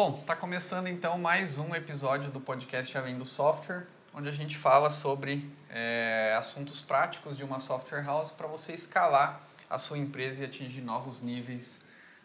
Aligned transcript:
Bom, 0.00 0.16
está 0.20 0.36
começando 0.36 0.86
então 0.86 1.18
mais 1.18 1.58
um 1.58 1.74
episódio 1.74 2.30
do 2.30 2.38
podcast 2.38 2.96
Além 2.96 3.18
do 3.18 3.26
Software, 3.26 3.84
onde 4.14 4.28
a 4.28 4.32
gente 4.32 4.56
fala 4.56 4.90
sobre 4.90 5.50
é, 5.68 6.36
assuntos 6.38 6.80
práticos 6.80 7.36
de 7.36 7.42
uma 7.42 7.58
software 7.58 8.04
house 8.04 8.30
para 8.30 8.46
você 8.46 8.74
escalar 8.74 9.42
a 9.68 9.76
sua 9.76 9.98
empresa 9.98 10.42
e 10.42 10.46
atingir 10.46 10.82
novos 10.82 11.20
níveis 11.20 11.80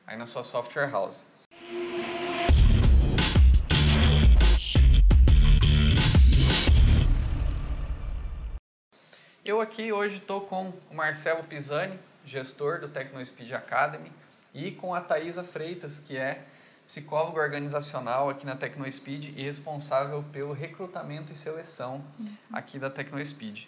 aí 0.05 0.15
na 0.15 0.27
sua 0.27 0.43
software 0.43 0.91
house. 0.91 1.25
Eu 9.43 9.59
aqui 9.59 9.91
hoje 9.91 10.17
estou 10.17 10.41
com 10.41 10.71
o 10.91 10.93
Marcelo 10.93 11.43
Pisani, 11.45 11.99
gestor 12.23 12.81
do 12.81 12.87
TecnoSpeed 12.87 13.51
Academy, 13.51 14.11
e 14.53 14.69
com 14.69 14.93
a 14.93 15.01
Thaisa 15.01 15.43
Freitas, 15.43 15.99
que 15.99 16.15
é 16.15 16.45
psicólogo 16.87 17.39
organizacional 17.39 18.29
aqui 18.29 18.45
na 18.45 18.55
TecnoSpeed 18.55 19.33
e 19.37 19.43
responsável 19.43 20.23
pelo 20.31 20.53
recrutamento 20.53 21.31
e 21.31 21.35
seleção 21.35 22.03
uhum. 22.19 22.35
aqui 22.51 22.77
da 22.77 22.89
TecnoSpeed. 22.89 23.67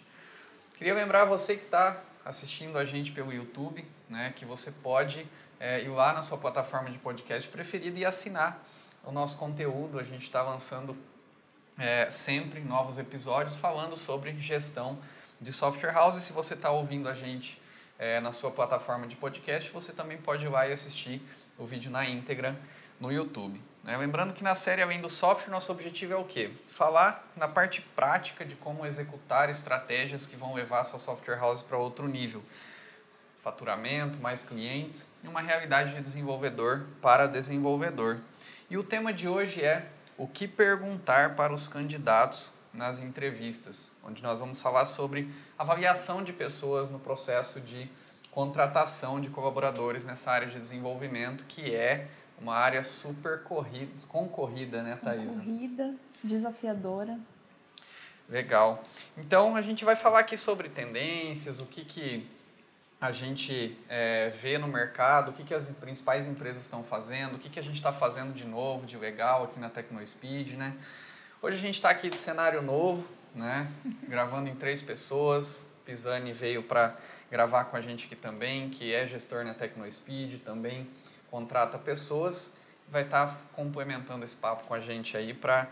Queria 0.76 0.94
lembrar 0.94 1.24
você 1.24 1.56
que 1.56 1.64
está 1.64 2.00
assistindo 2.24 2.76
a 2.76 2.84
gente 2.84 3.12
pelo 3.12 3.32
YouTube, 3.32 3.84
né, 4.08 4.32
que 4.36 4.44
você 4.44 4.70
pode 4.70 5.26
é, 5.58 5.82
ir 5.82 5.88
lá 5.88 6.12
na 6.12 6.22
sua 6.22 6.36
plataforma 6.36 6.90
de 6.90 6.98
podcast 6.98 7.48
preferida 7.48 7.98
e 7.98 8.04
assinar 8.04 8.62
o 9.04 9.12
nosso 9.12 9.38
conteúdo. 9.38 9.98
A 9.98 10.02
gente 10.02 10.24
está 10.24 10.42
lançando 10.42 10.96
é, 11.78 12.10
sempre 12.10 12.60
novos 12.60 12.98
episódios 12.98 13.56
falando 13.56 13.96
sobre 13.96 14.38
gestão 14.40 14.98
de 15.40 15.52
software 15.52 15.92
house. 15.92 16.16
E 16.16 16.20
se 16.20 16.32
você 16.32 16.54
está 16.54 16.70
ouvindo 16.70 17.08
a 17.08 17.14
gente 17.14 17.60
é, 17.98 18.20
na 18.20 18.32
sua 18.32 18.50
plataforma 18.50 19.06
de 19.06 19.16
podcast, 19.16 19.70
você 19.70 19.92
também 19.92 20.18
pode 20.18 20.44
ir 20.44 20.48
lá 20.48 20.66
e 20.66 20.72
assistir 20.72 21.22
o 21.58 21.64
vídeo 21.64 21.90
na 21.90 22.04
íntegra 22.04 22.58
no 23.00 23.12
YouTube. 23.12 23.60
Né? 23.82 23.96
Lembrando 23.96 24.32
que 24.32 24.42
na 24.42 24.54
série 24.54 24.82
Além 24.82 25.00
do 25.00 25.08
Software, 25.08 25.50
nosso 25.50 25.70
objetivo 25.70 26.12
é 26.12 26.16
o 26.16 26.24
quê? 26.24 26.50
Falar 26.66 27.30
na 27.36 27.46
parte 27.46 27.80
prática 27.80 28.44
de 28.44 28.56
como 28.56 28.84
executar 28.84 29.48
estratégias 29.48 30.26
que 30.26 30.36
vão 30.36 30.54
levar 30.54 30.80
a 30.80 30.84
sua 30.84 30.98
software 30.98 31.38
house 31.38 31.62
para 31.62 31.78
outro 31.78 32.08
nível. 32.08 32.42
Faturamento, 33.40 34.18
mais 34.18 34.42
clientes 34.42 35.08
e 35.22 35.28
uma 35.28 35.40
realidade 35.40 35.94
de 35.94 36.00
desenvolvedor 36.00 36.86
para 37.00 37.28
desenvolvedor. 37.28 38.18
E 38.68 38.76
o 38.76 38.82
tema 38.82 39.12
de 39.12 39.28
hoje 39.28 39.62
é 39.62 39.88
o 40.18 40.26
que 40.26 40.48
perguntar 40.48 41.36
para 41.36 41.52
os 41.52 41.68
candidatos 41.68 42.52
nas 42.72 43.00
entrevistas, 43.00 43.92
onde 44.02 44.22
nós 44.22 44.40
vamos 44.40 44.60
falar 44.60 44.84
sobre 44.84 45.30
avaliação 45.58 46.24
de 46.24 46.32
pessoas 46.32 46.90
no 46.90 46.98
processo 46.98 47.60
de 47.60 47.88
contratação 48.30 49.20
de 49.20 49.30
colaboradores 49.30 50.04
nessa 50.04 50.30
área 50.30 50.48
de 50.48 50.58
desenvolvimento, 50.58 51.44
que 51.44 51.74
é 51.74 52.08
uma 52.40 52.54
área 52.54 52.82
super 52.82 53.42
corrida, 53.42 53.92
concorrida, 54.08 54.82
né, 54.82 54.98
Thaisa? 55.02 55.40
Concorrida, 55.40 55.94
desafiadora. 56.22 57.18
Legal. 58.28 58.82
Então, 59.16 59.54
a 59.54 59.62
gente 59.62 59.84
vai 59.84 59.94
falar 59.94 60.20
aqui 60.20 60.36
sobre 60.36 60.68
tendências, 60.68 61.60
o 61.60 61.66
que, 61.66 61.84
que 61.84 62.26
a 63.00 63.12
gente 63.12 63.78
é, 63.88 64.30
vê 64.30 64.58
no 64.58 64.66
mercado, 64.66 65.30
o 65.30 65.32
que, 65.32 65.44
que 65.44 65.54
as 65.54 65.70
principais 65.70 66.26
empresas 66.26 66.62
estão 66.62 66.82
fazendo, 66.82 67.36
o 67.36 67.38
que, 67.38 67.48
que 67.48 67.60
a 67.60 67.62
gente 67.62 67.76
está 67.76 67.92
fazendo 67.92 68.32
de 68.32 68.44
novo, 68.44 68.86
de 68.86 68.96
legal 68.96 69.44
aqui 69.44 69.60
na 69.60 69.68
TecnoSpeed, 69.68 70.56
né? 70.56 70.76
Hoje 71.40 71.58
a 71.58 71.60
gente 71.60 71.76
está 71.76 71.90
aqui 71.90 72.08
de 72.08 72.16
cenário 72.16 72.62
novo, 72.62 73.06
né? 73.34 73.70
Gravando 74.08 74.48
em 74.48 74.54
três 74.56 74.82
pessoas. 74.82 75.70
Pisani 75.84 76.32
veio 76.32 76.64
para 76.64 76.96
gravar 77.30 77.66
com 77.66 77.76
a 77.76 77.80
gente 77.80 78.06
aqui 78.06 78.16
também, 78.16 78.70
que 78.70 78.92
é 78.92 79.06
gestor 79.06 79.44
na 79.44 79.54
TecnoSpeed, 79.54 80.38
também 80.38 80.88
contrata 81.36 81.76
pessoas, 81.76 82.56
vai 82.88 83.02
estar 83.02 83.26
tá 83.26 83.36
complementando 83.52 84.24
esse 84.24 84.36
papo 84.36 84.66
com 84.66 84.72
a 84.72 84.80
gente 84.80 85.18
aí 85.18 85.34
para 85.34 85.68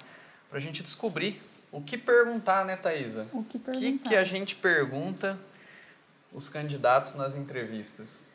a 0.53 0.59
gente 0.59 0.83
descobrir 0.83 1.41
o 1.73 1.81
que 1.81 1.97
perguntar, 1.97 2.67
né, 2.67 2.77
Thaisa? 2.77 3.27
O 3.33 3.43
que 3.43 3.59
perguntar. 3.59 3.79
O 3.79 3.81
que, 3.81 3.99
que 4.11 4.15
a 4.15 4.25
gente 4.25 4.55
pergunta 4.55 5.39
os 6.35 6.51
candidatos 6.51 7.15
nas 7.15 7.35
entrevistas? 7.35 8.27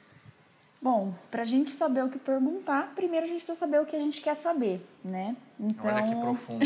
Bom, 0.82 1.14
para 1.30 1.44
a 1.44 1.46
gente 1.46 1.70
saber 1.70 2.04
o 2.04 2.10
que 2.10 2.18
perguntar, 2.18 2.94
primeiro 2.96 3.28
a 3.28 3.30
gente 3.30 3.46
precisa 3.46 3.60
saber 3.60 3.80
o 3.80 3.86
que 3.86 3.96
a 3.96 4.00
gente 4.00 4.22
quer 4.22 4.36
saber, 4.36 4.82
né? 5.06 5.38
Então, 5.60 5.86
Olha 5.86 6.04
que 6.08 6.16
profundo. 6.16 6.66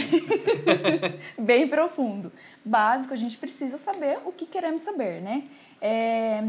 Bem 1.37 1.67
profundo. 1.67 2.31
Básico, 2.63 3.13
a 3.13 3.17
gente 3.17 3.37
precisa 3.37 3.77
saber 3.77 4.19
o 4.23 4.31
que 4.31 4.45
queremos 4.45 4.81
saber, 4.81 5.21
né? 5.21 5.43
É... 5.81 6.47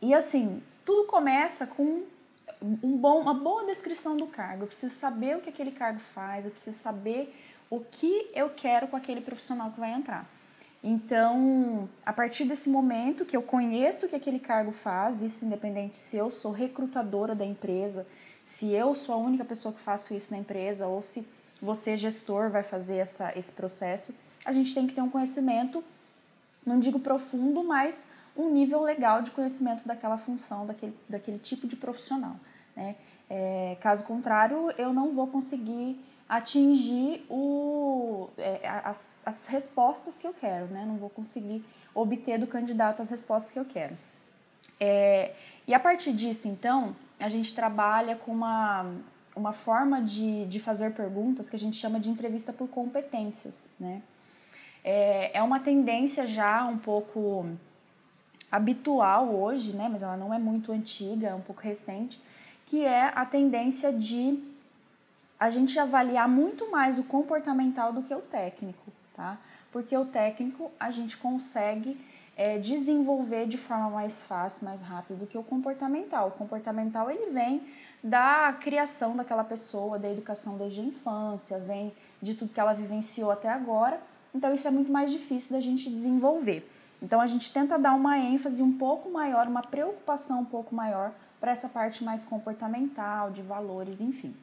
E 0.00 0.14
assim, 0.14 0.62
tudo 0.86 1.06
começa 1.06 1.66
com 1.66 2.04
um 2.62 2.96
bom, 2.96 3.20
uma 3.20 3.34
boa 3.34 3.64
descrição 3.64 4.16
do 4.16 4.26
cargo. 4.26 4.64
Eu 4.64 4.66
preciso 4.66 4.94
saber 4.94 5.36
o 5.36 5.40
que 5.40 5.48
aquele 5.48 5.70
cargo 5.70 5.98
faz, 5.98 6.44
eu 6.44 6.50
preciso 6.50 6.78
saber 6.78 7.34
o 7.68 7.80
que 7.80 8.30
eu 8.34 8.50
quero 8.50 8.88
com 8.88 8.96
aquele 8.96 9.20
profissional 9.20 9.70
que 9.70 9.80
vai 9.80 9.92
entrar. 9.92 10.28
Então, 10.82 11.88
a 12.04 12.12
partir 12.12 12.44
desse 12.44 12.68
momento 12.68 13.24
que 13.24 13.36
eu 13.36 13.42
conheço 13.42 14.06
o 14.06 14.08
que 14.08 14.14
aquele 14.14 14.38
cargo 14.38 14.70
faz, 14.70 15.22
isso 15.22 15.44
independente 15.44 15.96
se 15.96 16.16
eu 16.16 16.30
sou 16.30 16.52
recrutadora 16.52 17.34
da 17.34 17.44
empresa, 17.44 18.06
se 18.44 18.70
eu 18.72 18.94
sou 18.94 19.14
a 19.14 19.18
única 19.18 19.44
pessoa 19.44 19.74
que 19.74 19.80
faço 19.80 20.14
isso 20.14 20.30
na 20.30 20.38
empresa 20.38 20.86
ou 20.86 21.02
se 21.02 21.26
você, 21.60 21.96
gestor, 21.96 22.50
vai 22.50 22.62
fazer 22.62 22.98
essa, 22.98 23.36
esse 23.36 23.52
processo, 23.52 24.14
a 24.44 24.52
gente 24.52 24.72
tem 24.74 24.86
que 24.86 24.94
ter 24.94 25.00
um 25.00 25.10
conhecimento, 25.10 25.82
não 26.64 26.78
digo 26.78 27.00
profundo, 27.00 27.64
mas 27.64 28.08
um 28.36 28.50
nível 28.50 28.82
legal 28.82 29.22
de 29.22 29.30
conhecimento 29.30 29.86
daquela 29.86 30.18
função, 30.18 30.66
daquele, 30.66 30.96
daquele 31.08 31.38
tipo 31.38 31.66
de 31.66 31.76
profissional. 31.76 32.36
Né? 32.76 32.96
É, 33.28 33.76
caso 33.80 34.04
contrário, 34.04 34.70
eu 34.78 34.92
não 34.92 35.12
vou 35.12 35.26
conseguir 35.26 35.98
atingir 36.28 37.24
o, 37.30 38.28
é, 38.36 38.68
as, 38.84 39.10
as 39.24 39.46
respostas 39.46 40.18
que 40.18 40.26
eu 40.26 40.34
quero, 40.34 40.66
né? 40.66 40.84
não 40.86 40.96
vou 40.96 41.08
conseguir 41.08 41.64
obter 41.94 42.38
do 42.38 42.46
candidato 42.46 43.00
as 43.00 43.10
respostas 43.10 43.50
que 43.50 43.58
eu 43.58 43.64
quero. 43.64 43.96
É, 44.78 45.32
e 45.66 45.74
a 45.74 45.80
partir 45.80 46.12
disso, 46.12 46.48
então, 46.48 46.94
a 47.18 47.28
gente 47.28 47.54
trabalha 47.54 48.16
com 48.16 48.32
uma, 48.32 48.86
uma 49.34 49.52
forma 49.52 50.02
de, 50.02 50.46
de 50.46 50.60
fazer 50.60 50.92
perguntas 50.92 51.48
que 51.48 51.56
a 51.56 51.58
gente 51.58 51.76
chama 51.76 51.98
de 51.98 52.10
entrevista 52.10 52.52
por 52.52 52.68
competências. 52.68 53.70
Né? 53.78 54.02
É, 54.84 55.38
é 55.38 55.42
uma 55.42 55.60
tendência 55.60 56.26
já 56.26 56.64
um 56.64 56.78
pouco 56.78 57.46
habitual 58.50 59.34
hoje, 59.34 59.72
né, 59.72 59.88
mas 59.90 60.02
ela 60.02 60.16
não 60.16 60.32
é 60.32 60.38
muito 60.38 60.72
antiga, 60.72 61.28
é 61.28 61.34
um 61.34 61.40
pouco 61.40 61.62
recente, 61.62 62.20
que 62.64 62.84
é 62.84 63.12
a 63.14 63.24
tendência 63.24 63.92
de 63.92 64.42
a 65.38 65.50
gente 65.50 65.78
avaliar 65.78 66.28
muito 66.28 66.70
mais 66.70 66.98
o 66.98 67.04
comportamental 67.04 67.92
do 67.92 68.02
que 68.02 68.14
o 68.14 68.20
técnico, 68.20 68.90
tá? 69.14 69.38
Porque 69.70 69.96
o 69.96 70.04
técnico 70.04 70.70
a 70.80 70.90
gente 70.90 71.16
consegue 71.18 71.98
é, 72.36 72.58
desenvolver 72.58 73.46
de 73.46 73.58
forma 73.58 73.90
mais 73.90 74.22
fácil, 74.22 74.64
mais 74.64 74.80
rápida 74.80 75.18
do 75.18 75.26
que 75.26 75.36
o 75.36 75.42
comportamental. 75.42 76.28
O 76.28 76.30
comportamental 76.30 77.10
ele 77.10 77.30
vem 77.30 77.62
da 78.02 78.52
criação 78.60 79.16
daquela 79.16 79.44
pessoa, 79.44 79.98
da 79.98 80.10
educação 80.10 80.56
desde 80.56 80.80
a 80.80 80.84
infância, 80.84 81.58
vem 81.58 81.92
de 82.22 82.34
tudo 82.34 82.52
que 82.52 82.60
ela 82.60 82.72
vivenciou 82.72 83.30
até 83.30 83.48
agora. 83.48 84.00
Então 84.34 84.54
isso 84.54 84.66
é 84.66 84.70
muito 84.70 84.92
mais 84.92 85.10
difícil 85.10 85.52
da 85.52 85.60
gente 85.60 85.90
desenvolver. 85.90 86.70
Então 87.02 87.20
a 87.20 87.26
gente 87.26 87.52
tenta 87.52 87.78
dar 87.78 87.94
uma 87.94 88.18
ênfase 88.18 88.62
um 88.62 88.76
pouco 88.76 89.10
maior, 89.10 89.46
uma 89.46 89.62
preocupação 89.62 90.40
um 90.40 90.44
pouco 90.44 90.74
maior 90.74 91.12
para 91.40 91.52
essa 91.52 91.68
parte 91.68 92.02
mais 92.02 92.24
comportamental, 92.24 93.30
de 93.30 93.42
valores, 93.42 94.00
enfim. 94.00 94.34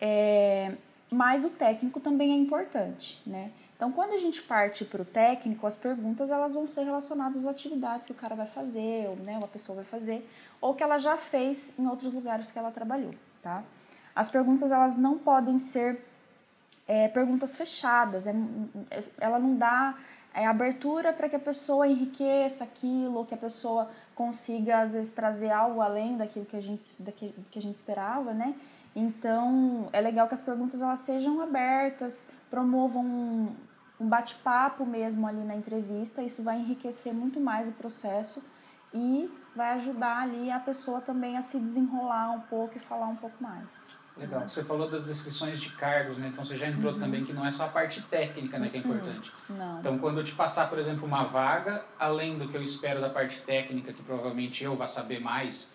É, 0.00 0.74
mas 1.10 1.44
o 1.44 1.50
técnico 1.50 2.00
também 2.00 2.32
é 2.32 2.36
importante, 2.36 3.22
né? 3.26 3.50
Então, 3.76 3.92
quando 3.92 4.12
a 4.12 4.16
gente 4.16 4.42
parte 4.42 4.84
para 4.84 5.02
o 5.02 5.04
técnico, 5.04 5.64
as 5.64 5.76
perguntas 5.76 6.32
elas 6.32 6.54
vão 6.54 6.66
ser 6.66 6.82
relacionadas 6.82 7.38
às 7.38 7.46
atividades 7.46 8.06
que 8.06 8.12
o 8.12 8.14
cara 8.14 8.34
vai 8.34 8.46
fazer, 8.46 9.08
ou 9.08 9.14
né, 9.16 9.38
uma 9.38 9.46
pessoa 9.46 9.76
vai 9.76 9.84
fazer, 9.84 10.28
ou 10.60 10.74
que 10.74 10.82
ela 10.82 10.98
já 10.98 11.16
fez 11.16 11.78
em 11.78 11.86
outros 11.86 12.12
lugares 12.12 12.50
que 12.50 12.58
ela 12.58 12.72
trabalhou, 12.72 13.14
tá? 13.40 13.62
As 14.16 14.28
perguntas 14.28 14.72
elas 14.72 14.96
não 14.96 15.16
podem 15.16 15.60
ser 15.60 16.04
é, 16.88 17.06
perguntas 17.06 17.56
fechadas, 17.56 18.26
é, 18.26 18.34
ela 19.20 19.38
não 19.38 19.54
dá 19.56 19.96
é, 20.38 20.46
abertura 20.46 21.12
para 21.12 21.28
que 21.28 21.34
a 21.34 21.40
pessoa 21.40 21.88
enriqueça 21.88 22.62
aquilo, 22.62 23.24
que 23.24 23.34
a 23.34 23.38
pessoa 23.38 23.90
consiga 24.14 24.80
às 24.82 24.94
vezes 24.94 25.12
trazer 25.12 25.50
algo 25.50 25.80
além 25.80 26.16
daquilo 26.16 26.46
que 26.46 26.56
a 26.56 26.60
gente, 26.60 27.02
daquilo 27.02 27.34
que 27.50 27.58
a 27.58 27.62
gente 27.62 27.74
esperava, 27.74 28.32
né? 28.32 28.54
Então 28.94 29.88
é 29.92 30.00
legal 30.00 30.28
que 30.28 30.34
as 30.34 30.42
perguntas 30.42 30.80
elas 30.80 31.00
sejam 31.00 31.40
abertas, 31.40 32.30
promovam 32.48 33.04
um, 33.04 33.56
um 34.00 34.08
bate-papo 34.08 34.86
mesmo 34.86 35.26
ali 35.26 35.44
na 35.44 35.56
entrevista. 35.56 36.22
Isso 36.22 36.44
vai 36.44 36.58
enriquecer 36.58 37.12
muito 37.12 37.40
mais 37.40 37.68
o 37.68 37.72
processo 37.72 38.42
e 38.94 39.28
vai 39.56 39.72
ajudar 39.74 40.22
ali 40.22 40.52
a 40.52 40.60
pessoa 40.60 41.00
também 41.00 41.36
a 41.36 41.42
se 41.42 41.58
desenrolar 41.58 42.30
um 42.30 42.40
pouco 42.42 42.76
e 42.76 42.80
falar 42.80 43.08
um 43.08 43.16
pouco 43.16 43.42
mais. 43.42 43.86
Legal. 44.18 44.48
Você 44.48 44.64
falou 44.64 44.90
das 44.90 45.04
descrições 45.04 45.60
de 45.60 45.70
cargos, 45.70 46.18
né? 46.18 46.28
Então 46.28 46.42
você 46.42 46.56
já 46.56 46.66
entrou 46.66 46.92
uhum. 46.92 47.00
também 47.00 47.24
que 47.24 47.32
não 47.32 47.46
é 47.46 47.50
só 47.50 47.64
a 47.64 47.68
parte 47.68 48.02
técnica, 48.02 48.58
né, 48.58 48.68
que 48.68 48.76
é 48.76 48.80
uhum. 48.80 48.86
importante. 48.86 49.32
Não. 49.48 49.80
Então 49.80 49.98
quando 49.98 50.18
eu 50.18 50.24
te 50.24 50.34
passar, 50.34 50.68
por 50.68 50.78
exemplo, 50.78 51.06
uma 51.06 51.24
vaga, 51.24 51.84
além 51.98 52.38
do 52.38 52.48
que 52.48 52.56
eu 52.56 52.62
espero 52.62 53.00
da 53.00 53.08
parte 53.08 53.40
técnica, 53.42 53.92
que 53.92 54.02
provavelmente 54.02 54.64
eu 54.64 54.76
vá 54.76 54.86
saber 54.86 55.20
mais, 55.20 55.72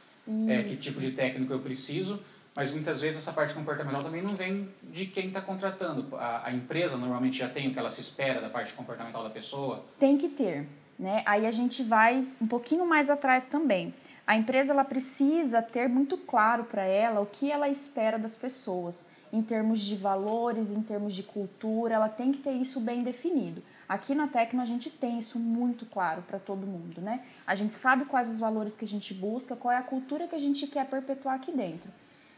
é, 0.48 0.64
que 0.64 0.76
tipo 0.76 1.00
de 1.00 1.12
técnico 1.12 1.52
eu 1.52 1.60
preciso, 1.60 2.22
Mas 2.56 2.72
muitas 2.72 3.02
vezes 3.02 3.20
essa 3.20 3.34
parte 3.34 3.54
comportamental 3.54 4.04
também 4.04 4.22
não 4.22 4.36
vem 4.36 4.70
de 4.84 5.08
quem 5.08 5.28
está 5.28 5.42
contratando. 5.42 6.16
A, 6.16 6.50
a, 6.50 6.54
empresa 6.54 6.98
normalmente 6.98 7.40
já 7.40 7.50
tem 7.50 7.68
o 7.68 7.74
que 7.74 7.80
ela 7.80 7.90
se 7.90 8.00
espera 8.00 8.40
da 8.40 8.50
parte 8.50 8.74
comportamental 8.74 9.24
da 9.24 9.30
pessoa? 9.32 9.84
Tem 10.00 10.18
que 10.18 10.30
ter. 10.30 10.68
Né? 11.00 11.24
Aí 11.26 11.48
a 11.48 11.52
gente 11.52 11.82
vai 11.82 12.28
um 12.40 12.48
pouquinho 12.48 12.86
mais 12.86 13.10
atrás 13.10 13.48
também. 13.48 13.92
A 14.26 14.38
empresa 14.38 14.72
ela 14.72 14.86
precisa 14.86 15.62
ter 15.62 15.90
muito 15.90 16.18
claro 16.18 16.64
para 16.64 16.84
ela 16.84 17.20
o 17.20 17.26
que 17.26 17.52
ela 17.52 17.68
espera 17.68 18.18
das 18.18 18.36
pessoas, 18.36 19.06
em 19.34 19.42
termos 19.42 19.82
de 19.82 19.96
valores, 19.96 20.72
em 20.72 20.82
termos 20.82 21.14
de 21.14 21.24
cultura, 21.24 21.96
ela 21.96 22.08
tem 22.08 22.32
que 22.32 22.38
ter 22.38 22.52
isso 22.52 22.80
bem 22.80 23.04
definido. 23.04 23.64
Aqui 23.90 24.16
na 24.16 24.28
Tecno 24.28 24.62
a 24.62 24.66
gente 24.66 24.90
tem 24.90 25.18
isso 25.18 25.38
muito 25.38 25.86
claro 25.86 26.22
para 26.22 26.40
todo 26.40 26.68
mundo, 26.68 27.02
né? 27.02 27.22
A 27.46 27.54
gente 27.56 27.76
sabe 27.76 28.06
quais 28.06 28.30
os 28.30 28.40
valores 28.40 28.78
que 28.78 28.86
a 28.86 28.88
gente 28.88 29.14
busca, 29.14 29.56
qual 29.56 29.72
é 29.72 29.78
a 29.78 29.82
cultura 29.82 30.28
que 30.28 30.36
a 30.36 30.40
gente 30.40 30.68
quer 30.68 30.86
perpetuar 30.86 31.36
aqui 31.36 31.52
dentro. 31.52 31.92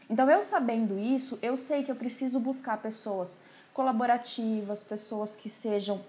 Então, 0.08 0.28
eu 0.30 0.40
sabendo 0.40 0.98
isso, 0.98 1.38
eu 1.42 1.56
sei 1.56 1.82
que 1.82 1.90
eu 1.90 1.96
preciso 1.96 2.40
buscar 2.40 2.78
pessoas 2.78 3.40
colaborativas, 3.74 4.82
pessoas 4.82 5.36
que 5.36 5.50
sejam 5.50 6.00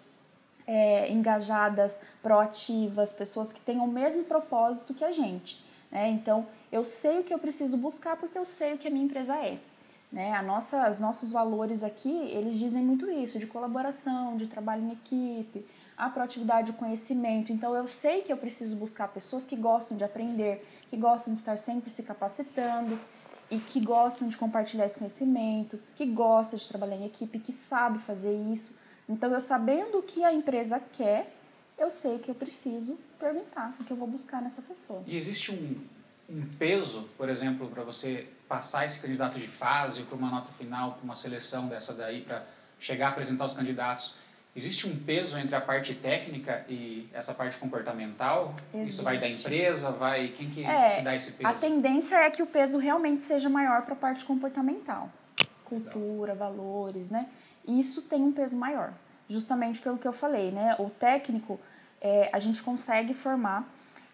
é, 0.66 1.12
engajadas, 1.12 2.00
proativas, 2.24 3.12
pessoas 3.12 3.52
que 3.52 3.60
tenham 3.60 3.86
o 3.86 3.92
mesmo 3.92 4.24
propósito 4.24 4.94
que 4.94 5.04
a 5.04 5.12
gente. 5.12 5.67
Né? 5.92 6.10
Então, 6.10 6.48
eu 6.72 6.84
sei 6.84 7.20
o 7.20 7.24
que 7.24 7.34
eu 7.34 7.40
preciso 7.40 7.78
buscar 7.78 8.18
porque 8.18 8.38
eu 8.38 8.46
sei 8.46 8.74
o 8.74 8.78
que 8.78 8.88
a 8.88 8.92
minha 8.92 9.06
empresa 9.06 9.36
é. 9.36 9.60
Né? 10.12 10.34
A 10.34 10.42
nossa, 10.42 10.90
os 10.90 11.00
nossos 11.00 11.32
valores 11.32 11.84
aqui, 11.84 12.30
eles 12.32 12.58
dizem 12.58 12.84
muito 12.84 13.10
isso, 13.10 13.40
de 13.40 13.48
colaboração, 13.48 14.38
de 14.38 14.48
trabalho 14.48 14.84
em 14.84 14.92
equipe, 14.92 15.66
a 15.98 16.10
proatividade, 16.10 16.72
o 16.72 16.74
conhecimento. 16.76 17.52
Então, 17.52 17.76
eu 17.76 17.88
sei 17.88 18.22
que 18.22 18.32
eu 18.32 18.38
preciso 18.38 18.76
buscar 18.76 19.08
pessoas 19.08 19.46
que 19.46 19.56
gostam 19.56 19.98
de 19.98 20.04
aprender, 20.04 20.66
que 20.90 20.96
gostam 20.96 21.34
de 21.34 21.40
estar 21.40 21.58
sempre 21.58 21.90
se 21.90 22.04
capacitando, 22.04 23.00
e 23.50 23.58
que 23.60 23.80
gostam 23.80 24.28
de 24.28 24.36
compartilhar 24.36 24.86
esse 24.86 24.98
conhecimento, 24.98 25.80
que 25.96 26.06
gosta 26.06 26.58
de 26.58 26.68
trabalhar 26.68 26.98
em 26.98 27.06
equipe, 27.06 27.40
que 27.40 27.52
sabe 27.52 28.00
fazer 28.00 28.34
isso. 28.52 28.76
Então, 29.08 29.32
eu 29.32 29.40
sabendo 29.40 30.00
o 30.00 30.04
que 30.04 30.24
a 30.24 30.34
empresa 30.34 30.80
quer, 30.80 31.34
eu 31.78 31.92
sei 31.92 32.16
o 32.16 32.20
que 32.20 32.30
eu 32.30 32.36
preciso 32.36 32.98
perguntar, 33.20 33.74
o 33.80 33.84
que 33.84 33.92
eu 33.92 33.98
vou 33.98 34.08
buscar 34.08 34.42
nessa 34.42 34.62
pessoa. 34.62 35.04
E 35.06 35.16
existe 35.16 35.52
um, 35.52 35.76
um 36.30 36.46
peso, 36.58 37.10
por 37.18 37.30
exemplo, 37.30 37.68
para 37.70 37.84
você 37.84 38.28
passar 38.48 38.86
esse 38.86 39.00
candidato 39.00 39.38
de 39.38 39.48
fase 39.48 40.02
para 40.04 40.16
uma 40.16 40.30
nota 40.30 40.52
final, 40.52 40.94
para 40.94 41.04
uma 41.04 41.16
seleção 41.16 41.68
dessa 41.68 41.94
daí, 41.94 42.22
para 42.22 42.46
chegar 42.80 43.08
a 43.08 43.10
apresentar 43.12 43.46
os 43.46 43.54
candidatos? 43.54 44.18
Existe 44.56 44.88
um 44.88 44.98
peso 44.98 45.38
entre 45.38 45.56
a 45.56 45.62
parte 45.62 45.94
técnica 45.94 46.66
e 46.68 47.08
essa 47.14 47.32
parte 47.32 47.58
comportamental? 47.58 48.56
Existe. 48.74 48.90
Isso 48.90 49.04
vai 49.04 49.20
da 49.20 49.30
empresa, 49.30 49.92
vai 49.92 50.30
quem 50.30 50.50
que, 50.50 50.66
é, 50.66 50.98
que 50.98 51.04
dá 51.04 51.16
esse 51.16 51.34
peso? 51.34 51.48
A 51.48 51.54
tendência 51.54 52.16
é 52.16 52.30
que 52.32 52.42
o 52.42 52.48
peso 52.48 52.80
realmente 52.80 53.22
seja 53.22 53.50
maior 53.50 53.84
para 53.84 53.94
a 53.94 53.98
parte 53.98 54.26
comportamental, 54.26 55.12
cultura, 55.64 56.34
valores, 56.34 57.12
né? 57.12 57.28
Isso 57.68 58.02
tem 58.02 58.24
um 58.24 58.32
peso 58.32 58.58
maior, 58.58 58.94
justamente 59.30 59.82
pelo 59.82 59.98
que 59.98 60.08
eu 60.08 60.14
falei, 60.14 60.52
né? 60.52 60.76
O 60.80 60.90
técnico 60.90 61.60
é, 62.02 62.30
a 62.34 62.40
gente 62.40 62.62
consegue 62.64 63.14
formar 63.14 63.68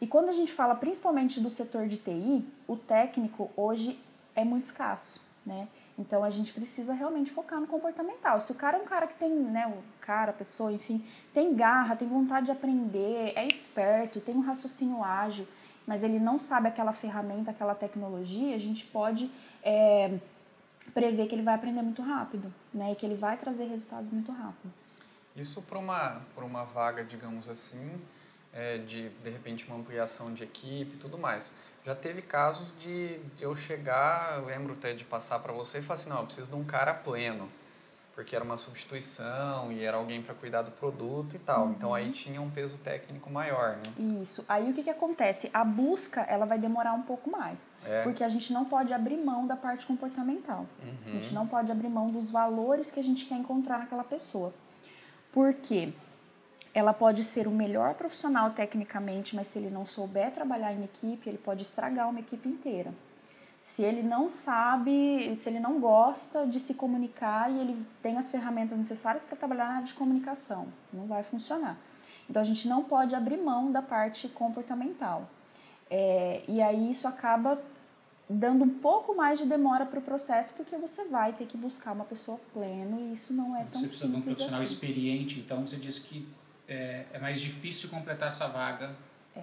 e 0.03 0.07
quando 0.07 0.27
a 0.27 0.33
gente 0.33 0.51
fala 0.51 0.75
principalmente 0.75 1.39
do 1.39 1.49
setor 1.49 1.87
de 1.87 1.95
TI, 1.95 2.45
o 2.67 2.75
técnico 2.75 3.49
hoje 3.55 3.97
é 4.35 4.43
muito 4.43 4.65
escasso, 4.65 5.21
né? 5.45 5.67
Então 5.97 6.23
a 6.23 6.29
gente 6.29 6.51
precisa 6.51 6.93
realmente 6.93 7.31
focar 7.31 7.59
no 7.59 7.67
comportamental. 7.67 8.41
Se 8.41 8.51
o 8.51 8.55
cara 8.55 8.77
é 8.77 8.81
um 8.81 8.85
cara 8.85 9.07
que 9.07 9.13
tem, 9.13 9.31
né, 9.31 9.65
o 9.67 9.77
cara, 10.01 10.31
a 10.31 10.33
pessoa, 10.33 10.73
enfim, 10.73 11.05
tem 11.33 11.55
garra, 11.55 11.95
tem 11.95 12.07
vontade 12.07 12.47
de 12.47 12.51
aprender, 12.51 13.31
é 13.35 13.47
esperto, 13.47 14.19
tem 14.19 14.35
um 14.35 14.41
raciocínio 14.41 15.03
ágil, 15.03 15.47
mas 15.87 16.03
ele 16.03 16.19
não 16.19 16.39
sabe 16.39 16.67
aquela 16.67 16.91
ferramenta, 16.91 17.51
aquela 17.51 17.75
tecnologia, 17.75 18.55
a 18.55 18.59
gente 18.59 18.85
pode 18.85 19.31
é, 19.63 20.17
prever 20.93 21.27
que 21.27 21.35
ele 21.35 21.43
vai 21.43 21.53
aprender 21.53 21.81
muito 21.81 22.01
rápido, 22.01 22.53
né, 22.73 22.91
e 22.91 22.95
que 22.95 23.05
ele 23.05 23.15
vai 23.15 23.37
trazer 23.37 23.65
resultados 23.65 24.09
muito 24.09 24.31
rápido. 24.31 24.73
Isso 25.35 25.61
para 25.61 25.79
uma, 25.79 26.21
uma 26.37 26.63
vaga, 26.63 27.03
digamos 27.03 27.49
assim, 27.49 27.99
é, 28.53 28.77
de 28.77 29.09
de 29.09 29.29
repente 29.29 29.65
uma 29.65 29.77
ampliação 29.77 30.33
de 30.33 30.43
equipe 30.43 30.95
e 30.95 30.97
tudo 30.97 31.17
mais. 31.17 31.53
Já 31.85 31.95
teve 31.95 32.21
casos 32.21 32.75
de, 32.79 33.17
de 33.35 33.43
eu 33.43 33.55
chegar, 33.55 34.37
eu 34.37 34.45
lembro 34.45 34.73
até 34.73 34.93
de 34.93 35.03
passar 35.03 35.39
para 35.39 35.51
você 35.51 35.79
e 35.79 35.81
falar 35.81 35.99
assim: 35.99 36.09
não, 36.09 36.19
eu 36.19 36.25
preciso 36.25 36.49
de 36.49 36.55
um 36.55 36.63
cara 36.63 36.93
pleno, 36.93 37.49
porque 38.15 38.35
era 38.35 38.45
uma 38.45 38.57
substituição 38.57 39.71
e 39.71 39.83
era 39.83 39.97
alguém 39.97 40.21
para 40.21 40.35
cuidar 40.35 40.61
do 40.61 40.71
produto 40.71 41.35
e 41.35 41.39
tal. 41.39 41.65
Uhum. 41.65 41.71
Então 41.71 41.93
aí 41.93 42.11
tinha 42.11 42.39
um 42.39 42.49
peso 42.49 42.77
técnico 42.77 43.29
maior, 43.29 43.77
né? 43.77 44.21
Isso. 44.21 44.45
Aí 44.47 44.69
o 44.69 44.73
que, 44.73 44.83
que 44.83 44.89
acontece? 44.89 45.49
A 45.51 45.65
busca 45.65 46.21
ela 46.21 46.45
vai 46.45 46.59
demorar 46.59 46.93
um 46.93 47.01
pouco 47.01 47.29
mais, 47.29 47.71
é. 47.83 48.03
porque 48.03 48.23
a 48.23 48.29
gente 48.29 48.53
não 48.53 48.65
pode 48.65 48.93
abrir 48.93 49.17
mão 49.17 49.47
da 49.47 49.57
parte 49.57 49.85
comportamental. 49.85 50.67
Uhum. 50.81 50.97
A 51.07 51.09
gente 51.09 51.33
não 51.33 51.47
pode 51.47 51.71
abrir 51.71 51.89
mão 51.89 52.11
dos 52.11 52.29
valores 52.29 52.91
que 52.91 52.99
a 52.99 53.03
gente 53.03 53.25
quer 53.25 53.35
encontrar 53.35 53.79
naquela 53.79 54.03
pessoa. 54.03 54.53
Por 55.33 55.53
quê? 55.55 55.91
ela 56.73 56.91
pode 56.91 57.23
ser 57.23 57.47
o 57.47 57.51
melhor 57.51 57.93
profissional 57.93 58.49
tecnicamente, 58.49 59.35
mas 59.35 59.47
se 59.47 59.59
ele 59.59 59.69
não 59.69 59.85
souber 59.85 60.31
trabalhar 60.31 60.73
em 60.73 60.83
equipe, 60.83 61.29
ele 61.29 61.37
pode 61.37 61.61
estragar 61.61 62.09
uma 62.09 62.19
equipe 62.19 62.49
inteira. 62.49 62.91
Se 63.61 63.83
ele 63.83 64.01
não 64.01 64.27
sabe, 64.27 65.35
se 65.37 65.47
ele 65.49 65.59
não 65.59 65.79
gosta 65.79 66.45
de 66.45 66.59
se 66.59 66.73
comunicar 66.73 67.49
e 67.51 67.59
ele 67.59 67.85
tem 68.01 68.17
as 68.17 68.29
ferramentas 68.29 68.77
necessárias 68.77 69.23
para 69.23 69.37
trabalhar 69.37 69.65
na 69.65 69.73
área 69.75 69.85
de 69.85 69.93
comunicação, 69.93 70.67
não 70.91 71.05
vai 71.05 71.23
funcionar. 71.23 71.77
Então 72.29 72.41
a 72.41 72.45
gente 72.45 72.67
não 72.67 72.83
pode 72.83 73.15
abrir 73.15 73.37
mão 73.37 73.71
da 73.71 73.81
parte 73.81 74.27
comportamental. 74.27 75.29
É, 75.89 76.41
e 76.47 76.61
aí 76.61 76.89
isso 76.89 77.07
acaba 77.07 77.61
dando 78.29 78.63
um 78.63 78.69
pouco 78.69 79.15
mais 79.15 79.39
de 79.39 79.45
demora 79.45 79.85
para 79.85 79.99
o 79.99 80.01
processo, 80.01 80.53
porque 80.55 80.75
você 80.77 81.05
vai 81.05 81.33
ter 81.33 81.45
que 81.45 81.57
buscar 81.57 81.91
uma 81.91 82.05
pessoa 82.05 82.39
pleno 82.53 82.99
e 82.99 83.13
isso 83.13 83.33
não 83.33 83.55
é 83.55 83.63
tão 83.63 83.81
simples 83.81 83.81
Você 83.81 83.87
precisa 83.87 84.07
de 84.07 84.15
um 84.15 84.21
profissional 84.21 84.61
assim. 84.61 84.73
experiente, 84.73 85.39
então 85.39 85.67
você 85.67 85.75
diz 85.75 85.99
que 85.99 86.27
é, 86.67 87.05
é 87.13 87.19
mais 87.19 87.39
difícil 87.41 87.89
completar 87.89 88.29
essa 88.29 88.47
vaga. 88.47 88.95
É. 89.35 89.41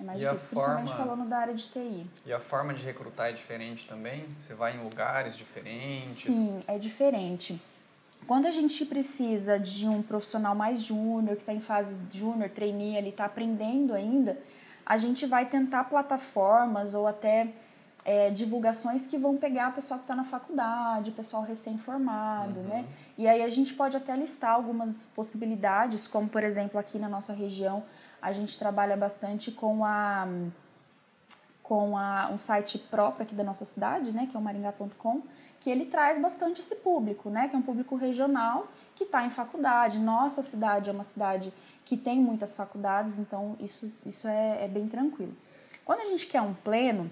É 0.00 0.04
mais 0.04 0.20
e 0.20 0.24
difícil, 0.24 0.48
principalmente 0.48 0.88
forma, 0.88 1.04
falando 1.04 1.28
da 1.28 1.38
área 1.38 1.54
de 1.54 1.66
TI. 1.66 2.06
E 2.24 2.32
a 2.32 2.40
forma 2.40 2.72
de 2.72 2.82
recrutar 2.82 3.28
é 3.28 3.32
diferente 3.32 3.86
também? 3.86 4.24
Você 4.38 4.54
vai 4.54 4.76
em 4.76 4.82
lugares 4.82 5.36
diferentes? 5.36 6.16
Sim, 6.16 6.62
é 6.66 6.78
diferente. 6.78 7.60
Quando 8.26 8.46
a 8.46 8.50
gente 8.50 8.84
precisa 8.84 9.58
de 9.58 9.88
um 9.88 10.02
profissional 10.02 10.54
mais 10.54 10.82
júnior, 10.82 11.36
que 11.36 11.42
está 11.42 11.52
em 11.52 11.60
fase 11.60 11.98
júnior, 12.12 12.48
trainee, 12.50 12.96
ele 12.96 13.08
está 13.10 13.24
aprendendo 13.24 13.92
ainda, 13.92 14.38
a 14.84 14.96
gente 14.96 15.26
vai 15.26 15.46
tentar 15.46 15.84
plataformas 15.84 16.94
ou 16.94 17.06
até 17.06 17.48
é, 18.04 18.30
divulgações 18.30 19.06
que 19.06 19.18
vão 19.18 19.36
pegar 19.36 19.70
o 19.70 19.72
pessoal 19.72 19.98
que 19.98 20.04
está 20.04 20.14
na 20.14 20.24
faculdade, 20.24 21.10
o 21.10 21.12
pessoal 21.12 21.42
recém-formado, 21.42 22.60
uhum. 22.60 22.66
né? 22.66 22.86
E 23.18 23.28
aí 23.28 23.42
a 23.42 23.48
gente 23.48 23.74
pode 23.74 23.96
até 23.96 24.16
listar 24.16 24.52
algumas 24.52 25.06
possibilidades, 25.06 26.06
como 26.06 26.28
por 26.28 26.42
exemplo 26.42 26.80
aqui 26.80 26.98
na 26.98 27.08
nossa 27.08 27.32
região 27.32 27.84
a 28.20 28.32
gente 28.32 28.58
trabalha 28.58 28.96
bastante 28.96 29.50
com 29.50 29.84
a 29.84 30.26
com 31.62 31.96
a, 31.96 32.28
um 32.32 32.36
site 32.36 32.78
próprio 32.78 33.22
aqui 33.22 33.32
da 33.32 33.44
nossa 33.44 33.64
cidade, 33.64 34.10
né, 34.10 34.26
que 34.28 34.36
é 34.36 34.40
o 34.40 34.42
maringá.com, 34.42 35.22
que 35.60 35.70
ele 35.70 35.86
traz 35.86 36.20
bastante 36.20 36.60
esse 36.60 36.74
público, 36.74 37.30
né, 37.30 37.46
que 37.46 37.54
é 37.54 37.58
um 37.58 37.62
público 37.62 37.94
regional 37.94 38.66
que 38.96 39.04
está 39.04 39.24
em 39.24 39.30
faculdade. 39.30 39.96
Nossa 39.96 40.42
cidade 40.42 40.90
é 40.90 40.92
uma 40.92 41.04
cidade 41.04 41.54
que 41.84 41.96
tem 41.96 42.18
muitas 42.18 42.56
faculdades, 42.56 43.20
então 43.20 43.54
isso, 43.60 43.92
isso 44.04 44.26
é, 44.26 44.64
é 44.64 44.68
bem 44.68 44.88
tranquilo. 44.88 45.32
Quando 45.84 46.00
a 46.00 46.06
gente 46.06 46.26
quer 46.26 46.42
um 46.42 46.54
pleno, 46.54 47.08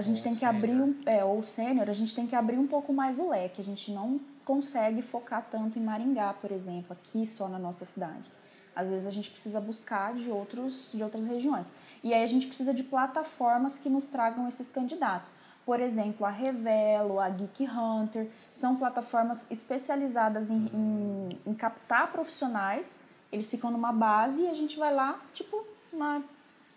a 0.00 0.02
gente 0.02 0.18
ou 0.18 0.24
tem 0.24 0.32
que 0.32 0.40
sênior. 0.40 0.56
abrir 0.56 0.80
um, 0.80 0.94
é, 1.06 1.24
ou 1.24 1.42
sênior, 1.42 1.88
a 1.88 1.92
gente 1.92 2.14
tem 2.14 2.26
que 2.26 2.34
abrir 2.34 2.58
um 2.58 2.66
pouco 2.66 2.92
mais 2.92 3.18
o 3.18 3.28
leque. 3.28 3.60
A 3.60 3.64
gente 3.64 3.92
não 3.92 4.20
consegue 4.44 5.02
focar 5.02 5.46
tanto 5.50 5.78
em 5.78 5.82
Maringá, 5.82 6.34
por 6.34 6.50
exemplo, 6.50 6.92
aqui 6.92 7.26
só 7.26 7.48
na 7.48 7.58
nossa 7.58 7.84
cidade. 7.84 8.30
Às 8.74 8.90
vezes 8.90 9.06
a 9.06 9.10
gente 9.10 9.30
precisa 9.30 9.60
buscar 9.60 10.14
de 10.14 10.30
outros 10.30 10.92
de 10.94 11.02
outras 11.02 11.26
regiões. 11.26 11.72
E 12.02 12.14
aí 12.14 12.22
a 12.22 12.26
gente 12.26 12.46
precisa 12.46 12.72
de 12.72 12.82
plataformas 12.82 13.76
que 13.76 13.90
nos 13.90 14.08
tragam 14.08 14.48
esses 14.48 14.70
candidatos. 14.70 15.32
Por 15.66 15.80
exemplo, 15.80 16.26
a 16.26 16.30
Revelo, 16.30 17.20
a 17.20 17.28
Geek 17.28 17.64
Hunter, 17.64 18.28
são 18.52 18.76
plataformas 18.76 19.46
especializadas 19.50 20.50
em, 20.50 20.66
em, 20.72 21.38
em 21.46 21.54
captar 21.54 22.10
profissionais. 22.10 23.00
Eles 23.30 23.50
ficam 23.50 23.70
numa 23.70 23.92
base 23.92 24.42
e 24.42 24.48
a 24.48 24.54
gente 24.54 24.78
vai 24.78 24.92
lá, 24.92 25.20
tipo, 25.32 25.64
uma, 25.92 26.24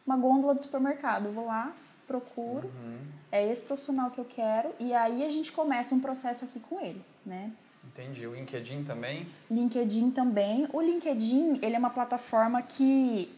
uma 0.05 0.17
gôndola 0.17 0.53
do 0.53 0.61
supermercado. 0.61 1.27
Eu 1.27 1.31
vou 1.31 1.45
lá, 1.45 1.71
procuro, 2.07 2.67
uhum. 2.67 2.99
é 3.31 3.49
esse 3.49 3.63
profissional 3.63 4.11
que 4.11 4.19
eu 4.19 4.25
quero, 4.25 4.69
e 4.79 4.93
aí 4.93 5.25
a 5.25 5.29
gente 5.29 5.51
começa 5.51 5.95
um 5.95 5.99
processo 5.99 6.45
aqui 6.45 6.59
com 6.59 6.79
ele, 6.79 7.03
né? 7.25 7.51
Entendi. 7.85 8.25
O 8.25 8.33
LinkedIn 8.33 8.83
também? 8.83 9.27
LinkedIn 9.51 10.11
também. 10.11 10.67
O 10.71 10.81
LinkedIn, 10.81 11.59
ele 11.61 11.75
é 11.75 11.79
uma 11.79 11.89
plataforma 11.89 12.61
que 12.61 13.29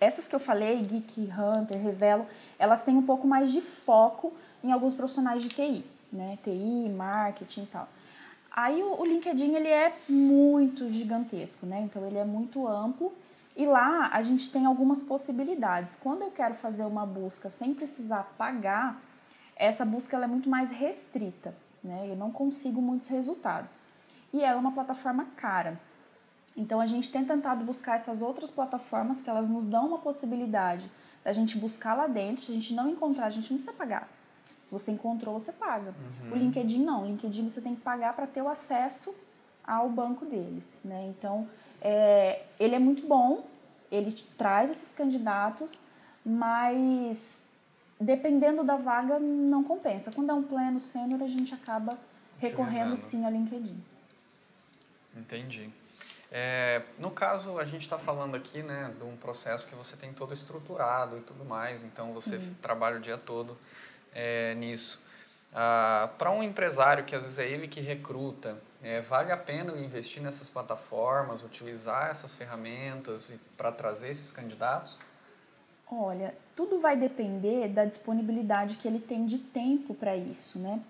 essas 0.00 0.26
que 0.26 0.34
eu 0.34 0.40
falei, 0.40 0.80
Geek 0.80 1.20
Hunter, 1.20 1.80
Revelo, 1.80 2.26
elas 2.58 2.84
têm 2.84 2.96
um 2.96 3.02
pouco 3.02 3.26
mais 3.26 3.52
de 3.52 3.60
foco 3.60 4.32
em 4.62 4.72
alguns 4.72 4.94
profissionais 4.94 5.42
de 5.42 5.48
TI, 5.48 5.84
né? 6.12 6.38
TI, 6.42 6.88
marketing 6.88 7.62
e 7.62 7.66
tal. 7.66 7.88
Aí 8.50 8.82
o, 8.82 9.00
o 9.00 9.04
LinkedIn 9.04 9.54
ele 9.54 9.68
é 9.68 9.92
muito 10.08 10.92
gigantesco, 10.92 11.66
né? 11.66 11.80
Então 11.80 12.06
ele 12.06 12.18
é 12.18 12.24
muito 12.24 12.66
amplo 12.66 13.12
e 13.56 13.66
lá 13.66 14.10
a 14.12 14.22
gente 14.22 14.50
tem 14.50 14.66
algumas 14.66 15.02
possibilidades. 15.02 15.96
Quando 15.96 16.22
eu 16.22 16.30
quero 16.30 16.54
fazer 16.54 16.84
uma 16.84 17.06
busca 17.06 17.48
sem 17.48 17.72
precisar 17.72 18.34
pagar, 18.36 19.00
essa 19.54 19.84
busca 19.84 20.16
ela 20.16 20.24
é 20.24 20.28
muito 20.28 20.48
mais 20.48 20.70
restrita, 20.70 21.54
né? 21.82 22.06
Eu 22.08 22.16
não 22.16 22.32
consigo 22.32 22.82
muitos 22.82 23.06
resultados. 23.06 23.80
E 24.32 24.42
ela 24.42 24.56
é 24.56 24.60
uma 24.60 24.72
plataforma 24.72 25.26
cara. 25.36 25.80
Então 26.56 26.80
a 26.80 26.86
gente 26.86 27.10
tem 27.12 27.24
tentado 27.24 27.64
buscar 27.64 27.94
essas 27.94 28.22
outras 28.22 28.50
plataformas 28.50 29.20
que 29.20 29.30
elas 29.30 29.48
nos 29.48 29.66
dão 29.66 29.86
uma 29.86 29.98
possibilidade 29.98 30.90
da 31.22 31.32
gente 31.32 31.56
buscar 31.56 31.94
lá 31.94 32.08
dentro. 32.08 32.44
Se 32.44 32.50
a 32.50 32.54
gente 32.54 32.74
não 32.74 32.90
encontrar, 32.90 33.26
a 33.26 33.30
gente 33.30 33.50
não 33.50 33.58
precisa 33.58 33.76
pagar. 33.76 34.08
Se 34.64 34.72
você 34.72 34.90
encontrou, 34.90 35.38
você 35.38 35.52
paga. 35.52 35.94
Uhum. 36.24 36.32
O 36.32 36.36
LinkedIn 36.36 36.82
não. 36.82 37.02
O 37.02 37.06
LinkedIn 37.06 37.48
você 37.48 37.60
tem 37.60 37.76
que 37.76 37.82
pagar 37.82 38.14
para 38.14 38.26
ter 38.26 38.42
o 38.42 38.48
acesso 38.48 39.14
ao 39.64 39.88
banco 39.88 40.24
deles, 40.24 40.80
né? 40.84 41.06
Então 41.08 41.48
é, 41.84 42.42
ele 42.58 42.74
é 42.74 42.78
muito 42.78 43.06
bom, 43.06 43.46
ele 43.92 44.12
traz 44.38 44.70
esses 44.70 44.92
candidatos, 44.92 45.82
mas 46.24 47.46
dependendo 48.00 48.64
da 48.64 48.76
vaga 48.76 49.18
não 49.18 49.62
compensa. 49.62 50.10
Quando 50.10 50.30
é 50.30 50.34
um 50.34 50.42
pleno 50.42 50.80
sênior, 50.80 51.22
a 51.22 51.28
gente 51.28 51.54
acaba 51.54 51.96
recorrendo 52.38 52.96
sim 52.96 53.24
ao 53.26 53.30
LinkedIn. 53.30 53.78
Entendi. 55.14 55.70
É, 56.32 56.82
no 56.98 57.10
caso, 57.10 57.58
a 57.58 57.64
gente 57.64 57.82
está 57.82 57.98
falando 57.98 58.34
aqui 58.34 58.62
né, 58.62 58.92
de 58.98 59.04
um 59.04 59.16
processo 59.16 59.68
que 59.68 59.74
você 59.74 59.96
tem 59.96 60.12
todo 60.12 60.34
estruturado 60.34 61.18
e 61.18 61.20
tudo 61.20 61.44
mais, 61.44 61.84
então 61.84 62.12
você 62.12 62.38
Sim. 62.38 62.56
trabalha 62.60 62.96
o 62.96 63.00
dia 63.00 63.16
todo 63.16 63.56
é, 64.12 64.54
nisso. 64.56 65.00
Ah, 65.52 66.10
Para 66.18 66.32
um 66.32 66.42
empresário 66.42 67.04
que 67.04 67.14
às 67.14 67.22
vezes 67.22 67.38
é 67.38 67.48
ele 67.48 67.68
que 67.68 67.80
recruta, 67.80 68.58
é, 68.84 69.00
vale 69.00 69.32
a 69.32 69.36
pena 69.36 69.72
investir 69.78 70.22
nessas 70.22 70.48
plataformas, 70.48 71.42
utilizar 71.42 72.10
essas 72.10 72.34
ferramentas 72.34 73.34
para 73.56 73.72
trazer 73.72 74.10
esses 74.10 74.30
candidatos? 74.30 75.00
Olha, 75.90 76.34
tudo 76.54 76.78
vai 76.78 76.94
depender 76.94 77.68
da 77.68 77.86
disponibilidade 77.86 78.76
que 78.76 78.86
ele 78.86 78.98
tem 78.98 79.24
de 79.24 79.38
tempo 79.38 79.94
para 79.94 80.14
isso, 80.14 80.58
né? 80.58 80.82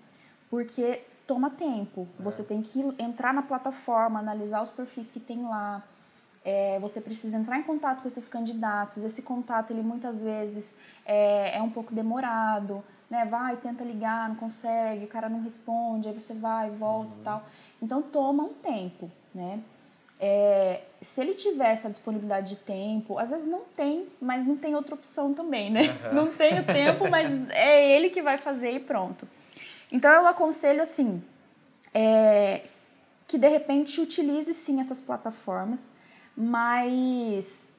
Porque 0.49 1.03
toma 1.25 1.49
tempo. 1.49 2.05
É. 2.19 2.23
Você 2.23 2.43
tem 2.43 2.61
que 2.61 2.81
entrar 2.99 3.33
na 3.33 3.41
plataforma, 3.41 4.19
analisar 4.19 4.61
os 4.61 4.69
perfis 4.69 5.09
que 5.09 5.19
tem 5.19 5.43
lá. 5.43 5.81
É, 6.43 6.77
você 6.79 6.99
precisa 6.99 7.37
entrar 7.37 7.57
em 7.57 7.63
contato 7.63 8.01
com 8.01 8.07
esses 8.09 8.27
candidatos. 8.27 8.97
Esse 8.97 9.21
contato, 9.21 9.71
ele 9.71 9.81
muitas 9.81 10.21
vezes 10.21 10.77
é, 11.05 11.57
é 11.57 11.61
um 11.61 11.69
pouco 11.69 11.93
demorado, 11.93 12.83
né? 13.09 13.25
Vai, 13.25 13.57
tenta 13.57 13.83
ligar, 13.83 14.29
não 14.29 14.35
consegue, 14.35 15.05
o 15.05 15.07
cara 15.07 15.29
não 15.29 15.41
responde, 15.41 16.07
aí 16.07 16.13
você 16.17 16.33
vai, 16.33 16.69
volta 16.69 17.13
uhum. 17.13 17.21
e 17.21 17.23
tal. 17.23 17.43
Então, 17.85 18.01
toma 18.01 18.43
um 18.43 18.53
tempo, 18.53 19.11
né? 19.33 19.59
É, 20.19 20.81
se 21.01 21.21
ele 21.21 21.35
tiver 21.35 21.71
essa 21.71 21.87
disponibilidade 21.87 22.49
de 22.49 22.55
tempo, 22.55 23.19
às 23.19 23.29
vezes 23.29 23.45
não 23.45 23.61
tem, 23.75 24.07
mas 24.19 24.43
não 24.43 24.57
tem 24.57 24.73
outra 24.73 24.95
opção 24.95 25.35
também, 25.35 25.69
né? 25.69 25.81
Uhum. 25.81 26.13
Não 26.13 26.33
tem 26.33 26.59
o 26.59 26.63
tempo, 26.65 27.07
mas 27.09 27.29
é 27.49 27.95
ele 27.95 28.09
que 28.09 28.23
vai 28.23 28.39
fazer 28.39 28.71
e 28.71 28.79
pronto. 28.79 29.27
Então 29.91 30.11
eu 30.11 30.25
aconselho 30.25 30.81
assim 30.81 31.21
é, 31.93 32.63
que 33.27 33.37
de 33.37 33.47
repente 33.47 34.01
utilize 34.01 34.51
sim 34.53 34.79
essas 34.79 34.99
plataformas, 34.99 35.91
mas 36.35 37.69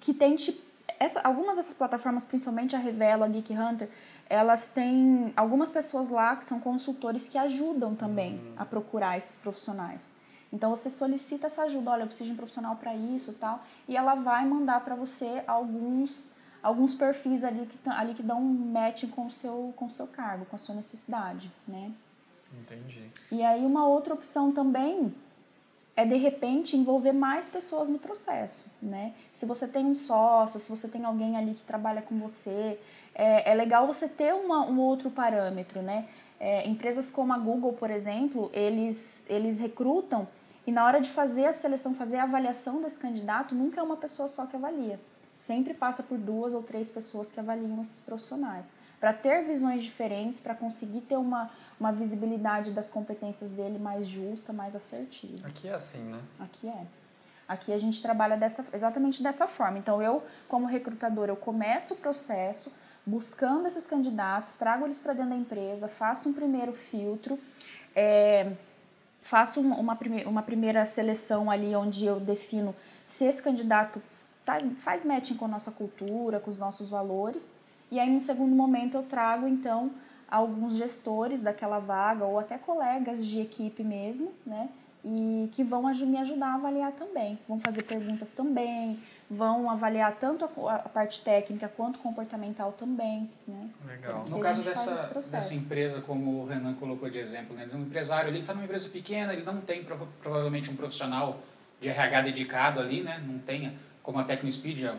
que 0.00 0.12
tente 0.12 0.60
essa, 0.98 1.20
algumas 1.20 1.56
dessas 1.56 1.74
plataformas, 1.74 2.24
principalmente 2.24 2.74
a 2.74 2.80
Revelo, 2.80 3.22
a 3.22 3.28
Geek 3.28 3.52
Hunter, 3.52 3.88
elas 4.32 4.68
têm 4.68 5.30
algumas 5.36 5.68
pessoas 5.68 6.08
lá 6.08 6.34
que 6.36 6.46
são 6.46 6.58
consultores 6.58 7.28
que 7.28 7.36
ajudam 7.36 7.94
também 7.94 8.36
uhum. 8.36 8.52
a 8.56 8.64
procurar 8.64 9.18
esses 9.18 9.36
profissionais. 9.36 10.10
Então 10.50 10.74
você 10.74 10.88
solicita 10.88 11.48
essa 11.48 11.64
ajuda, 11.64 11.90
olha, 11.90 12.04
eu 12.04 12.06
preciso 12.06 12.28
de 12.28 12.32
um 12.32 12.36
profissional 12.36 12.76
para 12.76 12.94
isso, 12.94 13.34
tal, 13.34 13.62
e 13.86 13.94
ela 13.94 14.14
vai 14.14 14.46
mandar 14.46 14.80
para 14.80 14.94
você 14.94 15.42
alguns 15.46 16.30
alguns 16.62 16.94
perfis 16.94 17.44
ali 17.44 17.66
que, 17.66 17.76
ali 17.90 18.14
que 18.14 18.22
dão 18.22 18.40
um 18.40 18.72
match 18.72 19.04
com 19.10 19.26
o 19.26 19.30
seu, 19.30 19.74
com 19.76 19.86
o 19.86 19.90
seu 19.90 20.06
cargo, 20.06 20.46
com 20.46 20.56
a 20.56 20.58
sua 20.58 20.76
necessidade, 20.76 21.52
né? 21.68 21.92
Entendi. 22.58 23.10
E 23.30 23.42
aí 23.42 23.66
uma 23.66 23.86
outra 23.86 24.14
opção 24.14 24.50
também 24.50 25.12
é 25.94 26.06
de 26.06 26.16
repente 26.16 26.74
envolver 26.74 27.12
mais 27.12 27.50
pessoas 27.50 27.90
no 27.90 27.98
processo, 27.98 28.70
né? 28.80 29.12
Se 29.30 29.44
você 29.44 29.68
tem 29.68 29.84
um 29.84 29.94
sócio, 29.94 30.58
se 30.58 30.70
você 30.70 30.88
tem 30.88 31.04
alguém 31.04 31.36
ali 31.36 31.52
que 31.52 31.62
trabalha 31.62 32.00
com 32.00 32.18
você, 32.18 32.78
é, 33.14 33.50
é 33.50 33.54
legal 33.54 33.86
você 33.86 34.08
ter 34.08 34.34
uma, 34.34 34.66
um 34.66 34.78
outro 34.80 35.10
parâmetro, 35.10 35.82
né? 35.82 36.06
É, 36.40 36.66
empresas 36.68 37.10
como 37.10 37.32
a 37.32 37.38
Google, 37.38 37.72
por 37.72 37.90
exemplo, 37.90 38.50
eles, 38.52 39.24
eles 39.28 39.60
recrutam 39.60 40.26
e 40.66 40.72
na 40.72 40.84
hora 40.84 41.00
de 41.00 41.08
fazer 41.08 41.46
a 41.46 41.52
seleção, 41.52 41.94
fazer 41.94 42.16
a 42.16 42.24
avaliação 42.24 42.80
desse 42.80 42.98
candidato, 42.98 43.54
nunca 43.54 43.80
é 43.80 43.82
uma 43.82 43.96
pessoa 43.96 44.28
só 44.28 44.46
que 44.46 44.56
avalia 44.56 44.98
sempre 45.42 45.74
passa 45.74 46.04
por 46.04 46.16
duas 46.18 46.54
ou 46.54 46.62
três 46.62 46.88
pessoas 46.88 47.32
que 47.32 47.40
avaliam 47.40 47.82
esses 47.82 48.00
profissionais, 48.00 48.70
para 49.00 49.12
ter 49.12 49.42
visões 49.42 49.82
diferentes, 49.82 50.40
para 50.40 50.54
conseguir 50.54 51.00
ter 51.00 51.16
uma, 51.16 51.50
uma 51.80 51.90
visibilidade 51.90 52.70
das 52.70 52.88
competências 52.88 53.50
dele 53.50 53.76
mais 53.76 54.06
justa, 54.06 54.52
mais 54.52 54.76
assertiva. 54.76 55.48
Aqui 55.48 55.66
é 55.66 55.74
assim, 55.74 56.04
né? 56.04 56.20
Aqui 56.38 56.68
é. 56.68 56.86
Aqui 57.48 57.72
a 57.72 57.78
gente 57.78 58.00
trabalha 58.00 58.36
dessa, 58.36 58.64
exatamente 58.72 59.20
dessa 59.20 59.48
forma. 59.48 59.78
Então, 59.78 60.00
eu, 60.00 60.22
como 60.48 60.64
recrutadora, 60.64 61.32
eu 61.32 61.36
começo 61.36 61.94
o 61.94 61.96
processo 61.96 62.72
buscando 63.04 63.66
esses 63.66 63.86
candidatos, 63.86 64.54
trago 64.54 64.84
eles 64.84 65.00
para 65.00 65.12
dentro 65.12 65.30
da 65.30 65.36
empresa, 65.36 65.88
faço 65.88 66.28
um 66.28 66.32
primeiro 66.32 66.72
filtro, 66.72 67.38
é, 67.94 68.52
faço 69.20 69.60
uma, 69.60 69.96
prime 69.96 70.24
uma 70.24 70.42
primeira 70.42 70.84
seleção 70.86 71.50
ali 71.50 71.74
onde 71.74 72.06
eu 72.06 72.20
defino 72.20 72.74
se 73.06 73.24
esse 73.24 73.42
candidato 73.42 74.00
tá, 74.44 74.60
faz 74.78 75.04
matching 75.04 75.36
com 75.36 75.44
a 75.44 75.48
nossa 75.48 75.70
cultura, 75.70 76.40
com 76.40 76.50
os 76.50 76.58
nossos 76.58 76.88
valores. 76.88 77.52
E 77.90 77.98
aí, 77.98 78.10
no 78.10 78.20
segundo 78.20 78.54
momento, 78.54 78.96
eu 78.96 79.02
trago, 79.02 79.46
então, 79.46 79.90
alguns 80.30 80.74
gestores 80.76 81.42
daquela 81.42 81.78
vaga 81.78 82.24
ou 82.24 82.38
até 82.38 82.56
colegas 82.56 83.26
de 83.26 83.40
equipe 83.40 83.84
mesmo, 83.84 84.32
né? 84.46 84.68
E 85.04 85.50
que 85.52 85.62
vão 85.62 85.82
me 85.82 86.18
ajudar 86.18 86.52
a 86.52 86.54
avaliar 86.54 86.92
também. 86.92 87.38
Vão 87.46 87.58
fazer 87.60 87.82
perguntas 87.82 88.32
também, 88.32 88.98
vão 89.32 89.70
avaliar 89.70 90.14
tanto 90.16 90.44
a, 90.44 90.74
a 90.74 90.88
parte 90.90 91.22
técnica 91.22 91.66
quanto 91.66 91.98
comportamental 91.98 92.72
também, 92.72 93.30
né? 93.48 93.70
Legal. 93.86 94.26
No 94.28 94.38
caso 94.40 94.62
dessa, 94.62 95.08
dessa 95.14 95.54
empresa, 95.54 96.02
como 96.02 96.42
o 96.42 96.46
Renan 96.46 96.74
colocou 96.74 97.08
de 97.08 97.18
exemplo, 97.18 97.56
né? 97.56 97.66
Um 97.72 97.80
empresário, 97.80 98.28
ele 98.28 98.40
está 98.40 98.52
numa 98.52 98.64
empresa 98.64 98.90
pequena, 98.90 99.32
ele 99.32 99.42
não 99.42 99.62
tem 99.62 99.82
prova 99.82 100.06
provavelmente 100.20 100.70
um 100.70 100.76
profissional 100.76 101.40
de 101.80 101.88
RH 101.88 102.20
dedicado 102.20 102.78
ali, 102.78 103.02
né? 103.02 103.24
Não 103.26 103.38
tem 103.38 103.78
como 104.02 104.18
a 104.18 104.24
TecnoSpeed 104.24 104.86
há 104.86 104.96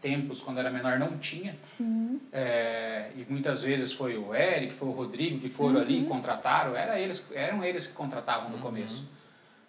tempos, 0.00 0.42
quando 0.42 0.58
era 0.58 0.70
menor, 0.70 0.98
não 0.98 1.16
tinha. 1.18 1.56
Sim. 1.62 2.20
É, 2.32 3.10
e 3.14 3.24
muitas 3.30 3.62
vezes 3.62 3.92
foi 3.92 4.18
o 4.18 4.34
Eric, 4.34 4.74
foi 4.74 4.88
o 4.88 4.92
Rodrigo 4.92 5.38
que 5.38 5.48
foram 5.48 5.76
uhum. 5.76 5.82
ali 5.82 6.02
e 6.02 6.06
contrataram. 6.06 6.74
Era 6.74 6.98
eles, 6.98 7.24
eram 7.32 7.62
eles 7.62 7.86
que 7.86 7.92
contratavam 7.92 8.50
no 8.50 8.56
uhum. 8.56 8.62
começo. 8.62 9.08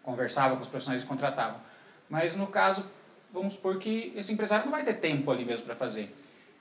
Conversavam 0.02 0.58
com 0.58 0.64
os 0.64 0.70
profissionais 0.70 1.04
e 1.04 1.06
contratavam. 1.06 1.60
Mas 2.10 2.36
no 2.36 2.48
caso, 2.48 2.84
vamos 3.32 3.54
supor 3.54 3.78
que 3.78 4.14
esse 4.16 4.32
empresário 4.34 4.66
não 4.66 4.72
vai 4.72 4.84
ter 4.84 4.96
tempo 4.96 5.30
ali 5.32 5.46
mesmo 5.46 5.66
para 5.66 5.76
fazer. 5.76 6.16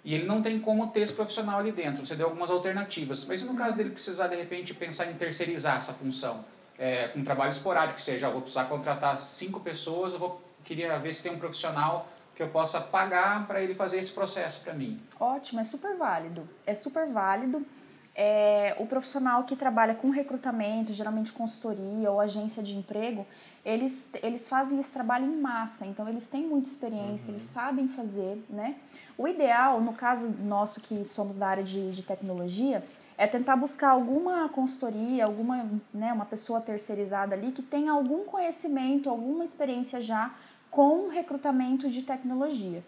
E 0.04 0.14
ele 0.14 0.24
não 0.24 0.40
tem 0.40 0.60
como 0.60 0.86
ter 0.88 1.00
esse 1.00 1.12
profissional 1.12 1.58
ali 1.58 1.72
dentro. 1.72 2.06
Você 2.06 2.14
deu 2.14 2.26
algumas 2.26 2.48
alternativas. 2.48 3.24
Mas 3.24 3.40
se 3.40 3.46
no 3.46 3.56
caso 3.56 3.76
dele 3.76 3.90
precisar, 3.90 4.28
de 4.28 4.36
repente, 4.36 4.72
pensar 4.72 5.06
em 5.10 5.14
terceirizar 5.14 5.76
essa 5.76 5.92
função, 5.92 6.44
é, 6.78 7.08
com 7.08 7.18
um 7.18 7.24
trabalho 7.24 7.50
esporádico, 7.50 7.96
que 7.96 8.02
seja, 8.02 8.28
eu 8.28 8.32
vou 8.32 8.40
precisar 8.40 8.66
contratar 8.66 9.18
cinco 9.18 9.58
pessoas, 9.58 10.12
eu 10.12 10.18
vou, 10.18 10.40
queria 10.64 10.96
ver 10.98 11.12
se 11.12 11.24
tem 11.24 11.32
um 11.32 11.38
profissional 11.38 12.08
que 12.36 12.42
eu 12.42 12.48
possa 12.48 12.80
pagar 12.80 13.46
para 13.46 13.60
ele 13.60 13.74
fazer 13.74 13.98
esse 13.98 14.12
processo 14.12 14.62
para 14.62 14.74
mim. 14.74 15.00
Ótimo, 15.18 15.58
é 15.58 15.64
super 15.64 15.96
válido. 15.96 16.48
É 16.64 16.74
super 16.74 17.06
válido. 17.08 17.66
É, 18.14 18.76
o 18.78 18.86
profissional 18.86 19.44
que 19.44 19.56
trabalha 19.56 19.94
com 19.94 20.10
recrutamento, 20.10 20.92
geralmente 20.92 21.32
consultoria 21.32 22.10
ou 22.10 22.20
agência 22.20 22.62
de 22.62 22.76
emprego, 22.76 23.26
eles, 23.66 24.08
eles 24.22 24.48
fazem 24.48 24.78
esse 24.78 24.92
trabalho 24.92 25.26
em 25.26 25.40
massa, 25.40 25.84
então 25.84 26.08
eles 26.08 26.28
têm 26.28 26.46
muita 26.46 26.68
experiência, 26.68 27.26
uhum. 27.26 27.34
eles 27.34 27.42
sabem 27.42 27.88
fazer, 27.88 28.40
né? 28.48 28.76
O 29.18 29.26
ideal, 29.26 29.80
no 29.80 29.92
caso 29.92 30.28
nosso 30.28 30.80
que 30.80 31.04
somos 31.04 31.36
da 31.36 31.48
área 31.48 31.64
de, 31.64 31.90
de 31.90 32.02
tecnologia, 32.04 32.84
é 33.18 33.26
tentar 33.26 33.56
buscar 33.56 33.88
alguma 33.88 34.48
consultoria, 34.48 35.24
alguma, 35.24 35.68
né, 35.92 36.12
uma 36.12 36.26
pessoa 36.26 36.60
terceirizada 36.60 37.34
ali 37.34 37.50
que 37.50 37.62
tenha 37.62 37.90
algum 37.90 38.24
conhecimento, 38.24 39.10
alguma 39.10 39.42
experiência 39.42 40.00
já 40.00 40.32
com 40.70 41.08
recrutamento 41.08 41.88
de 41.88 42.02
tecnologia. 42.02 42.84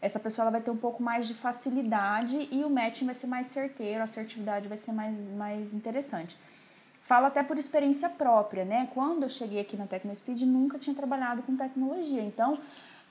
Essa 0.00 0.20
pessoa 0.20 0.44
ela 0.44 0.50
vai 0.50 0.60
ter 0.60 0.70
um 0.70 0.76
pouco 0.76 1.02
mais 1.02 1.26
de 1.26 1.34
facilidade 1.34 2.48
e 2.52 2.62
o 2.62 2.70
matching 2.70 3.06
vai 3.06 3.14
ser 3.14 3.26
mais 3.26 3.48
certeiro, 3.48 4.00
a 4.00 4.04
assertividade 4.04 4.68
vai 4.68 4.78
ser 4.78 4.92
mais, 4.92 5.20
mais 5.20 5.74
interessante. 5.74 6.38
Falo 7.00 7.26
até 7.26 7.42
por 7.42 7.58
experiência 7.58 8.08
própria, 8.08 8.64
né? 8.64 8.88
Quando 8.94 9.24
eu 9.24 9.28
cheguei 9.28 9.60
aqui 9.60 9.76
na 9.76 9.86
TecnoSpeed, 9.86 10.46
nunca 10.46 10.78
tinha 10.78 10.94
trabalhado 10.94 11.42
com 11.42 11.56
tecnologia. 11.56 12.22
Então, 12.22 12.58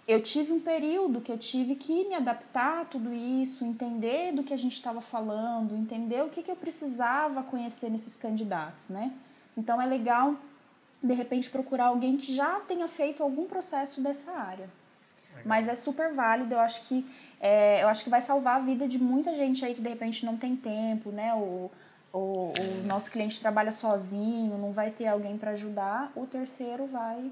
eu 0.08 0.22
tive 0.24 0.54
um 0.54 0.60
período 0.60 1.22
que 1.22 1.32
eu 1.32 1.38
tive 1.38 1.76
que 1.76 2.08
me 2.08 2.16
adaptar 2.16 2.82
a 2.82 2.86
tudo 2.86 3.14
isso, 3.14 3.66
entender 3.66 4.32
do 4.32 4.44
que 4.44 4.54
a 4.54 4.58
gente 4.58 4.74
estava 4.74 5.02
falando, 5.02 5.76
entender 5.76 6.24
o 6.24 6.30
que, 6.30 6.42
que 6.42 6.50
eu 6.50 6.56
precisava 6.56 7.44
conhecer 7.44 7.90
nesses 7.90 8.16
candidatos, 8.16 8.90
né? 8.90 9.12
Então, 9.58 9.82
é 9.82 9.86
legal 9.86 10.36
de 11.02 11.14
repente 11.14 11.50
procurar 11.50 11.88
alguém 11.88 12.18
que 12.18 12.34
já 12.34 12.60
tenha 12.62 12.88
feito 12.88 13.24
algum 13.24 13.46
processo 13.46 14.02
dessa 14.02 14.32
área. 14.32 14.70
Legal. 15.30 15.44
Mas 15.46 15.68
é 15.68 15.76
super 15.76 16.14
válido, 16.14 16.54
eu 16.54 16.60
acho 16.60 16.88
que 16.88 17.06
é, 17.40 17.84
eu 17.84 17.88
acho 17.88 18.04
que 18.04 18.10
vai 18.10 18.20
salvar 18.20 18.58
a 18.58 18.60
vida 18.60 18.88
de 18.88 19.02
muita 19.02 19.34
gente 19.34 19.64
aí 19.64 19.74
que 19.74 19.82
de 19.82 19.90
repente 19.90 20.26
não 20.26 20.36
tem 20.36 20.56
tempo, 20.56 21.10
né? 21.10 21.34
Ou 21.34 21.72
o, 22.14 22.52
o 22.60 22.84
nosso 22.86 23.12
cliente 23.12 23.40
trabalha 23.40 23.72
sozinho, 23.72 24.58
não 24.58 24.72
vai 24.72 24.92
ter 24.92 25.08
alguém 25.08 25.38
para 25.38 25.52
ajudar, 25.52 26.12
o 26.16 26.26
terceiro 26.26 26.88
vai 26.88 27.32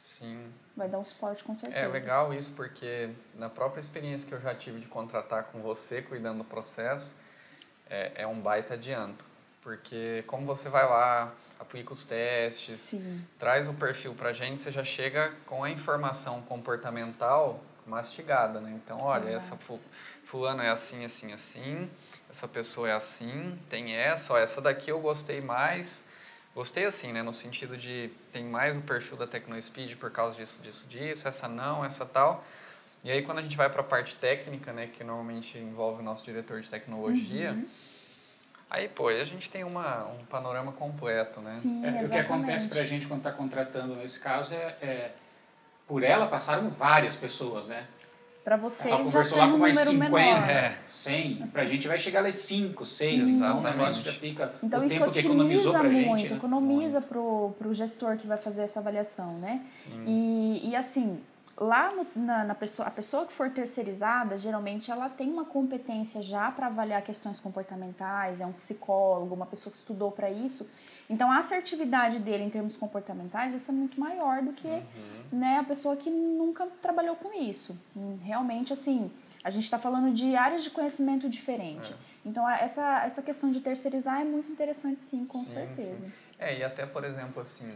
Sim. 0.00 0.50
vai 0.76 0.88
dar 0.88 0.98
um 0.98 1.04
suporte 1.04 1.42
com 1.44 1.54
certeza. 1.54 1.84
É 1.84 1.88
legal 1.88 2.32
isso 2.34 2.52
porque 2.54 3.10
na 3.36 3.48
própria 3.48 3.80
experiência 3.80 4.28
que 4.28 4.34
eu 4.34 4.40
já 4.40 4.54
tive 4.54 4.80
de 4.80 4.88
contratar 4.88 5.44
com 5.44 5.60
você, 5.60 6.02
cuidando 6.02 6.38
do 6.38 6.44
processo, 6.44 7.16
é, 7.88 8.12
é 8.16 8.26
um 8.26 8.38
baita 8.40 8.74
adianto. 8.74 9.24
Porque 9.62 10.22
como 10.26 10.44
você 10.44 10.68
vai 10.68 10.84
lá, 10.86 11.32
aplica 11.58 11.92
os 11.92 12.04
testes, 12.04 12.80
Sim. 12.80 13.24
traz 13.38 13.66
o 13.66 13.72
perfil 13.72 14.14
pra 14.14 14.32
gente, 14.32 14.60
você 14.60 14.70
já 14.70 14.84
chega 14.84 15.32
com 15.46 15.64
a 15.64 15.70
informação 15.70 16.42
comportamental 16.42 17.60
mastigada, 17.86 18.60
né? 18.60 18.72
Então, 18.82 18.98
olha, 19.00 19.22
Exato. 19.28 19.36
essa 19.36 19.56
fu- 19.56 19.80
fulana 20.24 20.64
é 20.64 20.70
assim, 20.70 21.04
assim, 21.04 21.32
assim, 21.32 21.90
essa 22.34 22.48
pessoa 22.48 22.88
é 22.88 22.92
assim, 22.92 23.56
tem 23.70 23.94
essa, 23.94 24.34
ó, 24.34 24.38
essa 24.38 24.60
daqui 24.60 24.90
eu 24.90 24.98
gostei 25.00 25.40
mais. 25.40 26.08
Gostei 26.52 26.84
assim, 26.84 27.12
né? 27.12 27.22
No 27.22 27.32
sentido 27.32 27.76
de 27.76 28.10
tem 28.32 28.44
mais 28.44 28.76
o 28.76 28.80
perfil 28.80 29.16
da 29.16 29.24
TecnoSpeed 29.24 29.94
por 29.96 30.10
causa 30.10 30.36
disso, 30.36 30.60
disso, 30.60 30.88
disso, 30.88 31.28
essa 31.28 31.46
não, 31.46 31.84
essa 31.84 32.04
tal. 32.04 32.44
E 33.04 33.10
aí 33.10 33.22
quando 33.22 33.38
a 33.38 33.42
gente 33.42 33.56
vai 33.56 33.70
para 33.70 33.82
a 33.82 33.84
parte 33.84 34.16
técnica, 34.16 34.72
né, 34.72 34.88
que 34.88 35.04
normalmente 35.04 35.56
envolve 35.58 36.00
o 36.00 36.04
nosso 36.04 36.24
diretor 36.24 36.60
de 36.60 36.68
tecnologia, 36.68 37.52
Uhum. 37.52 37.68
aí 38.68 38.88
pô, 38.88 39.08
aí 39.08 39.20
a 39.20 39.24
gente 39.24 39.48
tem 39.48 39.62
uma, 39.62 40.04
um 40.06 40.24
panorama 40.24 40.72
completo, 40.72 41.40
né? 41.40 41.56
Sim, 41.62 41.86
É, 41.86 42.02
o 42.04 42.08
que 42.08 42.18
acontece 42.18 42.68
para 42.68 42.80
a 42.80 42.84
gente 42.84 43.06
quando 43.06 43.20
está 43.20 43.30
contratando 43.30 43.94
nesse 43.94 44.18
caso 44.18 44.54
é, 44.54 44.76
é, 44.82 45.12
por 45.86 46.02
ela 46.02 46.26
passaram 46.26 46.68
várias 46.70 47.14
pessoas, 47.14 47.66
né? 47.68 47.86
Para 48.44 48.56
Ela 48.56 48.62
vocês 48.62 48.90
já 48.90 49.02
conversou 49.02 49.38
tem 49.38 49.40
lá 49.40 49.46
um 49.48 49.52
com 49.52 49.58
mais 49.58 49.74
número 49.74 49.90
50, 50.04 50.10
menor. 50.10 50.50
É. 50.50 50.78
100, 50.90 51.36
para 51.46 51.62
a 51.62 51.64
gente 51.64 51.88
vai 51.88 51.98
chegar 51.98 52.22
lá 52.22 52.30
5, 52.30 52.84
6, 52.84 53.28
então 53.28 53.58
o 53.58 53.62
negócio 53.62 54.02
já 54.02 54.12
fica 54.12 54.54
Então 54.62 54.80
o 54.82 54.84
isso 54.84 54.98
tempo 54.98 55.10
que 55.10 55.18
economizou 55.20 55.72
otimiza 55.72 55.78
para 55.78 55.88
a 55.88 55.92
muito, 55.92 56.18
gente. 56.20 56.30
né? 56.30 56.36
economiza 56.36 57.00
pro, 57.00 57.54
pro 57.58 57.72
gestor 57.72 58.16
que 58.18 58.26
vai 58.26 58.36
fazer 58.36 58.62
essa 58.62 58.80
avaliação, 58.80 59.38
né? 59.38 59.62
Sim. 59.72 60.04
E, 60.06 60.68
e 60.68 60.76
assim, 60.76 61.18
lá 61.56 61.90
no- 61.92 62.06
na, 62.14 62.44
na 62.44 62.54
pessoa, 62.54 62.86
a 62.86 62.90
pessoa 62.90 63.24
que 63.24 63.32
for 63.32 63.48
terceirizada, 63.50 64.36
geralmente 64.36 64.90
ela 64.90 65.08
tem 65.08 65.30
uma 65.32 65.46
competência 65.46 66.20
já 66.20 66.50
para 66.50 66.66
avaliar 66.66 67.00
questões 67.00 67.40
comportamentais, 67.40 68.40
é 68.42 68.46
um 68.46 68.52
psicólogo, 68.52 69.34
uma 69.34 69.46
pessoa 69.46 69.70
que 69.70 69.78
estudou 69.78 70.12
para 70.12 70.28
isso. 70.30 70.68
Então 71.08 71.30
a 71.30 71.38
assertividade 71.38 72.18
dele 72.18 72.44
em 72.44 72.50
termos 72.50 72.76
comportamentais 72.76 73.50
vai 73.50 73.58
ser 73.58 73.72
muito 73.72 73.98
maior 74.00 74.42
do 74.42 74.52
que 74.52 74.82
né, 75.30 75.58
a 75.58 75.64
pessoa 75.64 75.96
que 75.96 76.08
nunca 76.10 76.66
trabalhou 76.80 77.14
com 77.16 77.32
isso. 77.32 77.76
Realmente, 78.22 78.72
assim, 78.72 79.10
a 79.42 79.50
gente 79.50 79.64
está 79.64 79.78
falando 79.78 80.12
de 80.14 80.34
áreas 80.34 80.62
de 80.64 80.70
conhecimento 80.70 81.28
diferente. 81.28 81.92
É. 81.92 81.96
Então 82.24 82.46
a- 82.46 82.56
essa, 82.56 83.04
essa 83.04 83.22
questão 83.22 83.50
de 83.50 83.60
terceirizar 83.60 84.20
é 84.20 84.24
muito 84.24 84.50
interessante, 84.50 85.00
sim, 85.02 85.26
com 85.26 85.38
Sim, 85.40 85.46
certeza. 85.54 85.98
sim. 86.06 86.12
É, 86.38 86.58
e 86.58 86.64
até, 86.64 86.86
por 86.86 87.04
exemplo, 87.04 87.42
assim, 87.42 87.72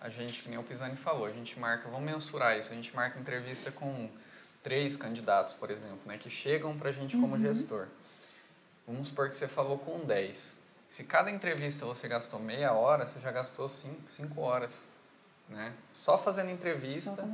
a 0.00 0.08
gente, 0.08 0.42
que 0.42 0.48
nem 0.48 0.58
o 0.58 0.62
Pisani 0.64 0.96
falou, 0.96 1.26
a 1.26 1.32
gente 1.32 1.58
marca, 1.58 1.88
vamos 1.88 2.04
mensurar 2.04 2.58
isso, 2.58 2.72
a 2.72 2.74
gente 2.74 2.94
marca 2.94 3.18
entrevista 3.18 3.70
com 3.70 4.08
três 4.62 4.96
candidatos, 4.96 5.54
por 5.54 5.70
exemplo, 5.70 6.00
né, 6.04 6.18
que 6.18 6.28
chegam 6.28 6.76
pra 6.76 6.92
gente 6.92 7.16
como 7.16 7.38
gestor. 7.38 7.86
Vamos 8.86 9.06
supor 9.08 9.30
que 9.30 9.36
você 9.36 9.46
falou 9.48 9.78
com 9.78 10.00
10. 10.04 10.58
Se 10.88 11.04
cada 11.04 11.30
entrevista 11.30 11.84
você 11.84 12.08
gastou 12.08 12.40
meia 12.40 12.72
hora, 12.72 13.04
você 13.04 13.20
já 13.20 13.30
gastou 13.30 13.68
cinco, 13.68 14.02
cinco 14.06 14.40
horas, 14.40 14.88
né? 15.48 15.72
Só 15.92 16.18
fazendo 16.18 16.50
entrevista 16.50 17.24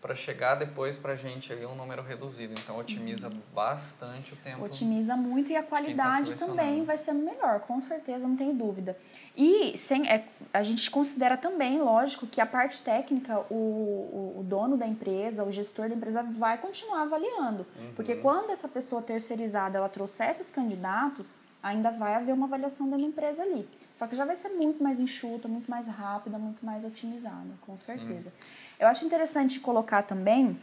para 0.00 0.14
chegar 0.14 0.56
depois 0.56 0.96
pra 0.96 1.14
gente 1.14 1.52
ali 1.52 1.64
um 1.64 1.74
número 1.74 2.02
reduzido. 2.02 2.54
Então, 2.58 2.76
otimiza 2.76 3.30
bastante 3.54 4.32
o 4.32 4.36
tempo. 4.36 4.64
Otimiza 4.64 5.16
muito 5.16 5.52
e 5.52 5.56
a 5.56 5.62
qualidade 5.62 6.34
tá 6.34 6.46
também 6.46 6.84
vai 6.84 6.98
sendo 6.98 7.24
melhor, 7.24 7.60
com 7.60 7.80
certeza, 7.80 8.26
não 8.26 8.36
tenho 8.36 8.54
dúvida. 8.54 8.98
E 9.36 9.76
sem, 9.78 10.08
é, 10.08 10.26
a 10.52 10.62
gente 10.62 10.90
considera 10.90 11.36
também, 11.36 11.80
lógico, 11.80 12.26
que 12.26 12.40
a 12.40 12.46
parte 12.46 12.80
técnica, 12.80 13.38
o, 13.50 13.54
o, 13.54 14.36
o 14.40 14.42
dono 14.42 14.76
da 14.76 14.86
empresa, 14.86 15.44
o 15.44 15.52
gestor 15.52 15.88
da 15.88 15.94
empresa 15.94 16.22
vai 16.22 16.58
continuar 16.58 17.02
avaliando. 17.02 17.66
Porque 17.94 18.16
quando 18.16 18.50
essa 18.50 18.68
pessoa 18.68 19.02
terceirizada 19.02 19.78
ela 19.78 19.88
trouxer 19.88 20.30
esses 20.30 20.50
candidatos, 20.50 21.34
ainda 21.66 21.90
vai 21.90 22.14
haver 22.14 22.32
uma 22.32 22.46
avaliação 22.46 22.88
da 22.88 22.96
empresa 22.96 23.42
ali. 23.42 23.68
Só 23.94 24.06
que 24.06 24.14
já 24.14 24.24
vai 24.24 24.36
ser 24.36 24.50
muito 24.50 24.82
mais 24.82 25.00
enxuta, 25.00 25.48
muito 25.48 25.70
mais 25.70 25.88
rápida, 25.88 26.38
muito 26.38 26.64
mais 26.64 26.84
otimizada, 26.84 27.50
com 27.62 27.76
certeza. 27.76 28.32
Eu 28.78 28.86
acho 28.88 29.04
interessante 29.04 29.58
colocar 29.58 30.02
também 30.02 30.56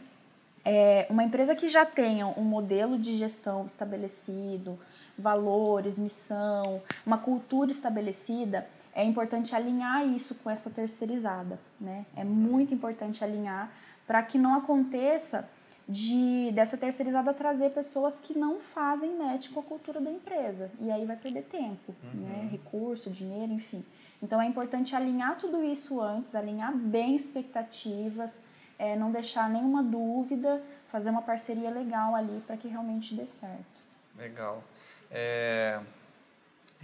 é, 0.64 1.06
uma 1.10 1.22
empresa 1.22 1.54
que 1.54 1.68
já 1.68 1.84
tenha 1.84 2.26
um 2.26 2.42
modelo 2.42 2.98
de 2.98 3.14
gestão 3.16 3.66
estabelecido, 3.66 4.78
valores, 5.18 5.98
missão, 5.98 6.80
uma 7.04 7.18
cultura 7.18 7.70
estabelecida, 7.70 8.66
é 8.94 9.04
importante 9.04 9.54
alinhar 9.54 10.06
isso 10.06 10.36
com 10.36 10.48
essa 10.48 10.70
terceirizada, 10.70 11.58
né? 11.80 12.06
É 12.16 12.24
muito 12.24 12.72
importante 12.72 13.24
alinhar 13.24 13.70
para 14.06 14.22
que 14.22 14.38
não 14.38 14.54
aconteça 14.54 15.48
de 15.88 16.50
dessa 16.52 16.76
terceirizada 16.76 17.34
trazer 17.34 17.70
pessoas 17.70 18.18
que 18.18 18.36
não 18.36 18.58
fazem 18.58 19.16
match 19.18 19.50
com 19.50 19.60
a 19.60 19.62
cultura 19.62 20.00
da 20.00 20.10
empresa 20.10 20.70
e 20.80 20.90
aí 20.90 21.04
vai 21.04 21.16
perder 21.16 21.42
tempo, 21.42 21.94
né? 22.14 22.48
Recurso, 22.50 23.10
dinheiro, 23.10 23.52
enfim. 23.52 23.84
Então 24.22 24.40
é 24.40 24.46
importante 24.46 24.96
alinhar 24.96 25.36
tudo 25.36 25.62
isso 25.62 26.00
antes, 26.00 26.34
alinhar 26.34 26.74
bem 26.74 27.14
expectativas, 27.14 28.42
é, 28.78 28.96
não 28.96 29.12
deixar 29.12 29.50
nenhuma 29.50 29.82
dúvida, 29.82 30.62
fazer 30.88 31.10
uma 31.10 31.22
parceria 31.22 31.70
legal 31.70 32.14
ali 32.14 32.42
para 32.46 32.56
que 32.56 32.66
realmente 32.66 33.14
dê 33.14 33.26
certo. 33.26 33.82
Legal. 34.16 34.60
É, 35.10 35.78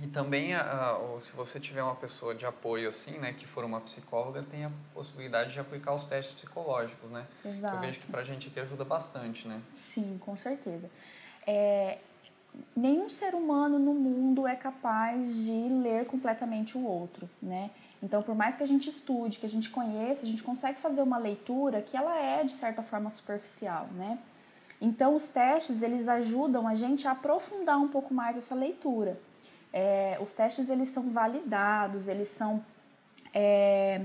E 0.03 0.07
também, 0.07 0.55
a- 0.55 0.63
a- 0.63 0.99
o- 0.99 1.21
se 1.21 1.33
você 1.37 1.61
tiver 1.61 1.83
uma 1.83 1.95
pessoa 1.95 2.35
de 2.35 2.47
apoio 2.47 2.89
assim, 2.89 3.19
né, 3.19 3.33
que 3.35 3.47
for 3.47 3.65
uma 3.65 3.81
psicóloga, 3.81 4.43
tem 4.43 4.65
a 4.65 4.71
possibilidade 4.95 5.53
de 5.53 5.61
aplicar 5.61 5.95
os 5.95 6.07
testes 6.07 6.35
psicológicos, 6.35 7.11
né? 7.11 7.21
Que 7.43 7.49
Exato. 7.49 7.77
eu 7.77 7.81
vejo 7.81 8.01
que 8.01 8.07
pra 8.07 8.25
gente 8.25 8.49
aqui 8.49 8.59
ajuda 8.61 8.85
bastante, 8.85 9.47
né? 9.47 9.61
Sim, 9.75 10.19
com 10.25 10.35
certeza. 10.37 10.91
É, 11.47 11.99
nenhum 12.75 13.11
ser 13.11 13.35
humano 13.35 13.79
no 13.79 13.93
mundo 13.93 14.47
é 14.47 14.57
capaz 14.57 15.35
de 15.45 15.51
ler 15.69 16.07
completamente 16.07 16.79
o 16.79 16.85
outro, 16.85 17.29
né? 17.43 17.71
Então, 18.03 18.23
por 18.23 18.35
mais 18.35 18.57
que 18.57 18.63
a 18.63 18.67
gente 18.67 18.89
estude, 18.89 19.39
que 19.39 19.45
a 19.45 19.49
gente 19.51 19.69
conheça, 19.69 20.25
a 20.25 20.29
gente 20.29 20.43
consegue 20.43 20.79
fazer 20.81 21.03
uma 21.03 21.19
leitura 21.19 21.83
que 21.83 21.95
ela 21.95 22.17
é, 22.17 22.43
de 22.43 22.53
certa 22.53 22.83
forma, 22.83 23.11
superficial, 23.11 23.87
né? 23.95 24.19
Então, 24.81 25.15
os 25.15 25.29
testes, 25.29 25.83
eles 25.83 26.09
ajudam 26.09 26.67
a 26.67 26.75
gente 26.75 27.07
a 27.07 27.11
aprofundar 27.11 27.79
um 27.79 27.89
pouco 27.89 28.15
mais 28.15 28.39
essa 28.39 28.55
leitura. 28.55 29.21
É, 29.73 30.19
os 30.21 30.35
testes, 30.35 30.69
eles 30.69 30.89
são 30.89 31.11
validados, 31.11 32.09
eles 32.09 32.29
são 32.29 32.65
é, 33.33 34.01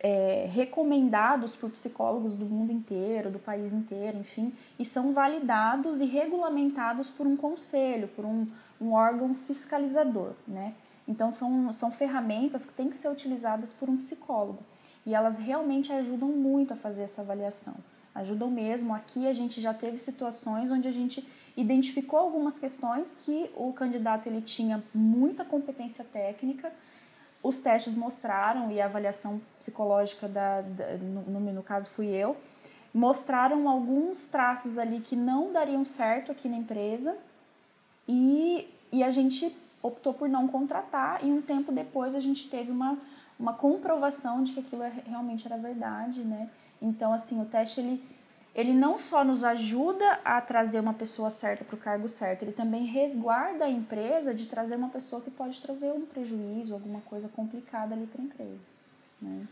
é, 0.00 0.48
recomendados 0.50 1.54
por 1.54 1.70
psicólogos 1.70 2.36
do 2.36 2.44
mundo 2.44 2.72
inteiro, 2.72 3.30
do 3.30 3.38
país 3.38 3.72
inteiro, 3.72 4.18
enfim, 4.18 4.52
e 4.78 4.84
são 4.84 5.12
validados 5.12 6.00
e 6.00 6.04
regulamentados 6.04 7.08
por 7.08 7.26
um 7.26 7.36
conselho, 7.36 8.08
por 8.08 8.24
um, 8.24 8.46
um 8.80 8.92
órgão 8.92 9.34
fiscalizador, 9.34 10.32
né? 10.46 10.74
Então, 11.06 11.30
são, 11.30 11.72
são 11.72 11.90
ferramentas 11.90 12.66
que 12.66 12.72
têm 12.74 12.90
que 12.90 12.96
ser 12.96 13.08
utilizadas 13.08 13.72
por 13.72 13.88
um 13.88 13.96
psicólogo 13.96 14.62
e 15.06 15.14
elas 15.14 15.38
realmente 15.38 15.90
ajudam 15.90 16.28
muito 16.28 16.74
a 16.74 16.76
fazer 16.76 17.02
essa 17.02 17.22
avaliação. 17.22 17.74
Ajudam 18.14 18.50
mesmo. 18.50 18.94
Aqui 18.94 19.26
a 19.26 19.32
gente 19.32 19.58
já 19.58 19.72
teve 19.72 19.96
situações 19.96 20.70
onde 20.70 20.86
a 20.86 20.92
gente 20.92 21.26
identificou 21.60 22.20
algumas 22.20 22.56
questões 22.56 23.16
que 23.24 23.50
o 23.56 23.72
candidato 23.72 24.28
ele 24.28 24.40
tinha 24.40 24.82
muita 24.94 25.44
competência 25.44 26.04
técnica, 26.04 26.72
os 27.42 27.58
testes 27.58 27.96
mostraram, 27.96 28.70
e 28.70 28.80
a 28.80 28.84
avaliação 28.84 29.40
psicológica, 29.58 30.28
da, 30.28 30.60
da 30.60 30.96
no, 30.98 31.40
no, 31.40 31.62
caso 31.62 31.90
fui 31.90 32.06
eu, 32.06 32.36
mostraram 32.94 33.68
alguns 33.68 34.28
traços 34.28 34.78
ali 34.78 35.00
que 35.00 35.16
não 35.16 35.52
dariam 35.52 35.84
certo 35.84 36.30
aqui 36.30 36.48
na 36.48 36.56
empresa 36.56 37.16
e, 38.06 38.68
e 38.92 39.02
a 39.02 39.10
gente 39.10 39.56
optou 39.82 40.14
por 40.14 40.28
não 40.28 40.46
contratar 40.46 41.24
e 41.24 41.30
um 41.30 41.42
tempo 41.42 41.72
depois 41.72 42.14
a 42.14 42.20
gente 42.20 42.48
teve 42.48 42.70
uma, 42.70 42.98
uma 43.38 43.52
comprovação 43.52 44.42
de 44.44 44.52
que 44.52 44.60
aquilo 44.60 44.82
é- 44.82 45.02
realmente 45.06 45.44
era 45.44 45.56
verdade, 45.56 46.22
né? 46.22 46.48
Então, 46.80 47.12
assim, 47.12 47.40
o 47.40 47.44
teste, 47.44 47.80
ele, 47.80 48.02
ele 48.54 48.72
não 48.72 48.98
só 48.98 49.24
nos 49.24 49.44
ajuda 49.44 50.20
a 50.24 50.40
trazer 50.40 50.80
uma 50.80 50.94
pessoa 50.94 51.30
certa 51.30 51.64
para 51.64 51.76
o 51.76 51.78
cargo 51.78 52.08
certo, 52.08 52.42
ele 52.42 52.52
também 52.52 52.84
resguarda 52.84 53.66
a 53.66 53.70
empresa 53.70 54.34
de 54.34 54.46
trazer 54.46 54.76
uma 54.76 54.88
pessoa 54.88 55.22
que 55.22 55.30
pode 55.30 55.60
trazer 55.60 55.92
um 55.92 56.04
prejuízo, 56.04 56.74
alguma 56.74 57.00
coisa 57.02 57.28
complicada 57.28 57.94
ali 57.94 58.06
para 58.06 58.20
a 58.20 58.24
empresa, 58.24 58.64
né? 59.20 59.46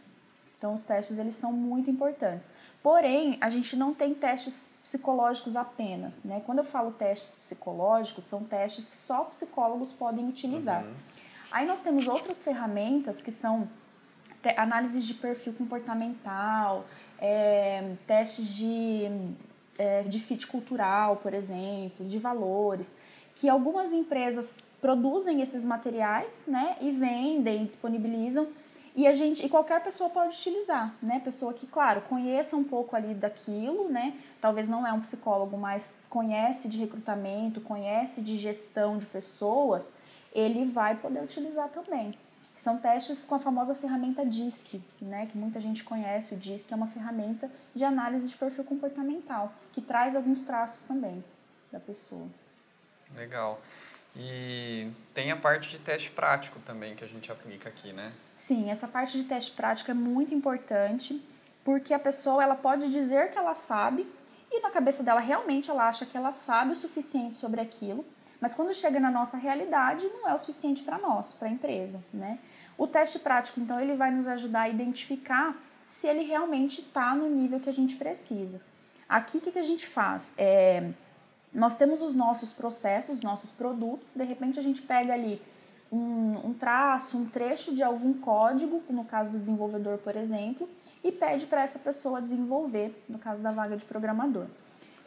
Então, 0.58 0.72
os 0.72 0.84
testes, 0.84 1.18
eles 1.18 1.34
são 1.34 1.52
muito 1.52 1.90
importantes. 1.90 2.50
Porém, 2.82 3.36
a 3.42 3.50
gente 3.50 3.76
não 3.76 3.92
tem 3.92 4.14
testes 4.14 4.70
psicológicos 4.82 5.54
apenas, 5.54 6.24
né? 6.24 6.42
Quando 6.46 6.58
eu 6.58 6.64
falo 6.64 6.92
testes 6.92 7.36
psicológicos, 7.36 8.24
são 8.24 8.42
testes 8.42 8.88
que 8.88 8.96
só 8.96 9.24
psicólogos 9.24 9.92
podem 9.92 10.26
utilizar. 10.26 10.82
Aí 11.52 11.66
nós 11.66 11.82
temos 11.82 12.08
outras 12.08 12.42
ferramentas 12.42 13.20
que 13.20 13.30
são 13.30 13.68
análises 14.56 15.04
de 15.04 15.14
perfil 15.14 15.52
comportamental, 15.52 16.86
é, 17.18 17.92
testes 18.06 18.54
de, 18.54 19.10
é, 19.78 20.02
de 20.02 20.18
fit 20.18 20.46
cultural, 20.46 21.16
por 21.16 21.34
exemplo, 21.34 22.06
de 22.06 22.18
valores, 22.18 22.96
que 23.34 23.48
algumas 23.48 23.92
empresas 23.92 24.64
produzem 24.80 25.42
esses 25.42 25.64
materiais, 25.64 26.44
né, 26.46 26.76
e 26.80 26.90
vendem, 26.90 27.66
disponibilizam 27.66 28.48
e 28.96 29.06
a 29.06 29.14
gente 29.14 29.44
e 29.44 29.48
qualquer 29.48 29.82
pessoa 29.82 30.08
pode 30.08 30.34
utilizar, 30.34 30.94
né? 31.02 31.20
Pessoa 31.20 31.52
que, 31.52 31.66
claro, 31.66 32.00
conheça 32.00 32.56
um 32.56 32.64
pouco 32.64 32.96
ali 32.96 33.12
daquilo, 33.12 33.90
né? 33.90 34.14
Talvez 34.40 34.70
não 34.70 34.86
é 34.86 34.92
um 34.92 35.00
psicólogo, 35.00 35.54
mas 35.58 35.98
conhece 36.08 36.66
de 36.66 36.78
recrutamento, 36.78 37.60
conhece 37.60 38.22
de 38.22 38.38
gestão 38.38 38.96
de 38.96 39.04
pessoas, 39.04 39.92
ele 40.32 40.64
vai 40.64 40.94
poder 40.94 41.22
utilizar 41.22 41.68
também. 41.68 42.14
São 42.56 42.78
testes 42.78 43.26
com 43.26 43.34
a 43.34 43.38
famosa 43.38 43.74
ferramenta 43.74 44.24
DISC, 44.24 44.80
né? 45.00 45.26
Que 45.26 45.36
muita 45.36 45.60
gente 45.60 45.84
conhece. 45.84 46.34
O 46.34 46.38
DISC 46.38 46.72
é 46.72 46.74
uma 46.74 46.86
ferramenta 46.86 47.50
de 47.74 47.84
análise 47.84 48.26
de 48.26 48.36
perfil 48.36 48.64
comportamental, 48.64 49.52
que 49.72 49.82
traz 49.82 50.16
alguns 50.16 50.42
traços 50.42 50.84
também 50.84 51.22
da 51.70 51.78
pessoa. 51.78 52.26
Legal. 53.14 53.60
E 54.16 54.90
tem 55.12 55.30
a 55.30 55.36
parte 55.36 55.68
de 55.70 55.78
teste 55.78 56.10
prático 56.10 56.58
também 56.60 56.96
que 56.96 57.04
a 57.04 57.06
gente 57.06 57.30
aplica 57.30 57.68
aqui, 57.68 57.92
né? 57.92 58.12
Sim, 58.32 58.70
essa 58.70 58.88
parte 58.88 59.18
de 59.18 59.24
teste 59.24 59.52
prático 59.52 59.90
é 59.90 59.94
muito 59.94 60.34
importante, 60.34 61.22
porque 61.62 61.92
a 61.92 61.98
pessoa 61.98 62.42
ela 62.42 62.54
pode 62.54 62.88
dizer 62.88 63.30
que 63.30 63.36
ela 63.36 63.54
sabe 63.54 64.06
e 64.50 64.60
na 64.60 64.70
cabeça 64.70 65.02
dela 65.02 65.20
realmente 65.20 65.70
ela 65.70 65.86
acha 65.88 66.06
que 66.06 66.16
ela 66.16 66.32
sabe 66.32 66.72
o 66.72 66.76
suficiente 66.76 67.34
sobre 67.34 67.60
aquilo, 67.60 68.06
mas 68.40 68.54
quando 68.54 68.74
chega 68.74 69.00
na 69.00 69.10
nossa 69.10 69.36
realidade 69.36 70.06
não 70.08 70.28
é 70.28 70.34
o 70.34 70.38
suficiente 70.38 70.82
para 70.82 70.98
nós, 70.98 71.32
para 71.32 71.48
a 71.48 71.50
empresa, 71.50 72.02
né? 72.12 72.38
O 72.78 72.86
teste 72.86 73.18
prático, 73.18 73.58
então, 73.60 73.80
ele 73.80 73.94
vai 73.94 74.10
nos 74.10 74.28
ajudar 74.28 74.62
a 74.62 74.68
identificar 74.68 75.56
se 75.86 76.06
ele 76.06 76.22
realmente 76.24 76.80
está 76.80 77.14
no 77.14 77.28
nível 77.30 77.58
que 77.58 77.70
a 77.70 77.72
gente 77.72 77.96
precisa. 77.96 78.60
Aqui, 79.08 79.38
o 79.38 79.40
que, 79.40 79.52
que 79.52 79.58
a 79.58 79.62
gente 79.62 79.86
faz? 79.86 80.34
É, 80.36 80.90
nós 81.54 81.78
temos 81.78 82.02
os 82.02 82.14
nossos 82.14 82.52
processos, 82.52 83.22
nossos 83.22 83.50
produtos, 83.50 84.12
de 84.12 84.24
repente 84.24 84.58
a 84.58 84.62
gente 84.62 84.82
pega 84.82 85.14
ali 85.14 85.40
um, 85.90 86.48
um 86.48 86.52
traço, 86.52 87.16
um 87.16 87.24
trecho 87.24 87.74
de 87.74 87.82
algum 87.82 88.12
código, 88.12 88.82
no 88.90 89.04
caso 89.04 89.32
do 89.32 89.38
desenvolvedor, 89.38 89.98
por 89.98 90.16
exemplo, 90.16 90.68
e 91.02 91.12
pede 91.12 91.46
para 91.46 91.62
essa 91.62 91.78
pessoa 91.78 92.20
desenvolver, 92.20 93.02
no 93.08 93.18
caso 93.18 93.42
da 93.42 93.52
vaga 93.52 93.76
de 93.76 93.84
programador. 93.84 94.46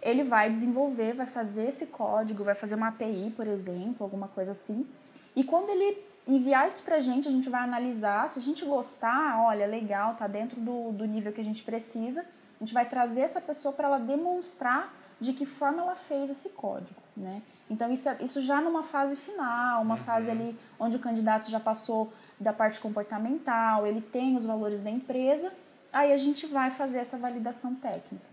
Ele 0.01 0.23
vai 0.23 0.49
desenvolver, 0.51 1.13
vai 1.13 1.25
fazer 1.25 1.67
esse 1.67 1.88
código, 1.88 2.43
vai 2.43 2.55
fazer 2.55 2.75
uma 2.75 2.88
API, 2.88 3.33
por 3.35 3.47
exemplo, 3.47 4.03
alguma 4.03 4.27
coisa 4.27 4.51
assim. 4.51 4.88
E 5.35 5.43
quando 5.43 5.69
ele 5.69 5.97
enviar 6.27 6.67
isso 6.67 6.83
para 6.83 6.97
a 6.97 6.99
gente, 6.99 7.27
a 7.27 7.31
gente 7.31 7.49
vai 7.49 7.62
analisar. 7.62 8.29
Se 8.29 8.39
a 8.39 8.41
gente 8.41 8.63
gostar, 8.65 9.41
olha, 9.43 9.65
legal, 9.65 10.15
tá 10.15 10.27
dentro 10.27 10.59
do, 10.59 10.91
do 10.91 11.05
nível 11.05 11.33
que 11.33 11.41
a 11.41 11.43
gente 11.43 11.63
precisa, 11.63 12.21
a 12.21 12.63
gente 12.63 12.73
vai 12.73 12.85
trazer 12.85 13.21
essa 13.21 13.41
pessoa 13.41 13.73
para 13.73 13.88
ela 13.88 13.99
demonstrar 13.99 14.93
de 15.19 15.33
que 15.33 15.45
forma 15.45 15.81
ela 15.81 15.95
fez 15.95 16.29
esse 16.29 16.49
código, 16.49 17.01
né? 17.15 17.41
Então 17.69 17.91
isso, 17.91 18.09
é, 18.09 18.17
isso 18.21 18.41
já 18.41 18.62
numa 18.62 18.83
fase 18.83 19.15
final, 19.15 19.81
uma 19.81 19.95
uhum. 19.95 20.01
fase 20.01 20.31
ali 20.31 20.57
onde 20.79 20.97
o 20.97 20.99
candidato 20.99 21.49
já 21.49 21.59
passou 21.59 22.12
da 22.39 22.51
parte 22.51 22.79
comportamental, 22.79 23.85
ele 23.85 24.01
tem 24.01 24.35
os 24.35 24.45
valores 24.45 24.81
da 24.81 24.89
empresa, 24.89 25.51
aí 25.91 26.12
a 26.12 26.17
gente 26.17 26.47
vai 26.47 26.71
fazer 26.71 26.99
essa 26.99 27.17
validação 27.17 27.75
técnica, 27.75 28.25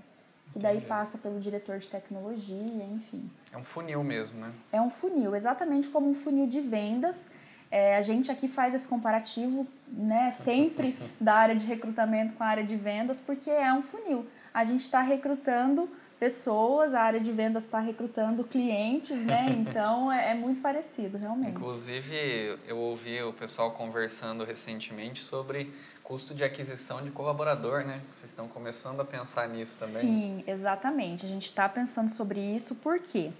que 0.56 0.62
daí 0.62 0.76
Entendi. 0.76 0.88
passa 0.88 1.18
pelo 1.18 1.38
diretor 1.38 1.76
de 1.76 1.86
tecnologia, 1.86 2.82
enfim. 2.90 3.30
É 3.52 3.58
um 3.58 3.62
funil 3.62 4.02
mesmo, 4.02 4.40
né? 4.40 4.50
É 4.72 4.80
um 4.80 4.88
funil, 4.88 5.36
exatamente 5.36 5.90
como 5.90 6.08
um 6.08 6.14
funil 6.14 6.46
de 6.46 6.60
vendas. 6.60 7.30
É, 7.70 7.94
a 7.98 8.00
gente 8.00 8.30
aqui 8.30 8.48
faz 8.48 8.72
esse 8.72 8.88
comparativo, 8.88 9.66
né, 9.86 10.32
sempre 10.32 10.96
da 11.20 11.34
área 11.34 11.54
de 11.54 11.66
recrutamento 11.66 12.32
com 12.32 12.42
a 12.42 12.46
área 12.46 12.64
de 12.64 12.74
vendas, 12.74 13.20
porque 13.20 13.50
é 13.50 13.70
um 13.70 13.82
funil. 13.82 14.26
A 14.54 14.64
gente 14.64 14.80
está 14.80 15.02
recrutando 15.02 15.90
pessoas, 16.18 16.94
a 16.94 17.02
área 17.02 17.20
de 17.20 17.30
vendas 17.30 17.64
está 17.64 17.78
recrutando 17.78 18.42
clientes, 18.42 19.20
né? 19.20 19.54
Então 19.60 20.10
é, 20.10 20.30
é, 20.30 20.34
muito 20.34 20.62
parecido, 20.62 21.18
realmente. 21.18 21.50
Inclusive, 21.50 22.58
eu 22.66 22.78
ouvi 22.78 23.22
o 23.22 23.34
pessoal 23.34 23.72
conversando 23.72 24.42
recentemente 24.42 25.22
sobre 25.22 25.70
custo 26.06 26.34
de 26.34 26.44
aquisição 26.44 27.02
de 27.02 27.10
colaborador, 27.10 27.84
né? 27.84 28.00
Vocês 28.12 28.30
estão 28.30 28.46
começando 28.46 29.00
a 29.00 29.04
pensar 29.04 29.48
nisso 29.48 29.80
também? 29.80 30.02
Sim, 30.02 30.44
exatamente. 30.46 31.26
A 31.26 31.28
gente 31.28 31.46
está 31.46 31.68
pensando 31.68 32.08
sobre 32.08 32.40
isso 32.40 32.76
porque 32.76 33.32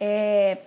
é, 0.00 0.62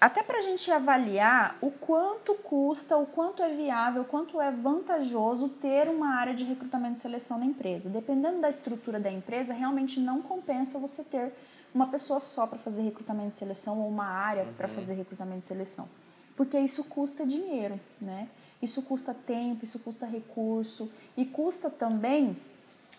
até 0.00 0.24
para 0.24 0.38
a 0.38 0.42
gente 0.42 0.68
avaliar 0.72 1.56
o 1.60 1.70
quanto 1.70 2.34
custa, 2.34 2.96
o 2.96 3.06
quanto 3.06 3.44
é 3.44 3.54
viável, 3.54 4.02
o 4.02 4.04
quanto 4.04 4.40
é 4.40 4.50
vantajoso 4.50 5.48
ter 5.48 5.88
uma 5.88 6.16
área 6.16 6.34
de 6.34 6.42
recrutamento 6.42 6.94
e 6.94 7.00
seleção 7.00 7.38
na 7.38 7.44
empresa. 7.44 7.88
Dependendo 7.88 8.40
da 8.40 8.48
estrutura 8.48 8.98
da 8.98 9.10
empresa, 9.10 9.54
realmente 9.54 10.00
não 10.00 10.20
compensa 10.20 10.80
você 10.80 11.04
ter 11.04 11.32
uma 11.72 11.86
pessoa 11.86 12.18
só 12.18 12.44
para 12.44 12.58
fazer 12.58 12.82
recrutamento 12.82 13.28
e 13.28 13.34
seleção 13.34 13.78
ou 13.78 13.88
uma 13.88 14.06
área 14.06 14.42
uhum. 14.42 14.52
para 14.54 14.66
fazer 14.66 14.94
recrutamento 14.94 15.44
e 15.44 15.46
seleção. 15.46 15.88
Porque 16.36 16.58
isso 16.58 16.82
custa 16.82 17.24
dinheiro, 17.24 17.78
né? 18.00 18.26
Isso 18.62 18.80
custa 18.82 19.12
tempo, 19.12 19.64
isso 19.64 19.78
custa 19.80 20.06
recurso 20.06 20.90
e 21.16 21.24
custa 21.24 21.68
também 21.68 22.36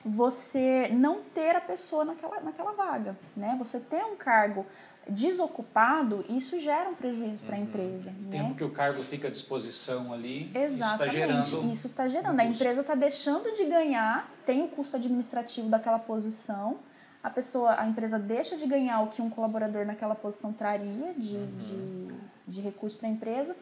você 0.05 0.89
não 0.91 1.21
ter 1.21 1.55
a 1.55 1.61
pessoa 1.61 2.03
naquela, 2.03 2.41
naquela 2.41 2.73
vaga, 2.73 3.17
né? 3.35 3.55
Você 3.57 3.79
ter 3.79 4.03
um 4.03 4.17
cargo 4.17 4.65
desocupado, 5.07 6.23
isso 6.29 6.59
gera 6.59 6.89
um 6.89 6.95
prejuízo 6.95 7.43
para 7.43 7.55
a 7.55 7.59
uhum. 7.59 7.65
empresa. 7.65 8.13
O 8.21 8.23
né? 8.25 8.37
tempo 8.37 8.55
que 8.55 8.63
o 8.63 8.69
cargo 8.69 9.01
fica 9.03 9.27
à 9.27 9.31
disposição 9.31 10.13
ali, 10.13 10.51
Exatamente, 10.53 11.17
isso 11.17 11.23
está 11.23 11.43
gerando. 11.43 11.71
Isso 11.71 11.87
está 11.87 12.07
gerando. 12.07 12.35
Um 12.35 12.39
a 12.39 12.45
empresa 12.45 12.81
está 12.81 12.95
deixando 12.95 13.55
de 13.55 13.65
ganhar, 13.65 14.29
tem 14.45 14.63
o 14.63 14.67
custo 14.67 14.95
administrativo 14.95 15.69
daquela 15.69 15.99
posição, 15.99 16.77
a 17.21 17.29
pessoa, 17.29 17.79
a 17.79 17.87
empresa 17.87 18.19
deixa 18.19 18.57
de 18.57 18.67
ganhar 18.67 19.01
o 19.01 19.07
que 19.07 19.21
um 19.21 19.29
colaborador 19.29 19.85
naquela 19.85 20.15
posição 20.15 20.51
traria 20.51 21.13
de, 21.17 21.37
uhum. 21.37 21.55
de, 21.57 22.51
de 22.51 22.61
recurso 22.61 22.97
para 22.97 23.07
a 23.07 23.11
empresa. 23.11 23.55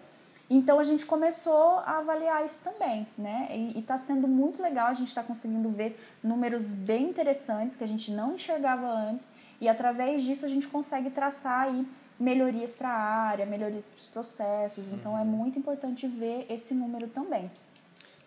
Então 0.54 0.80
a 0.80 0.84
gente 0.84 1.06
começou 1.06 1.80
a 1.80 2.00
avaliar 2.00 2.44
isso 2.46 2.62
também, 2.62 3.08
né? 3.18 3.48
E 3.52 3.80
está 3.80 3.98
sendo 3.98 4.28
muito 4.28 4.62
legal, 4.62 4.88
a 4.88 4.94
gente 4.94 5.08
está 5.08 5.24
conseguindo 5.24 5.70
ver 5.70 5.98
números 6.22 6.74
bem 6.74 7.10
interessantes 7.10 7.78
que 7.78 7.86
a 7.86 7.88
gente 7.88 8.12
não 8.12 8.36
enxergava 8.36 8.86
antes 8.86 9.32
e 9.62 9.70
através 9.70 10.22
disso 10.22 10.46
a 10.46 10.50
gente 10.50 10.68
consegue 10.68 11.10
traçar 11.10 11.68
aí 11.68 11.88
melhorias 12.20 12.76
para 12.76 12.90
a 12.90 13.02
área, 13.30 13.46
melhorias 13.46 13.88
para 13.88 13.96
os 13.96 14.08
processos. 14.08 14.92
Então 14.92 15.18
é 15.18 15.22
uhum. 15.22 15.26
muito 15.26 15.58
importante 15.58 16.06
ver 16.06 16.46
esse 16.50 16.74
número 16.74 17.08
também. 17.08 17.50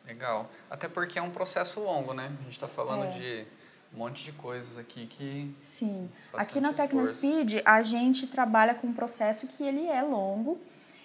Legal. 0.06 0.48
Até 0.70 0.88
porque 0.88 1.18
é 1.18 1.22
um 1.22 1.30
processo 1.30 1.78
longo, 1.78 2.14
né? 2.14 2.32
A 2.40 2.42
gente 2.44 2.52
está 2.52 2.68
falando 2.68 3.04
é. 3.04 3.10
de 3.10 3.46
um 3.92 3.98
monte 3.98 4.24
de 4.24 4.32
coisas 4.32 4.78
aqui 4.78 5.06
que. 5.06 5.54
Sim. 5.60 6.10
Aqui 6.32 6.58
na 6.58 6.72
TecnoSpeed 6.72 7.60
a 7.66 7.82
gente 7.82 8.26
trabalha 8.28 8.74
com 8.74 8.86
um 8.86 8.94
processo 8.94 9.46
que 9.46 9.62
ele 9.62 9.86
é 9.86 10.00
longo. 10.00 10.58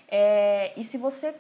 É, 0.10 0.74
e 0.76 0.84
se 0.84 0.98
você 0.98 1.36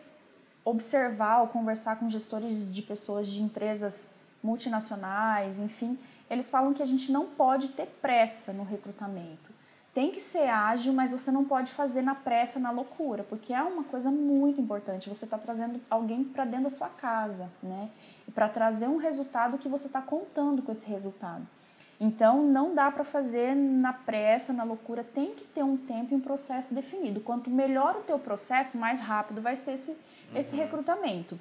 observar 0.63 1.41
ou 1.41 1.47
conversar 1.47 1.97
com 1.97 2.09
gestores 2.09 2.71
de 2.71 2.81
pessoas 2.81 3.27
de 3.27 3.41
empresas 3.41 4.13
multinacionais, 4.43 5.57
enfim, 5.57 5.97
eles 6.29 6.49
falam 6.49 6.73
que 6.73 6.83
a 6.83 6.85
gente 6.85 7.11
não 7.11 7.25
pode 7.25 7.69
ter 7.69 7.87
pressa 8.01 8.53
no 8.53 8.63
recrutamento. 8.63 9.51
Tem 9.93 10.11
que 10.11 10.21
ser 10.21 10.47
ágil, 10.47 10.93
mas 10.93 11.11
você 11.11 11.31
não 11.31 11.43
pode 11.43 11.71
fazer 11.71 12.03
na 12.03 12.13
pressa, 12.13 12.59
na 12.59 12.69
loucura, 12.69 13.23
porque 13.23 13.51
é 13.51 13.61
uma 13.61 13.83
coisa 13.83 14.11
muito 14.11 14.61
importante. 14.61 15.09
Você 15.09 15.25
está 15.25 15.37
trazendo 15.37 15.81
alguém 15.89 16.23
para 16.23 16.45
dentro 16.45 16.65
da 16.65 16.69
sua 16.69 16.89
casa, 16.89 17.49
né? 17.61 17.89
E 18.27 18.31
para 18.31 18.47
trazer 18.47 18.87
um 18.87 18.97
resultado 18.97 19.57
que 19.57 19.67
você 19.67 19.87
está 19.87 20.01
contando 20.01 20.61
com 20.61 20.71
esse 20.71 20.87
resultado. 20.87 21.45
Então, 21.99 22.41
não 22.41 22.73
dá 22.73 22.89
para 22.89 23.03
fazer 23.03 23.53
na 23.55 23.91
pressa, 23.91 24.53
na 24.53 24.63
loucura, 24.63 25.03
tem 25.03 25.33
que 25.35 25.43
ter 25.43 25.63
um 25.63 25.75
tempo 25.75 26.13
e 26.13 26.15
um 26.15 26.21
processo 26.21 26.73
definido. 26.73 27.19
Quanto 27.19 27.49
melhor 27.49 27.97
o 27.97 28.01
teu 28.01 28.17
processo, 28.17 28.77
mais 28.77 29.01
rápido 29.01 29.41
vai 29.41 29.57
ser 29.57 29.73
esse, 29.73 29.91
uhum. 29.91 30.37
esse 30.37 30.55
recrutamento. 30.55 31.37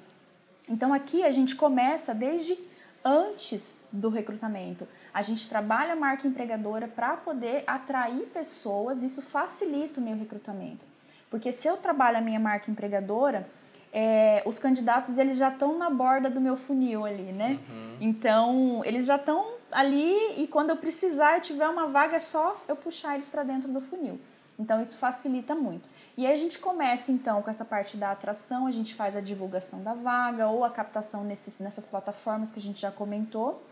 Então, 0.67 0.93
aqui 0.93 1.23
a 1.23 1.31
gente 1.31 1.55
começa 1.55 2.13
desde 2.13 2.57
antes 3.03 3.79
do 3.91 4.09
recrutamento. 4.09 4.85
A 5.13 5.21
gente 5.21 5.47
trabalha 5.47 5.93
a 5.93 5.95
marca 5.95 6.27
empregadora 6.27 6.87
para 6.87 7.15
poder 7.15 7.63
atrair 7.65 8.27
pessoas, 8.27 9.01
isso 9.01 9.21
facilita 9.21 10.01
o 10.01 10.03
meu 10.03 10.17
recrutamento. 10.17 10.85
Porque 11.29 11.51
se 11.53 11.67
eu 11.67 11.77
trabalho 11.77 12.17
a 12.17 12.21
minha 12.21 12.39
marca 12.39 12.69
empregadora, 12.69 13.47
é, 13.93 14.43
os 14.45 14.59
candidatos 14.59 15.17
eles 15.17 15.37
já 15.37 15.49
estão 15.49 15.77
na 15.77 15.89
borda 15.89 16.29
do 16.29 16.41
meu 16.41 16.55
funil 16.55 17.05
ali, 17.05 17.31
né? 17.31 17.59
Uhum. 17.69 17.97
Então, 18.01 18.81
eles 18.83 19.05
já 19.05 19.15
estão 19.15 19.58
ali 19.71 20.41
e 20.41 20.47
quando 20.47 20.69
eu 20.69 20.77
precisar, 20.77 21.35
eu 21.35 21.41
tiver 21.41 21.67
uma 21.67 21.87
vaga, 21.87 22.15
é 22.15 22.19
só 22.19 22.59
eu 22.67 22.75
puxar 22.75 23.15
eles 23.15 23.27
para 23.27 23.43
dentro 23.43 23.71
do 23.71 23.79
funil. 23.79 24.19
Então, 24.57 24.81
isso 24.81 24.97
facilita 24.97 25.55
muito. 25.55 25.87
E 26.17 26.25
aí 26.25 26.33
a 26.33 26.37
gente 26.37 26.59
começa 26.59 27.13
então 27.13 27.41
com 27.41 27.49
essa 27.49 27.63
parte 27.63 27.95
da 27.95 28.11
atração, 28.11 28.67
a 28.67 28.71
gente 28.71 28.93
faz 28.93 29.15
a 29.15 29.21
divulgação 29.21 29.81
da 29.81 29.93
vaga 29.93 30.49
ou 30.49 30.65
a 30.65 30.69
captação 30.69 31.23
nesses, 31.23 31.59
nessas 31.59 31.85
plataformas 31.85 32.51
que 32.51 32.59
a 32.59 32.61
gente 32.61 32.81
já 32.81 32.91
comentou. 32.91 33.63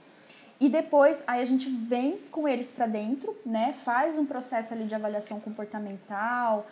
E 0.59 0.69
depois 0.69 1.23
aí 1.27 1.41
a 1.41 1.45
gente 1.45 1.69
vem 1.69 2.17
com 2.31 2.47
eles 2.47 2.71
para 2.71 2.87
dentro, 2.87 3.35
né? 3.45 3.73
Faz 3.73 4.17
um 4.17 4.25
processo 4.25 4.73
ali 4.73 4.85
de 4.85 4.95
avaliação 4.95 5.41
comportamental. 5.41 6.65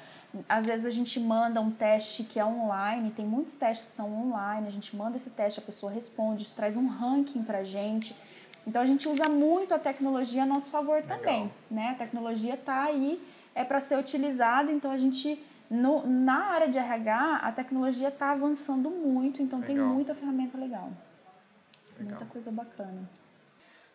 Às 0.47 0.65
vezes 0.65 0.85
a 0.85 0.89
gente 0.89 1.19
manda 1.19 1.59
um 1.59 1.69
teste 1.69 2.23
que 2.23 2.39
é 2.39 2.45
online, 2.45 3.11
tem 3.11 3.25
muitos 3.25 3.55
testes 3.55 3.87
que 3.87 3.91
são 3.91 4.11
online, 4.27 4.67
a 4.67 4.71
gente 4.71 4.95
manda 4.95 5.17
esse 5.17 5.29
teste, 5.29 5.59
a 5.59 5.63
pessoa 5.63 5.91
responde, 5.91 6.43
isso 6.43 6.55
traz 6.55 6.75
um 6.75 6.87
ranking 6.87 7.43
pra 7.43 7.63
gente. 7.63 8.15
Então 8.67 8.81
a 8.81 8.85
gente 8.85 9.07
usa 9.07 9.29
muito 9.29 9.73
a 9.73 9.79
tecnologia 9.79 10.43
a 10.43 10.45
nosso 10.45 10.71
favor 10.71 10.95
Legal. 11.01 11.17
também, 11.17 11.53
né? 11.69 11.89
A 11.91 11.95
tecnologia 11.95 12.55
está 12.55 12.83
aí, 12.83 13.21
é 13.53 13.63
para 13.63 13.79
ser 13.79 13.97
utilizada, 13.97 14.71
então 14.71 14.91
a 14.91 14.97
gente 14.97 15.39
No, 15.69 16.05
na 16.05 16.51
área 16.53 16.69
de 16.69 16.77
RH, 16.77 17.37
a 17.41 17.51
tecnologia 17.51 18.09
está 18.09 18.31
avançando 18.31 18.89
muito, 18.89 19.41
então 19.41 19.59
Legal. 19.59 19.75
tem 19.75 19.83
muita 19.83 20.13
ferramenta 20.13 20.57
legal. 20.59 20.91
Legal. 21.97 22.09
Muita 22.09 22.25
coisa 22.25 22.51
bacana. 22.51 23.09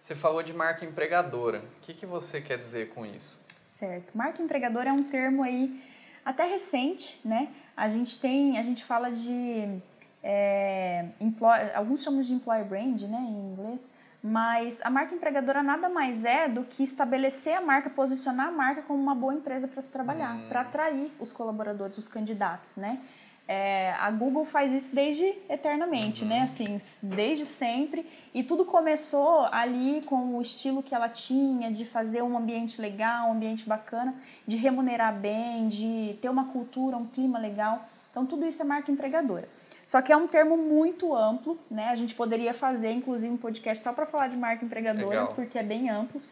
Você 0.02 0.16
falou 0.16 0.42
de 0.42 0.52
marca 0.52 0.85
empregadora. 0.85 1.59
O 1.59 1.80
que, 1.80 1.94
que 1.94 2.06
você 2.06 2.40
quer 2.40 2.59
dizer 2.59 2.88
com 2.90 3.06
isso? 3.06 3.40
Certo. 3.62 4.16
Marca 4.16 4.42
empregadora 4.42 4.90
é 4.90 4.92
um 4.92 5.04
termo 5.04 5.44
aí 5.44 5.80
até 6.24 6.44
recente, 6.44 7.20
né? 7.24 7.50
A 7.76 7.88
gente 7.88 8.18
tem, 8.18 8.59
a 8.59 8.62
gente 8.62 8.83
fala 8.85 9.11
de 9.12 9.80
é, 10.22 11.06
employ, 11.20 11.59
alguns 11.74 12.02
chamam 12.02 12.22
de 12.22 12.33
employer 12.33 12.64
brand, 12.64 13.00
né, 13.02 13.18
em 13.18 13.52
inglês, 13.52 13.90
mas 14.22 14.80
a 14.83 14.90
marca 14.90 15.14
empregadora 15.14 15.62
nada 15.62 15.88
mais 15.88 16.24
é 16.24 16.48
do 16.48 16.64
que 16.64 16.83
estabelecer 16.83 17.56
a 17.56 17.61
marca, 17.61 17.88
posicionar 17.88 18.48
a 18.48 18.52
marca 18.52 18.83
como 18.83 19.02
uma 19.02 19.14
boa 19.14 19.35
empresa 19.35 19.66
para 19.66 19.80
se 19.80 19.90
trabalhar, 19.90 20.37
para 20.48 20.61
atrair 20.61 21.11
os 21.18 21.33
colaboradores, 21.33 21.96
os 21.96 22.09
candidatos, 22.09 22.76
né? 22.76 23.00
É, 23.48 23.90
a 23.94 24.09
Google 24.12 24.44
faz 24.44 24.72
isso 24.72 24.94
desde 24.94 25.24
eternamente, 25.48 26.24
né? 26.24 26.42
Assim, 26.42 26.78
desde 27.02 27.44
sempre. 27.44 28.06
E 28.33 28.44
tudo 28.44 28.64
começou 28.64 29.46
ali 29.50 30.02
com 30.02 30.37
o 30.37 30.42
estilo 30.42 30.85
que 30.85 30.94
ela 30.94 31.09
tinha, 31.09 31.68
de 31.68 31.85
fazer 31.85 32.22
um 32.22 32.38
ambiente 32.38 32.80
legal, 32.80 33.28
um 33.28 33.33
ambiente 33.33 33.68
bacana, 33.68 34.14
de 34.46 34.56
remunerar 34.56 35.12
bem, 35.12 35.66
de 35.66 36.16
ter 36.22 36.28
uma 36.28 36.44
cultura, 36.44 36.96
um 36.96 37.06
clima 37.06 37.40
legal. 37.40 37.88
Então, 38.11 38.24
tudo 38.24 38.46
isso 38.46 38.62
é 38.62 38.64
marca 38.64 38.92
empregadora. 38.92 39.48
Só 39.90 40.00
que 40.00 40.12
é 40.12 40.16
um 40.16 40.29
termo 40.29 40.57
muito 40.57 41.16
amplo, 41.16 41.59
né? 41.68 41.88
A 41.88 41.96
gente 41.96 42.14
poderia 42.14 42.55
fazer, 42.55 42.92
inclusive, 42.92 43.35
um 43.35 43.37
podcast 43.37 43.83
só 43.83 43.92
para 43.92 44.07
falar 44.07 44.29
de 44.29 44.38
marca 44.38 44.64
empregadora, 44.64 45.09
Legal. 45.09 45.29
porque 45.35 45.59
é 45.59 45.64
bem 45.64 45.90
amplo. 45.90 46.22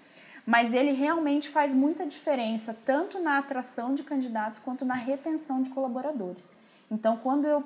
Mas 0.47 0.73
ele 0.73 0.93
realmente 0.93 1.49
faz 1.49 1.75
muita 1.75 2.07
diferença, 2.07 2.73
tanto 2.87 3.19
na 3.19 3.37
atração 3.37 3.97
de 3.97 4.05
candidatos 4.05 4.61
quanto 4.61 4.85
na 4.85 4.95
retenção 4.95 5.61
de 5.61 5.71
colaboradores. 5.71 6.53
Então, 6.89 7.17
quando 7.17 7.47
eu 7.47 7.65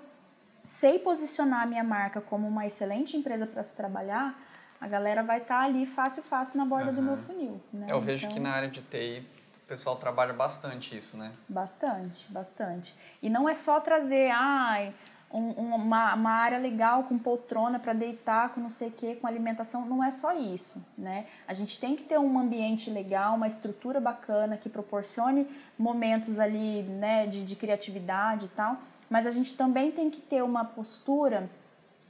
sei 0.65 0.99
posicionar 0.99 1.65
a 1.65 1.67
minha 1.67 1.85
marca 1.85 2.23
como 2.23 2.49
uma 2.49 2.67
excelente 2.67 3.15
empresa 3.15 3.47
para 3.47 3.63
se 3.63 3.77
trabalhar, 3.77 4.43
a 4.81 4.89
galera 4.89 5.23
vai 5.23 5.43
estar 5.43 5.61
ali 5.61 5.85
fácil, 5.85 6.23
fácil 6.23 6.57
na 6.57 6.65
borda 6.65 6.91
do 6.91 7.03
meu 7.03 7.19
funil. 7.19 7.61
Né? 7.71 7.89
Eu 7.91 8.01
vejo 8.01 8.25
Então, 8.25 8.35
que 8.35 8.41
na 8.41 8.53
área 8.53 8.71
de 8.71 8.81
TI 8.81 9.27
o 9.63 9.69
pessoal 9.69 9.97
trabalha 9.97 10.33
bastante 10.33 10.97
isso, 10.97 11.19
né? 11.19 11.31
Bastante, 11.47 12.33
bastante. 12.33 12.95
E 13.23 13.29
não 13.29 13.47
é 13.47 13.53
só 13.53 13.79
trazer 13.79 14.31
ai, 14.31 14.95
um- 15.33 15.61
um- 15.63 15.75
uma, 15.77 16.15
uma 16.15 16.31
área 16.31 16.59
legal 16.59 17.05
com 17.05 17.19
poltrona 17.19 17.79
para 17.79 17.93
deitar, 17.93 18.51
com 18.51 18.61
não 18.61 18.69
sei 18.69 18.89
o 18.89 18.93
que, 18.93 19.15
com 19.17 19.27
alimentação. 19.27 19.87
Não 19.87 20.03
é 20.05 20.11
só 20.11 20.33
isso, 20.33 20.85
né? 20.97 21.27
A 21.49 21.55
gente 21.55 21.81
tem 21.81 21.97
que 21.97 22.03
ter 22.05 22.19
um 22.19 22.39
ambiente 22.39 22.91
legal, 22.91 23.35
uma 23.37 23.47
estrutura 23.49 24.01
bacana 24.01 24.57
que 24.57 24.69
proporcione 24.69 25.47
momentos 25.79 26.39
ali, 26.39 26.83
né, 26.83 27.27
de, 27.27 27.45
de 27.45 27.57
criatividade 27.57 28.47
e 28.47 28.49
tal. 28.51 28.77
Mas 29.09 29.27
a 29.27 29.31
gente 29.31 29.57
também 29.57 29.91
tem 29.91 30.11
que 30.11 30.21
ter 30.21 30.43
uma 30.43 30.65
postura 30.65 31.49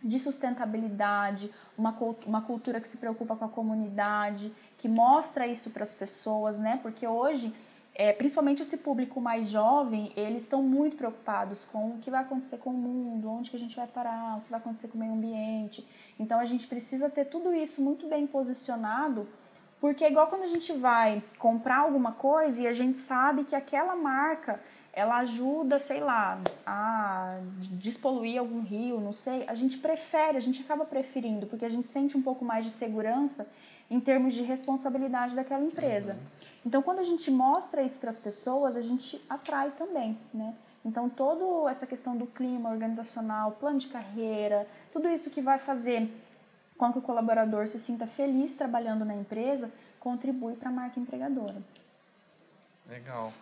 de 0.05 0.19
sustentabilidade, 0.19 1.51
uma, 1.79 1.97
uma 2.27 2.43
cultura 2.43 2.81
que 2.81 2.89
se 2.89 2.97
preocupa 2.97 3.37
com 3.37 3.45
a 3.45 3.49
comunidade, 3.49 4.53
que 4.79 4.89
mostra 4.89 5.47
isso 5.47 5.71
para 5.71 5.83
as 5.85 5.95
pessoas, 5.95 6.59
né? 6.59 6.79
Porque 6.83 7.07
hoje, 7.07 7.55
é, 7.95 8.13
principalmente 8.13 8.63
esse 8.63 8.79
público 8.79 9.21
mais 9.21 9.49
jovem, 9.51 10.11
eles 10.17 10.43
estão 10.43 10.63
muito 10.63 10.97
preocupados 10.97 11.65
com 11.65 11.91
o 11.91 11.99
que 11.99 12.11
vai 12.11 12.23
acontecer 12.23 12.59
com 12.59 12.71
o 12.71 12.73
mundo, 12.75 13.31
onde 13.31 13.51
que 13.51 13.57
a 13.57 13.61
gente 13.61 13.77
vai 13.77 13.87
parar, 13.87 14.39
o 14.39 14.41
que 14.41 14.51
vai 14.51 14.59
acontecer 14.59 14.89
com 14.89 14.97
o 14.97 15.01
meio 15.01 15.13
ambiente. 15.13 15.87
Então 16.19 16.41
a 16.41 16.45
gente 16.45 16.67
precisa 16.67 17.11
ter 17.11 17.27
tudo 17.27 17.55
isso 17.55 17.83
muito 17.83 18.09
bem 18.09 18.27
posicionado, 18.27 19.29
porque 19.79 20.05
é 20.05 20.11
igual 20.11 20.29
quando 20.29 20.45
a 20.45 20.47
gente 20.47 20.73
vai 20.73 21.23
comprar 21.39 21.81
alguma 21.81 22.13
coisa 22.13 22.63
e 22.63 22.67
a 22.67 22.73
gente 22.73 22.99
sabe 22.99 23.45
que 23.45 23.55
aquela 23.55 23.95
marca 23.95 24.61
ela 24.93 25.19
ajuda, 25.19 25.79
sei 25.79 26.01
lá, 26.01 26.39
a 26.67 27.39
despoluir 27.73 28.39
algum 28.39 28.61
rio, 28.61 29.01
não 29.01 29.13
sei. 29.13 29.45
A 29.49 29.55
gente 29.55 29.79
prefere, 29.79 30.37
a 30.37 30.41
gente 30.41 30.61
acaba 30.61 30.85
preferindo, 30.85 31.47
porque 31.47 31.65
a 31.65 31.69
gente 31.69 31.89
sente 31.89 32.17
um 32.17 32.23
pouco 32.23 32.45
mais 32.45 32.65
de 32.65 32.71
segurança 32.71 33.49
em 33.93 34.01
termos 34.01 34.33
de 34.33 34.43
responsabilidade 34.43 35.37
daquela 35.37 35.63
empresa. 35.63 36.17
Então, 36.65 36.83
quando 36.83 37.01
a 37.01 37.03
gente 37.03 37.31
mostra 37.31 37.83
isso 37.83 37.99
para 37.99 38.09
as 38.09 38.19
pessoas, 38.19 38.75
a 38.75 38.81
gente 38.81 39.23
atrai 39.29 39.71
também, 39.73 40.19
né? 40.33 40.55
Então, 40.85 41.09
toda 41.09 41.71
essa 41.71 41.87
questão 41.87 42.17
do 42.17 42.27
clima 42.27 42.71
organizacional, 42.71 43.53
plano 43.53 43.79
de 43.79 43.89
carreira, 43.89 44.67
tudo 44.93 45.09
isso 45.09 45.31
que 45.31 45.43
vai 45.43 45.59
fazer 45.59 46.11
com 46.79 46.91
que 46.91 46.99
o 46.99 47.03
colaborador 47.03 47.69
se 47.69 47.79
sinta 47.79 48.07
feliz 48.07 48.55
trabalhando 48.55 49.05
na 49.05 49.15
empresa, 49.15 49.71
contribui 50.01 50.55
para 50.55 50.71
a 50.71 50.73
marca 50.73 50.99
empregadora. 50.99 51.63
Legal. 52.89 53.33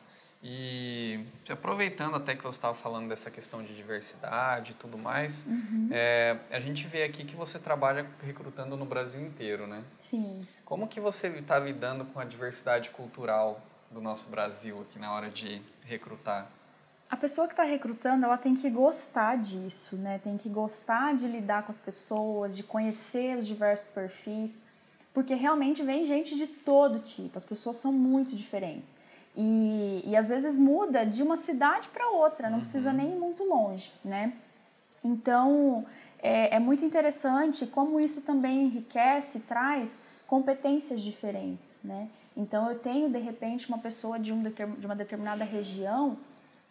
E 0.42 1.26
aproveitando 1.50 2.16
até 2.16 2.34
que 2.34 2.42
você 2.42 2.56
estava 2.56 2.74
falando 2.74 3.08
dessa 3.08 3.30
questão 3.30 3.62
de 3.62 3.74
diversidade 3.74 4.72
e 4.72 4.74
tudo 4.74 4.96
mais, 4.96 5.46
é, 5.90 6.38
a 6.50 6.58
gente 6.58 6.86
vê 6.86 7.02
aqui 7.02 7.24
que 7.24 7.36
você 7.36 7.58
trabalha 7.58 8.06
recrutando 8.22 8.74
no 8.74 8.86
Brasil 8.86 9.20
inteiro, 9.20 9.66
né? 9.66 9.82
Sim. 9.98 10.46
Como 10.64 10.88
que 10.88 10.98
você 10.98 11.28
está 11.28 11.58
lidando 11.58 12.06
com 12.06 12.18
a 12.18 12.24
diversidade 12.24 12.88
cultural 12.90 13.60
do 13.90 14.00
nosso 14.00 14.30
Brasil 14.30 14.80
aqui 14.80 14.98
na 14.98 15.12
hora 15.12 15.28
de 15.28 15.60
recrutar? 15.84 16.48
A 17.10 17.16
pessoa 17.16 17.46
que 17.46 17.52
está 17.52 17.64
recrutando, 17.64 18.24
ela 18.24 18.38
tem 18.38 18.54
que 18.54 18.70
gostar 18.70 19.36
disso, 19.36 19.96
né? 19.96 20.20
Tem 20.22 20.38
que 20.38 20.48
gostar 20.48 21.14
de 21.16 21.26
lidar 21.26 21.64
com 21.64 21.72
as 21.72 21.78
pessoas, 21.78 22.56
de 22.56 22.62
conhecer 22.62 23.36
os 23.36 23.46
diversos 23.46 23.88
perfis, 23.88 24.64
porque 25.12 25.34
realmente 25.34 25.82
vem 25.82 26.06
gente 26.06 26.36
de 26.36 26.46
todo 26.46 27.00
tipo. 27.00 27.36
As 27.36 27.44
pessoas 27.44 27.76
são 27.76 27.92
muito 27.92 28.34
diferentes. 28.34 28.96
E, 29.36 30.02
e 30.04 30.16
às 30.16 30.28
vezes 30.28 30.58
muda 30.58 31.06
de 31.06 31.22
uma 31.22 31.36
cidade 31.36 31.88
para 31.88 32.08
outra, 32.10 32.50
não 32.50 32.60
precisa 32.60 32.92
nem 32.92 33.12
ir 33.12 33.18
muito 33.18 33.44
longe, 33.44 33.92
né? 34.04 34.32
Então, 35.02 35.86
é, 36.22 36.56
é 36.56 36.58
muito 36.58 36.84
interessante 36.84 37.66
como 37.66 37.98
isso 37.98 38.22
também 38.22 38.64
enriquece, 38.64 39.40
traz 39.40 40.00
competências 40.26 41.00
diferentes, 41.00 41.78
né? 41.82 42.08
Então, 42.36 42.70
eu 42.70 42.78
tenho, 42.78 43.08
de 43.08 43.18
repente, 43.18 43.68
uma 43.68 43.78
pessoa 43.78 44.18
de, 44.18 44.32
um 44.32 44.42
de 44.42 44.86
uma 44.86 44.94
determinada 44.94 45.44
região 45.44 46.16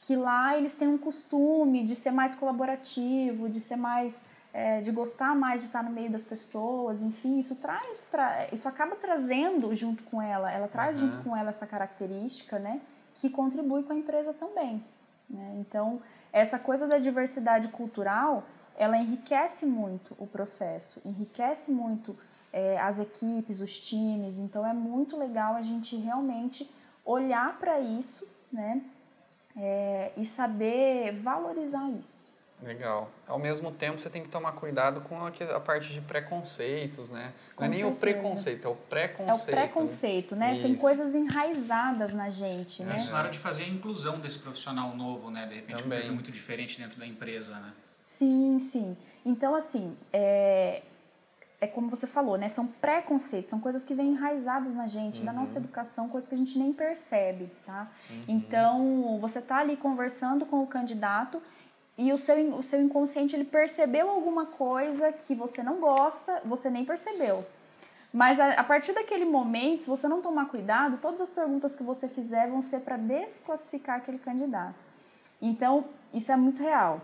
que 0.02 0.16
lá 0.16 0.58
eles 0.58 0.76
têm 0.76 0.88
um 0.88 0.98
costume 0.98 1.84
de 1.84 1.94
ser 1.96 2.12
mais 2.12 2.36
colaborativo, 2.36 3.50
de 3.50 3.60
ser 3.60 3.76
mais... 3.76 4.24
é, 4.54 4.82
de 4.82 4.92
gostar 4.92 5.36
mais 5.36 5.62
de 5.62 5.68
estar 5.68 5.84
no 5.84 5.92
meio 5.92 6.10
das 6.12 6.24
pessoas, 6.24 7.02
enfim, 7.02 7.38
isso 7.40 7.56
traz 7.58 8.08
para 8.10 8.48
isso 8.52 8.68
acaba 8.68 8.96
trazendo 8.96 9.74
junto 9.74 10.04
com 10.04 10.22
ela, 10.22 10.52
ela 10.52 10.68
traz 10.68 11.00
Uhum. 11.02 11.12
junto 11.12 11.24
com 11.24 11.36
ela 11.38 11.50
essa 11.50 11.68
característica, 11.68 12.58
né, 12.58 12.82
que 13.16 13.30
contribui 13.30 13.84
com 13.84 13.94
a 13.94 13.96
empresa 13.96 14.34
também, 14.34 14.84
né? 15.30 15.56
Então, 15.60 16.02
essa 16.32 16.58
coisa 16.58 16.88
da 16.88 16.98
diversidade 16.98 17.68
cultural, 17.70 18.44
ela 18.78 18.98
enriquece 18.98 19.66
muito 19.66 20.16
o 20.18 20.26
processo, 20.26 21.02
enriquece 21.06 21.72
muito 21.72 22.16
é, 22.52 22.80
as 22.80 22.98
equipes, 23.00 23.60
os 23.60 23.80
times. 23.80 24.38
Então, 24.38 24.66
é 24.66 24.74
muito 24.74 25.18
legal 25.18 25.56
a 25.56 25.62
gente 25.62 25.96
realmente 25.98 26.70
olhar 27.06 27.58
para 27.60 27.80
isso, 27.80 28.28
né? 28.52 28.82
É, 29.58 30.12
e 30.16 30.26
saber 30.26 31.12
valorizar 31.14 31.90
isso. 31.90 32.29
Legal. 32.62 33.10
Ao 33.26 33.40
mesmo 33.40 33.72
tempo, 33.72 34.00
você 34.00 34.10
tem 34.10 34.22
que 34.22 34.28
tomar 34.28 34.52
cuidado 34.52 35.00
com 35.02 35.16
a, 35.26 35.60
parte 35.62 35.94
de 35.94 36.02
preconceitos, 36.02 37.10
né? 37.10 37.34
Não 37.52 37.56
Com 37.56 37.64
é 37.64 37.68
nem 37.70 37.84
o 37.84 37.88
certeza. 37.88 38.00
preconceito, 38.00 38.66
é 38.66 38.68
o 38.68 38.72
É 38.72 38.74
o 38.74 38.78
preconceito. 38.78 39.56
preconceito, 39.56 40.36
né? 40.36 40.60
Tem 40.62 40.74
Isso. 40.74 40.82
coisas 40.82 41.16
enraizadas 41.16 42.12
na 42.12 42.30
gente, 42.30 42.84
né? 42.84 42.98
Isso 42.98 43.12
na 43.12 43.20
hora 43.20 43.30
de 43.30 43.40
fazer 43.40 43.64
a 43.64 43.68
inclusão 43.68 44.20
desse 44.20 44.40
profissional 44.40 44.94
novo, 44.96 45.32
né? 45.32 45.46
De 45.48 45.56
repente 45.56 45.76
um 45.76 45.84
Também. 45.84 46.00
perfil 46.00 46.14
muito 46.16 46.32
diferente 46.32 46.78
dentro 46.80 47.00
da 47.00 47.08
empresa, 47.08 47.56
né? 47.56 47.72
Sim, 48.06 48.58
sim. 48.60 48.98
Então, 49.24 49.56
assim, 49.56 49.96
é, 50.12 50.82
é 51.62 51.68
como 51.68 51.90
você 51.90 52.08
falou, 52.08 52.38
né? 52.38 52.50
São 52.50 52.68
preconceitos, 52.68 53.50
são 53.50 53.60
coisas 53.62 53.86
que 53.86 53.94
vêm 53.94 54.08
enraizadas 54.12 54.74
na 54.74 54.88
gente, 54.88 55.24
na 55.24 55.32
nossa 55.32 55.60
educação, 55.60 56.10
coisas 56.10 56.28
que 56.28 56.36
a 56.36 56.38
gente 56.38 56.58
nem 56.60 56.74
percebe, 56.74 57.50
tá? 57.66 57.90
Então, 58.28 59.18
você 59.22 59.42
tá 59.42 59.58
ali 59.60 59.78
conversando 59.78 60.46
com 60.46 60.62
o 60.62 60.68
candidato 60.68 61.42
e 62.00 62.14
o 62.14 62.18
seu, 62.18 62.56
o 62.56 62.64
seu 62.64 62.82
inconsciente, 62.82 63.36
ele 63.36 63.44
percebeu 63.44 64.10
alguma 64.10 64.46
coisa 64.46 65.12
que 65.12 65.36
você 65.36 65.62
não 65.62 65.82
gosta, 65.82 66.42
você 66.46 66.70
nem 66.70 66.86
percebeu. 66.86 67.46
Mas 68.14 68.40
a, 68.40 68.54
a 68.54 68.64
partir 68.64 68.94
daquele 68.94 69.26
momento, 69.26 69.84
se 69.84 69.90
você 69.90 70.08
não 70.08 70.22
tomar 70.22 70.46
cuidado, 70.46 70.98
todas 71.02 71.20
as 71.20 71.30
perguntas 71.30 71.76
que 71.76 71.84
você 71.84 72.08
fizer 72.08 72.48
vão 72.48 72.62
ser 72.62 72.80
para 72.80 72.96
desclassificar 72.96 73.98
aquele 73.98 74.18
candidato. 74.18 74.82
Então, 75.42 75.90
isso 76.14 76.32
é 76.32 76.38
muito 76.38 76.64
real. 76.64 77.02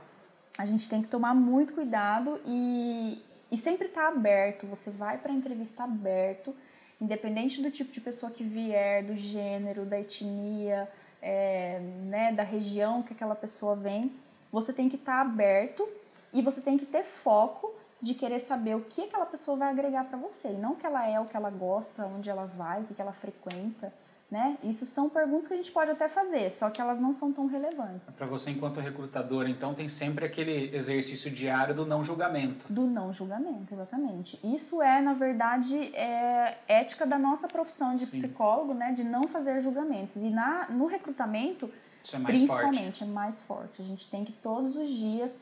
A 0.58 0.66
gente 0.66 0.88
tem 0.88 1.02
que 1.02 1.10
tomar 1.10 1.36
muito 1.36 1.74
cuidado 1.74 2.40
e, 2.46 3.22
e 3.52 3.58
sempre 3.58 3.88
estar 3.88 4.08
aberto. 4.08 4.66
Você 4.68 4.92
vai 4.92 5.18
para 5.18 5.34
a 5.34 5.36
entrevista 5.36 5.84
aberto, 5.84 6.56
independente 7.02 7.62
do 7.62 7.70
tipo 7.70 7.92
de 7.92 8.00
pessoa 8.00 8.32
que 8.32 8.46
vier, 8.46 9.04
do 9.04 9.18
gênero, 9.18 9.84
da 9.84 10.00
etnia, 10.00 10.90
é, 11.22 11.82
né, 12.06 12.32
da 12.32 12.44
região 12.44 13.04
que 13.04 13.12
aquela 13.12 13.36
pessoa 13.36 13.76
vem. 13.76 14.24
Você 14.56 14.72
tem 14.72 14.88
que 14.88 14.96
estar 14.96 15.20
aberto 15.20 15.86
e 16.32 16.42
você 16.42 16.62
tem 16.62 16.78
que 16.78 16.86
ter 16.86 17.04
foco 17.04 17.76
de 18.02 18.14
querer 18.14 18.40
saber 18.40 18.74
o 18.74 18.80
que 18.80 19.02
aquela 19.02 19.26
pessoa 19.26 19.58
vai 19.58 19.70
agregar 19.70 20.06
para 20.06 20.18
você. 20.18 20.48
E 20.48 20.54
não 20.54 20.72
o 20.72 20.76
que 20.78 20.86
ela 20.86 21.06
é, 21.06 21.20
o 21.20 21.26
que 21.26 21.36
ela 21.36 21.50
gosta, 21.50 22.06
onde 22.06 22.30
ela 22.30 22.46
vai, 22.46 22.80
o 22.82 22.86
que 22.86 22.94
que 22.94 23.02
ela 23.02 23.12
frequenta. 23.12 23.92
Né? 24.32 24.58
Isso 24.64 24.86
são 24.86 25.10
perguntas 25.10 25.50
que 25.50 25.54
a 25.54 25.58
gente 25.58 25.74
pode 25.74 25.92
até 25.92 26.08
fazer, 26.08 26.50
só 26.50 26.70
que 26.70 26.80
elas 26.80 27.00
não 27.00 27.12
são 27.12 27.34
tão 27.34 27.48
relevantes. 27.48 28.16
Para 28.16 28.26
você, 28.28 28.50
enquanto 28.50 28.80
recrutador, 28.80 29.48
então, 29.48 29.74
tem 29.74 29.90
sempre 29.90 30.26
aquele 30.26 30.74
exercício 30.74 31.30
diário 31.30 31.76
do 31.76 31.86
não 31.86 32.02
julgamento. 32.02 32.66
Do 32.72 32.88
não 32.88 33.12
julgamento, 33.12 33.74
exatamente. 33.74 34.40
Isso 34.42 34.82
é, 34.82 35.02
na 35.02 35.14
verdade, 35.14 35.94
é 35.94 36.58
ética 36.66 37.06
da 37.06 37.20
nossa 37.20 37.50
profissão 37.50 37.94
de 37.94 38.06
Sim. 38.06 38.12
psicólogo, 38.12 38.74
né? 38.74 38.94
de 38.94 39.04
não 39.04 39.28
fazer 39.28 39.60
julgamentos. 39.60 40.16
E 40.16 40.30
na, 40.30 40.70
no 40.70 40.86
recrutamento, 40.86 41.70
é 42.14 42.20
principalmente, 42.20 43.00
forte. 43.00 43.04
é 43.04 43.08
mais 43.08 43.42
forte. 43.42 43.82
A 43.82 43.86
gente 43.86 44.08
tem 44.10 44.26
que 44.26 44.34
todos 44.34 44.76
os 44.76 44.90
dias 44.90 45.40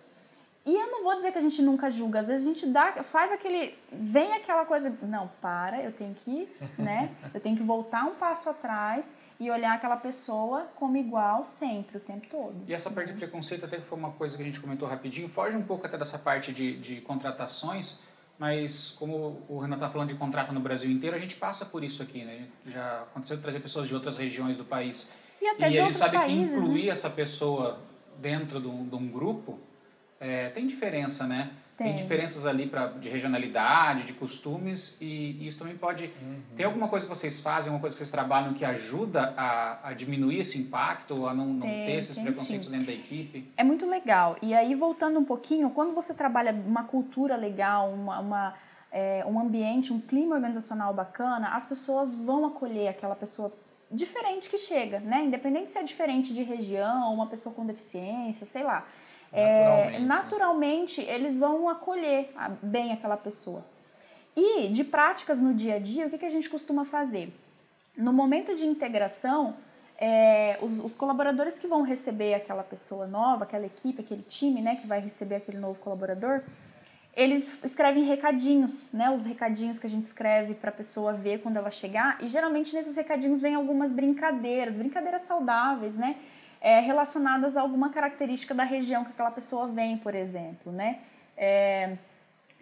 e 0.66 0.74
eu 0.74 0.92
não 0.92 1.04
vou 1.04 1.16
dizer 1.16 1.34
que 1.34 1.38
a 1.38 1.42
gente 1.42 1.62
nunca 1.62 1.90
julga, 1.90 2.20
às 2.20 2.30
vezes 2.30 2.46
a 2.46 2.54
gente 2.54 2.66
dá, 2.68 3.04
faz 3.04 3.34
aquele, 3.34 3.78
vem 3.92 4.32
aquela 4.34 4.66
coisa, 4.66 4.96
não, 5.02 5.30
para, 5.42 5.84
eu 5.84 5.92
tenho 5.92 6.14
que, 6.14 6.48
né? 6.80 7.12
Eu 7.34 7.42
tenho 7.42 7.58
que 7.58 7.64
voltar 7.64 8.06
um 8.06 8.16
passo 8.16 8.50
atrás 8.50 9.14
e 9.38 9.52
olhar 9.52 9.74
aquela 9.74 9.98
pessoa 9.98 10.68
como 10.76 10.96
igual 10.96 11.44
sempre, 11.44 11.98
o 11.98 12.00
tempo 12.00 12.28
todo. 12.30 12.56
E 12.66 12.74
essa 12.74 12.90
parte 12.90 13.12
de 13.12 13.18
preconceito 13.18 13.66
até 13.66 13.78
que 13.78 13.86
foi 13.86 13.98
uma 13.98 14.12
coisa 14.12 14.38
que 14.38 14.42
a 14.42 14.46
gente 14.46 14.60
comentou 14.62 14.88
rapidinho, 14.88 15.28
foge 15.28 15.58
um 15.58 15.64
pouco 15.64 15.86
até 15.86 15.98
dessa 15.98 16.18
parte 16.18 16.54
de, 16.54 16.78
de 16.78 17.02
contratações, 17.02 18.00
mas 18.40 18.92
como 18.92 19.42
o 19.50 19.60
Renato 19.60 19.82
está 19.82 19.90
falando 19.90 20.10
de 20.10 20.16
contrato 20.16 20.54
no 20.54 20.62
Brasil 20.62 20.90
inteiro, 20.90 21.18
a 21.18 21.20
gente 21.20 21.36
passa 21.36 21.66
por 21.66 21.84
isso 21.84 22.02
aqui, 22.02 22.24
né? 22.24 22.48
Já 22.66 23.02
aconteceu 23.02 23.36
de 23.36 23.44
trazer 23.44 23.60
pessoas 23.60 23.90
de 23.90 23.94
outras 23.94 24.16
regiões 24.16 24.58
do 24.58 24.64
país. 24.64 25.12
E 25.42 25.48
até 25.48 25.68
e 25.68 25.72
de 25.72 25.80
a 25.80 25.84
gente 25.86 25.98
sabe 25.98 26.18
países, 26.18 26.52
que 26.52 26.58
incluir 26.58 26.86
né? 26.86 26.90
essa 26.90 27.10
pessoa 27.10 27.80
dentro 28.20 28.62
de 28.62 28.68
um, 28.68 28.88
de 28.88 28.96
um 28.96 29.08
grupo 29.08 29.60
é, 30.24 30.50
tem 30.50 30.66
diferença, 30.66 31.28
né? 31.28 31.52
Tem. 31.76 31.88
tem. 31.88 31.96
diferenças 31.96 32.46
ali 32.46 32.68
pra, 32.68 32.88
de 32.88 33.10
regionalidade, 33.10 34.04
de 34.04 34.14
costumes, 34.14 34.96
e, 35.02 35.46
isso 35.46 35.60
também 35.60 35.76
pode. 35.76 36.06
Uhum. 36.22 36.40
Tem 36.56 36.66
alguma 36.66 36.88
coisa 36.88 37.06
que 37.06 37.10
vocês 37.10 37.42
fazem, 37.42 37.70
alguma 37.70 37.82
coisa 37.82 37.96
que 37.96 37.98
vocês 37.98 38.12
trabalham 38.12 38.54
que 38.54 38.64
ajuda 38.64 39.34
a, 39.36 39.90
a 39.90 39.94
diminuir 39.94 40.40
esse 40.40 40.58
impacto, 40.58 41.26
a 41.28 41.34
não, 41.34 41.48
não 41.48 41.62
tem, 41.62 41.88
ter 41.88 41.94
esses 41.94 42.18
preconceitos 42.18 42.68
sim. 42.68 42.72
dentro 42.72 42.88
da 42.88 42.94
equipe? 42.94 43.52
É 43.58 43.64
muito 43.64 43.86
legal. 43.86 44.38
E 44.42 44.54
aí, 44.54 44.76
voltando 44.76 45.20
um 45.20 45.26
pouquinho, 45.26 45.72
quando 45.72 45.94
você 45.94 46.14
trabalha 46.14 46.54
uma 46.54 46.84
cultura 46.84 47.36
legal, 47.36 47.92
uma, 47.92 48.20
uma 48.20 48.54
é, 48.92 49.26
um 49.28 49.40
ambiente, 49.40 49.92
um 49.92 50.00
clima 50.00 50.36
organizacional 50.36 50.94
bacana, 50.94 51.50
as 51.50 51.66
pessoas 51.66 52.14
vão 52.14 52.46
acolher 52.46 52.88
aquela 52.88 53.16
pessoa 53.16 53.52
diferente 53.94 54.50
que 54.50 54.58
chega, 54.58 55.00
né? 55.00 55.24
Independente 55.24 55.72
se 55.72 55.78
é 55.78 55.84
diferente 55.84 56.34
de 56.34 56.44
região, 56.44 57.14
uma 57.14 57.28
pessoa 57.28 57.54
com 57.54 57.66
deficiência, 57.66 58.46
sei 58.46 58.64
lá. 58.64 58.86
Naturalmente, 59.32 59.96
é, 59.96 60.00
naturalmente 60.00 61.02
eles 61.02 61.40
vão 61.40 61.68
acolher 61.70 62.32
bem 62.62 62.92
aquela 62.92 63.18
pessoa. 63.18 63.66
E 64.36 64.68
de 64.70 64.84
práticas 64.84 65.40
no 65.40 65.54
dia 65.54 65.76
a 65.76 65.80
dia, 65.80 66.08
o 66.08 66.10
que, 66.10 66.18
que 66.18 66.26
a 66.26 66.30
gente 66.30 66.50
costuma 66.50 66.86
fazer? 66.86 67.34
No 67.96 68.12
momento 68.12 68.56
de 68.56 68.66
integração, 68.66 69.56
é, 69.98 70.58
os, 70.62 70.80
os, 70.80 70.96
colaboradores 70.96 71.58
que 71.58 71.68
vão 71.68 71.84
receber 71.84 72.34
aquela 72.34 72.64
pessoa 72.64 73.06
nova, 73.06 73.44
aquela 73.44 73.66
equipe, 73.66 74.02
aquele 74.02 74.24
time 74.24 74.62
né, 74.62 74.76
que 74.76 74.88
vai 74.88 75.00
receber 75.00 75.36
aquele 75.36 75.58
novo 75.58 75.80
colaborador, 75.80 76.42
eles 77.16 77.60
escrevem 77.64 78.04
recadinhos, 78.04 78.92
né? 78.92 79.10
Os 79.10 79.26
recadinhos 79.26 79.80
que 79.80 79.88
a 79.88 79.90
gente 79.90 80.06
escreve 80.06 80.54
para 80.54 80.70
a 80.70 80.74
pessoa 80.74 81.14
ver 81.14 81.42
quando 81.42 81.58
ela 81.58 81.70
chegar. 81.70 82.18
E 82.22 82.28
geralmente 82.28 82.74
nesses 82.74 82.96
recadinhos 82.96 83.40
vem 83.42 83.56
algumas 83.56 83.92
brincadeiras, 83.92 84.78
brincadeiras 84.78 85.22
saudáveis, 85.24 85.96
né? 85.96 86.16
é, 86.64 86.80
relacionadas 86.80 87.58
a 87.58 87.62
alguma 87.62 87.90
característica 87.90 88.54
da 88.56 88.64
região 88.64 89.04
que 89.04 89.12
aquela 89.12 89.30
pessoa 89.30 89.68
vem, 89.68 89.98
por 89.98 90.16
exemplo, 90.16 90.72
né? 90.72 91.00
É, 91.36 91.98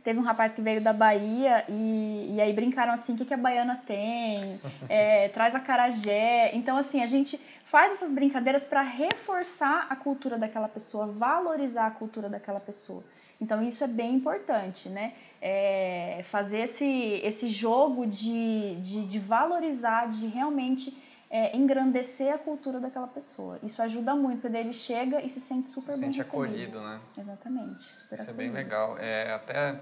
teve 0.04 0.18
um 0.18 0.24
rapaz 0.24 0.54
que 0.54 0.62
veio 0.62 0.82
da 0.82 0.92
Bahia 0.92 1.64
e, 1.70 2.34
e 2.34 2.42
aí 2.42 2.52
brincaram 2.52 2.92
assim, 2.92 3.14
o 3.14 3.16
que, 3.16 3.26
que 3.26 3.34
a 3.34 3.38
baiana 3.38 3.80
tem? 3.86 4.60
É, 4.90 5.30
traz 5.30 5.54
a 5.54 5.60
carajé. 5.60 6.50
Então, 6.56 6.76
assim, 6.78 7.04
a 7.04 7.06
gente 7.06 7.40
faz 7.64 7.92
essas 7.92 8.12
brincadeiras 8.12 8.66
para 8.66 8.82
reforçar 8.82 9.86
a 9.88 9.96
cultura 9.96 10.36
daquela 10.36 10.68
pessoa, 10.68 11.06
valorizar 11.06 11.86
a 11.86 11.92
cultura 11.92 12.28
daquela 12.28 12.60
pessoa. 12.60 13.04
Então, 13.42 13.64
isso 13.64 13.84
é 13.84 13.88
bem 13.88 14.14
importante, 14.14 14.88
né? 14.88 15.14
É, 15.42 16.24
fazer 16.30 16.60
esse, 16.60 16.86
esse 17.24 17.50
jogo 17.50 18.06
de, 18.06 18.76
de, 18.76 19.06
de 19.08 19.20
valorizar, 19.20 20.08
de 20.08 20.28
realmente 20.28 20.96
é, 21.32 21.58
engrandecer 21.58 22.32
a 22.32 22.38
cultura 22.38 22.80
daquela 22.80 23.08
pessoa. 23.08 23.58
Isso 23.64 23.82
ajuda 23.82 24.14
muito, 24.14 24.42
porque 24.42 24.56
ele 24.56 24.74
chega 24.74 25.22
e 25.22 25.30
se 25.30 25.42
sente 25.42 25.70
super 25.70 25.94
se 25.94 26.00
bem 26.00 26.14
sente 26.14 26.20
recebido. 26.20 26.44
acolhido, 26.44 26.82
né? 26.82 27.00
Exatamente. 27.18 27.90
Isso 27.90 28.06
acolhido. 28.06 28.30
é 28.30 28.34
bem 28.34 28.52
legal. 28.52 28.98
É, 29.00 29.34
até 29.34 29.80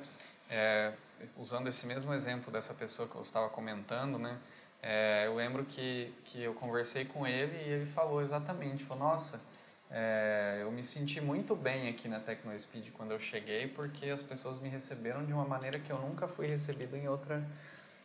é, 0.49 0.93
usando 1.37 1.67
esse 1.67 1.85
mesmo 1.85 2.13
exemplo 2.13 2.51
dessa 2.51 2.73
pessoa 2.73 3.07
que 3.09 3.15
você 3.17 3.29
estava 3.29 3.49
comentando, 3.49 4.17
né? 4.17 4.37
É, 4.81 5.23
eu 5.25 5.35
lembro 5.35 5.65
que, 5.65 6.13
que 6.23 6.41
eu 6.41 6.53
conversei 6.53 7.03
com 7.03 7.27
ele 7.27 7.57
e 7.57 7.69
ele 7.69 7.85
falou 7.85 8.21
exatamente, 8.21 8.85
falou, 8.85 9.09
nossa, 9.09 9.41
é, 9.91 10.59
eu 10.61 10.71
me 10.71 10.83
senti 10.83 11.19
muito 11.19 11.55
bem 11.55 11.89
aqui 11.89 12.07
na 12.07 12.19
TecnoSpeed 12.19 12.91
quando 12.91 13.11
eu 13.11 13.19
cheguei, 13.19 13.67
porque 13.67 14.09
as 14.09 14.21
pessoas 14.21 14.59
me 14.59 14.69
receberam 14.69 15.25
de 15.25 15.33
uma 15.33 15.45
maneira 15.45 15.79
que 15.79 15.91
eu 15.91 15.97
nunca 15.97 16.27
fui 16.27 16.47
recebido 16.47 16.95
em 16.95 17.07
outra 17.07 17.43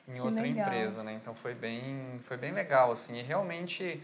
em 0.06 0.20
outra 0.20 0.42
legal. 0.42 0.66
empresa, 0.66 1.02
né? 1.02 1.14
Então 1.14 1.34
foi 1.34 1.54
bem, 1.54 2.18
foi 2.22 2.36
bem 2.36 2.52
legal, 2.52 2.90
assim. 2.90 3.16
E 3.16 3.22
realmente 3.22 4.02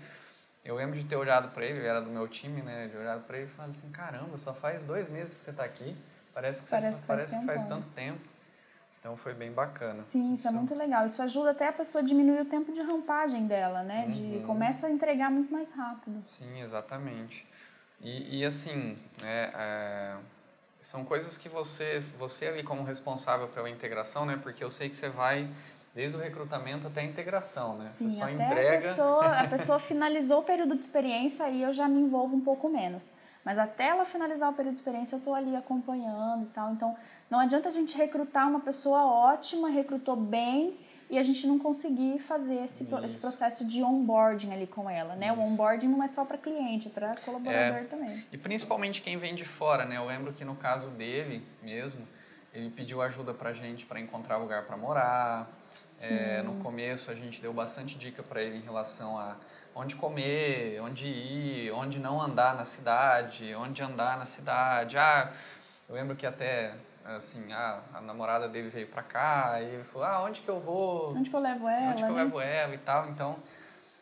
eu 0.64 0.74
lembro 0.74 0.98
de 0.98 1.04
ter 1.04 1.16
olhado 1.16 1.52
para 1.52 1.64
ele, 1.64 1.78
ele 1.78 1.86
era 1.86 2.00
do 2.00 2.10
meu 2.10 2.26
time, 2.26 2.62
né? 2.62 2.88
De 2.88 2.96
olhado 2.96 3.22
para 3.24 3.38
ele 3.38 3.46
e 3.46 3.50
falado 3.50 3.70
assim, 3.70 3.90
caramba, 3.90 4.36
só 4.38 4.54
faz 4.54 4.82
dois 4.82 5.08
meses 5.08 5.36
que 5.36 5.42
você 5.42 5.50
está 5.50 5.64
aqui. 5.64 5.96
Parece 6.32 6.62
que, 6.62 6.70
parece 6.70 6.98
você, 6.98 7.02
que 7.02 7.06
parece 7.06 7.32
faz, 7.32 7.40
que 7.40 7.46
faz 7.46 7.64
tanto 7.64 7.88
tempo. 7.88 8.20
Então 8.98 9.16
foi 9.16 9.32
bem 9.32 9.50
bacana. 9.50 9.98
Sim, 9.98 10.24
isso, 10.24 10.30
é 10.30 10.34
isso, 10.34 10.48
é 10.48 10.52
muito 10.52 10.78
legal. 10.78 11.06
Isso 11.06 11.22
ajuda 11.22 11.50
até 11.50 11.68
a 11.68 11.72
pessoa 11.72 12.02
a 12.02 12.04
diminuir 12.04 12.40
o 12.40 12.44
tempo 12.44 12.70
de 12.72 12.82
rampagem 12.82 13.46
dela, 13.46 13.82
né? 13.82 14.06
De 14.08 14.22
uhum. 14.22 14.46
começa 14.46 14.86
a 14.86 14.90
entregar 14.90 15.30
muito 15.30 15.50
mais 15.50 15.70
rápido. 15.70 16.20
Sim, 16.22 16.60
exatamente. 16.60 17.46
E, 18.02 18.38
e 18.38 18.44
assim, 18.44 18.94
né, 19.20 19.52
é, 19.54 20.16
são 20.80 21.04
coisas 21.04 21.36
que 21.36 21.48
você, 21.48 22.02
você 22.18 22.48
ali 22.48 22.62
como 22.62 22.82
responsável 22.82 23.48
pela 23.48 23.68
integração, 23.68 24.24
né? 24.24 24.38
Porque 24.42 24.64
eu 24.64 24.70
sei 24.70 24.88
que 24.88 24.96
você 24.96 25.08
vai 25.08 25.50
Desde 25.94 26.16
o 26.16 26.20
recrutamento 26.20 26.86
até 26.86 27.00
a 27.00 27.04
integração, 27.04 27.76
né? 27.76 27.82
Sim, 27.82 28.08
Você 28.08 28.18
só 28.18 28.24
até 28.24 28.32
entrega... 28.34 28.68
a 28.68 28.80
pessoa, 28.80 29.26
a 29.26 29.48
pessoa 29.48 29.78
finalizou 29.80 30.38
o 30.38 30.42
período 30.42 30.76
de 30.76 30.82
experiência 30.82 31.44
aí 31.44 31.62
eu 31.62 31.72
já 31.72 31.88
me 31.88 32.00
envolvo 32.00 32.36
um 32.36 32.40
pouco 32.40 32.68
menos. 32.68 33.12
Mas 33.44 33.58
até 33.58 33.88
ela 33.88 34.04
finalizar 34.04 34.50
o 34.50 34.52
período 34.52 34.74
de 34.74 34.78
experiência 34.78 35.16
eu 35.16 35.18
estou 35.18 35.34
ali 35.34 35.56
acompanhando 35.56 36.44
e 36.44 36.48
tal. 36.50 36.72
Então 36.72 36.96
não 37.28 37.40
adianta 37.40 37.68
a 37.68 37.72
gente 37.72 37.96
recrutar 37.96 38.48
uma 38.48 38.60
pessoa 38.60 39.04
ótima, 39.04 39.68
recrutou 39.68 40.14
bem 40.14 40.78
e 41.10 41.18
a 41.18 41.22
gente 41.22 41.46
não 41.46 41.58
conseguir 41.58 42.20
fazer 42.20 42.62
esse, 42.62 42.86
esse 43.04 43.18
processo 43.18 43.64
de 43.64 43.82
onboarding 43.82 44.52
ali 44.52 44.66
com 44.66 44.88
ela, 44.88 45.16
né? 45.16 45.32
Isso. 45.32 45.40
O 45.40 45.42
onboarding 45.42 45.88
não 45.88 46.02
é 46.02 46.06
só 46.06 46.24
para 46.24 46.38
cliente, 46.38 46.86
é 46.86 46.90
para 46.90 47.16
colaborador 47.16 47.78
é, 47.78 47.84
também. 47.84 48.24
E 48.30 48.38
principalmente 48.38 49.02
quem 49.02 49.18
vem 49.18 49.34
de 49.34 49.44
fora, 49.44 49.84
né? 49.84 49.96
Eu 49.96 50.06
lembro 50.06 50.32
que 50.32 50.44
no 50.44 50.54
caso 50.54 50.90
dele 50.90 51.44
mesmo, 51.60 52.06
ele 52.54 52.70
pediu 52.70 53.02
ajuda 53.02 53.34
para 53.34 53.52
gente 53.52 53.84
para 53.86 53.98
encontrar 53.98 54.36
lugar 54.36 54.64
para 54.66 54.76
morar, 54.76 55.50
é, 56.00 56.42
no 56.42 56.54
começo 56.62 57.10
a 57.10 57.14
gente 57.14 57.40
deu 57.40 57.52
bastante 57.52 57.98
dica 57.98 58.22
para 58.22 58.42
ele 58.42 58.58
em 58.58 58.62
relação 58.62 59.18
a 59.18 59.36
onde 59.74 59.96
comer, 59.96 60.80
onde 60.80 61.06
ir, 61.08 61.72
onde 61.72 61.98
não 61.98 62.20
andar 62.20 62.54
na 62.54 62.64
cidade, 62.64 63.54
onde 63.54 63.82
andar 63.82 64.16
na 64.16 64.26
cidade. 64.26 64.96
Ah, 64.96 65.32
eu 65.88 65.94
lembro 65.94 66.16
que 66.16 66.26
até 66.26 66.74
assim, 67.16 67.52
ah, 67.52 67.80
a 67.94 68.00
namorada 68.00 68.48
dele 68.48 68.68
veio 68.68 68.86
para 68.86 69.02
cá 69.02 69.60
e 69.60 69.74
ele 69.74 69.84
falou: 69.84 70.06
"Ah, 70.06 70.22
onde 70.24 70.40
que 70.40 70.48
eu 70.48 70.60
vou? 70.60 71.14
Onde 71.14 71.30
que 71.30 71.36
eu 71.36 71.40
levo 71.40 71.68
ela?" 71.68 71.92
Onde 71.92 72.04
que 72.04 72.10
eu 72.10 72.14
né? 72.14 72.24
levo 72.24 72.40
ela 72.40 72.74
e 72.74 72.78
tal. 72.78 73.08
Então, 73.08 73.36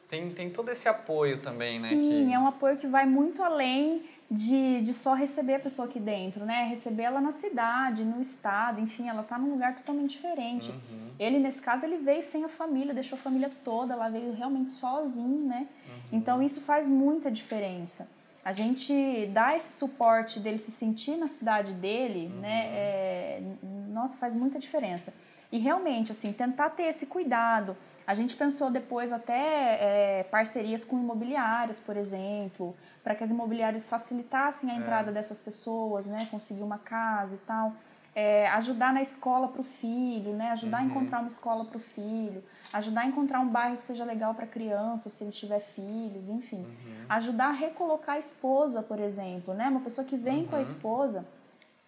tem 0.08 0.30
tem 0.30 0.50
todo 0.50 0.70
esse 0.70 0.88
apoio 0.88 1.38
também, 1.38 1.78
né, 1.78 1.88
Sim, 1.88 2.26
que... 2.26 2.32
é 2.32 2.38
um 2.38 2.46
apoio 2.46 2.76
que 2.76 2.86
vai 2.86 3.06
muito 3.06 3.42
além 3.42 4.04
de, 4.30 4.82
de 4.82 4.92
só 4.92 5.14
receber 5.14 5.54
a 5.54 5.60
pessoa 5.60 5.88
aqui 5.88 5.98
dentro, 5.98 6.44
né? 6.44 6.64
Receber 6.64 7.04
ela 7.04 7.20
na 7.20 7.30
cidade, 7.30 8.04
no 8.04 8.20
estado, 8.20 8.80
enfim, 8.80 9.08
ela 9.08 9.22
está 9.22 9.38
num 9.38 9.52
lugar 9.52 9.74
totalmente 9.74 10.10
diferente. 10.10 10.70
Uhum. 10.70 11.08
Ele, 11.18 11.38
nesse 11.38 11.62
caso, 11.62 11.86
ele 11.86 11.96
veio 11.96 12.22
sem 12.22 12.44
a 12.44 12.48
família, 12.48 12.92
deixou 12.92 13.18
a 13.18 13.20
família 13.20 13.50
toda, 13.64 13.94
ela 13.94 14.08
veio 14.08 14.34
realmente 14.34 14.70
sozinho, 14.72 15.46
né? 15.46 15.66
Uhum. 15.86 16.18
Então, 16.18 16.42
isso 16.42 16.60
faz 16.60 16.88
muita 16.88 17.30
diferença. 17.30 18.06
A 18.48 18.52
gente 18.54 19.26
dá 19.26 19.54
esse 19.54 19.78
suporte 19.78 20.40
dele 20.40 20.56
se 20.56 20.70
sentir 20.70 21.18
na 21.18 21.26
cidade 21.26 21.74
dele, 21.74 22.32
uhum. 22.32 22.40
né? 22.40 22.64
É, 22.68 23.42
nossa, 23.90 24.16
faz 24.16 24.34
muita 24.34 24.58
diferença. 24.58 25.12
E 25.52 25.58
realmente, 25.58 26.12
assim, 26.12 26.32
tentar 26.32 26.70
ter 26.70 26.84
esse 26.84 27.04
cuidado. 27.04 27.76
A 28.06 28.14
gente 28.14 28.34
pensou 28.34 28.70
depois 28.70 29.12
até 29.12 29.40
é, 29.40 30.22
parcerias 30.30 30.82
com 30.82 30.98
imobiliários, 30.98 31.78
por 31.78 31.94
exemplo, 31.94 32.74
para 33.04 33.14
que 33.14 33.22
as 33.22 33.30
imobiliárias 33.30 33.86
facilitassem 33.86 34.70
a 34.70 34.72
é. 34.72 34.76
entrada 34.78 35.10
é. 35.10 35.12
dessas 35.12 35.38
pessoas, 35.38 36.06
né? 36.06 36.26
Conseguir 36.30 36.62
uma 36.62 36.78
casa 36.78 37.36
e 37.36 37.40
tal. 37.40 37.74
É, 38.20 38.48
ajudar 38.48 38.92
na 38.92 39.00
escola 39.00 39.46
para 39.46 39.60
o 39.60 39.64
filho, 39.64 40.32
né? 40.32 40.50
Ajudar 40.50 40.78
uhum. 40.78 40.84
a 40.84 40.86
encontrar 40.88 41.18
uma 41.20 41.28
escola 41.28 41.64
para 41.64 41.76
o 41.76 41.80
filho, 41.80 42.42
ajudar 42.72 43.02
a 43.02 43.06
encontrar 43.06 43.38
um 43.38 43.48
bairro 43.48 43.76
que 43.76 43.84
seja 43.84 44.04
legal 44.04 44.34
para 44.34 44.44
criança, 44.44 45.08
se 45.08 45.22
ele 45.22 45.30
tiver 45.30 45.60
filhos, 45.60 46.28
enfim. 46.28 46.62
Uhum. 46.62 47.04
Ajudar 47.08 47.50
a 47.50 47.52
recolocar 47.52 48.16
a 48.16 48.18
esposa, 48.18 48.82
por 48.82 48.98
exemplo, 48.98 49.54
né? 49.54 49.68
Uma 49.68 49.80
pessoa 49.80 50.04
que 50.04 50.16
vem 50.16 50.38
uhum. 50.38 50.46
com 50.48 50.56
a 50.56 50.58
uhum. 50.58 50.62
esposa, 50.62 51.24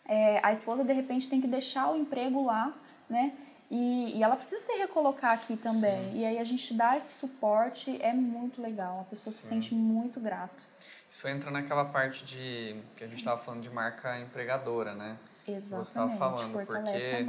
é, 0.07 0.39
a 0.41 0.53
esposa 0.53 0.85
de 0.85 0.93
repente 0.93 1.29
tem 1.29 1.41
que 1.41 1.49
deixar 1.49 1.91
o 1.91 1.97
emprego 1.97 2.45
lá, 2.45 2.73
né? 3.09 3.33
E, 3.69 4.17
e 4.17 4.23
ela 4.23 4.37
precisa 4.37 4.61
se 4.61 4.73
recolocar 4.79 5.33
aqui 5.33 5.57
também. 5.57 6.05
Sim. 6.11 6.21
E 6.21 6.25
aí 6.25 6.39
a 6.39 6.45
gente 6.45 6.75
dá 6.75 6.97
esse 6.97 7.13
suporte, 7.13 8.01
é 8.01 8.13
muito 8.13 8.63
legal. 8.63 9.01
A 9.01 9.05
pessoa 9.05 9.33
Sim. 9.33 9.41
se 9.41 9.47
sente 9.49 9.75
muito 9.75 10.21
grata. 10.21 10.63
Isso 11.11 11.27
entra 11.27 11.51
naquela 11.51 11.85
parte 11.85 12.25
de 12.25 12.77
que 12.95 13.03
a 13.03 13.09
gente 13.09 13.19
estava 13.19 13.41
falando 13.41 13.63
de 13.63 13.71
marca 13.71 14.17
empregadora, 14.21 14.95
né? 14.95 15.17
Exatamente. 15.55 15.87
Você 15.87 15.91
estava 15.91 16.17
falando, 16.17 16.67
porque 16.67 17.27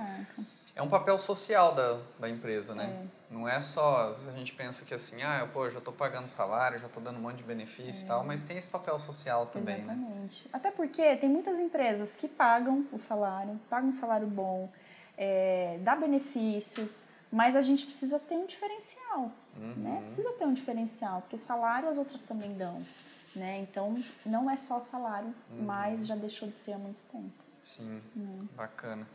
é 0.76 0.82
um 0.82 0.90
papel 0.90 1.18
social 1.18 1.76
da, 1.76 2.00
da 2.20 2.30
empresa, 2.30 2.74
né? 2.74 3.08
É. 3.08 3.34
Não 3.34 3.48
é 3.48 3.62
só, 3.62 4.10
às 4.10 4.18
vezes 4.18 4.28
a 4.28 4.38
gente 4.38 4.54
pensa 4.54 4.84
que 4.84 4.94
assim, 4.94 5.22
ah, 5.22 5.40
eu, 5.40 5.48
pô, 5.48 5.70
já 5.70 5.80
estou 5.80 5.94
pagando 5.94 6.28
salário, 6.28 6.78
já 6.78 6.88
estou 6.88 7.02
dando 7.02 7.18
um 7.18 7.22
monte 7.22 7.38
de 7.38 7.44
benefício 7.44 8.02
é. 8.02 8.06
e 8.06 8.08
tal, 8.08 8.26
mas 8.26 8.44
tem 8.44 8.58
esse 8.58 8.68
papel 8.68 9.00
social 9.00 9.46
também, 9.46 9.84
né? 9.84 9.94
Exatamente. 9.94 10.44
Né? 10.44 10.50
Até 10.52 10.72
porque 10.72 11.16
tem 11.18 11.30
muitas 11.30 11.60
empresas 11.60 12.16
que 12.16 12.28
pagam 12.28 12.86
o 12.92 12.98
salário, 12.98 13.60
pagam 13.70 13.90
um 13.90 13.94
salário 13.94 14.28
bom, 14.28 14.70
é, 15.18 15.78
dá 15.82 15.96
benefícios, 15.96 17.04
mas 17.32 17.56
a 17.56 17.62
gente 17.62 17.86
precisa 17.86 18.20
ter 18.20 18.36
um 18.36 18.46
diferencial, 18.46 19.32
uhum. 19.56 19.76
né? 19.78 20.00
Precisa 20.02 20.32
ter 20.34 20.46
um 20.46 20.54
diferencial, 20.54 21.22
porque 21.22 21.38
salário 21.38 21.88
as 21.88 21.98
outras 21.98 22.24
também 22.24 22.54
dão, 22.54 22.82
né? 23.34 23.60
Então, 23.60 23.96
não 24.26 24.50
é 24.50 24.58
só 24.58 24.80
salário, 24.80 25.34
uhum. 25.52 25.64
mas 25.64 26.06
já 26.06 26.16
deixou 26.16 26.50
de 26.50 26.56
ser 26.56 26.74
há 26.74 26.78
muito 26.78 27.02
tempo. 27.04 27.41
Sim, 27.64 28.02
uhum. 28.16 28.48
bacana. 28.56 29.08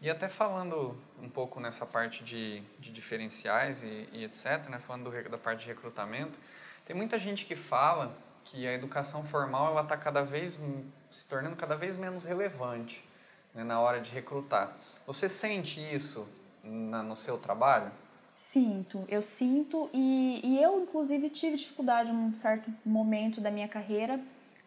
E 0.00 0.10
até 0.10 0.28
falando 0.28 0.96
um 1.20 1.28
pouco 1.28 1.60
nessa 1.60 1.86
parte 1.86 2.24
de, 2.24 2.60
de 2.80 2.90
diferenciais 2.90 3.82
e, 3.84 4.08
e 4.12 4.24
etc., 4.24 4.68
né? 4.68 4.78
falando 4.78 5.10
do, 5.10 5.30
da 5.30 5.38
parte 5.38 5.60
de 5.60 5.68
recrutamento, 5.68 6.40
tem 6.84 6.96
muita 6.96 7.18
gente 7.18 7.46
que 7.46 7.54
fala 7.54 8.12
que 8.44 8.66
a 8.66 8.72
educação 8.72 9.24
formal 9.24 9.68
ela 9.68 9.82
está 9.82 9.96
cada 9.96 10.22
vez 10.22 10.60
se 11.10 11.26
tornando 11.26 11.54
cada 11.54 11.76
vez 11.76 11.96
menos 11.96 12.24
relevante 12.24 13.04
né, 13.54 13.62
na 13.62 13.80
hora 13.80 14.00
de 14.00 14.10
recrutar. 14.10 14.76
Você 15.06 15.28
sente 15.28 15.80
isso 15.80 16.28
na, 16.64 17.02
no 17.02 17.14
seu 17.14 17.38
trabalho? 17.38 17.92
Sinto, 18.36 19.04
eu 19.08 19.22
sinto 19.22 19.88
e, 19.92 20.40
e 20.42 20.60
eu 20.60 20.82
inclusive 20.82 21.28
tive 21.28 21.56
dificuldade 21.56 22.10
em 22.10 22.14
um 22.14 22.34
certo 22.34 22.72
momento 22.84 23.40
da 23.40 23.52
minha 23.52 23.68
carreira 23.68 24.20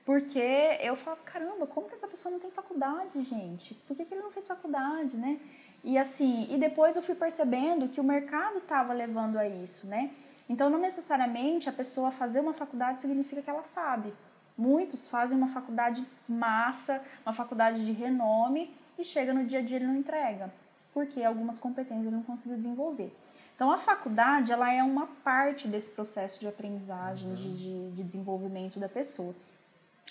porque 0.05 0.39
eu 0.81 0.95
falo, 0.95 1.17
caramba, 1.25 1.65
como 1.65 1.87
que 1.87 1.93
essa 1.93 2.07
pessoa 2.07 2.31
não 2.31 2.39
tem 2.39 2.51
faculdade, 2.51 3.21
gente? 3.23 3.73
Por 3.87 3.97
que, 3.97 4.05
que 4.05 4.13
ele 4.13 4.21
não 4.21 4.31
fez 4.31 4.45
faculdade, 4.45 5.17
né? 5.17 5.39
E 5.83 5.97
assim, 5.97 6.47
e 6.49 6.57
depois 6.57 6.95
eu 6.95 7.01
fui 7.01 7.15
percebendo 7.15 7.89
que 7.89 7.99
o 7.99 8.03
mercado 8.03 8.59
estava 8.59 8.93
levando 8.93 9.37
a 9.37 9.47
isso, 9.47 9.87
né? 9.87 10.11
Então, 10.47 10.69
não 10.69 10.79
necessariamente 10.79 11.67
a 11.67 11.73
pessoa 11.73 12.11
fazer 12.11 12.39
uma 12.39 12.53
faculdade 12.53 12.99
significa 12.99 13.41
que 13.41 13.49
ela 13.49 13.63
sabe. 13.63 14.13
Muitos 14.57 15.07
fazem 15.07 15.37
uma 15.37 15.47
faculdade 15.47 16.07
massa, 16.29 17.01
uma 17.25 17.33
faculdade 17.33 17.83
de 17.83 17.91
renome, 17.91 18.73
e 18.97 19.03
chega 19.03 19.33
no 19.33 19.43
dia 19.43 19.59
a 19.59 19.61
dia 19.61 19.77
ele 19.77 19.87
não 19.87 19.95
entrega, 19.95 20.53
porque 20.93 21.23
algumas 21.23 21.59
competências 21.59 22.05
ele 22.05 22.15
não 22.15 22.23
conseguiu 22.23 22.57
desenvolver. 22.57 23.13
Então, 23.55 23.71
a 23.71 23.77
faculdade 23.77 24.51
ela 24.51 24.71
é 24.71 24.83
uma 24.83 25.07
parte 25.23 25.67
desse 25.67 25.89
processo 25.91 26.39
de 26.39 26.47
aprendizagem, 26.47 27.29
uhum. 27.29 27.35
de, 27.35 27.53
de, 27.57 27.91
de, 27.91 28.03
desenvolvimento 28.03 28.79
da 28.79 28.89
pessoa. 28.89 29.33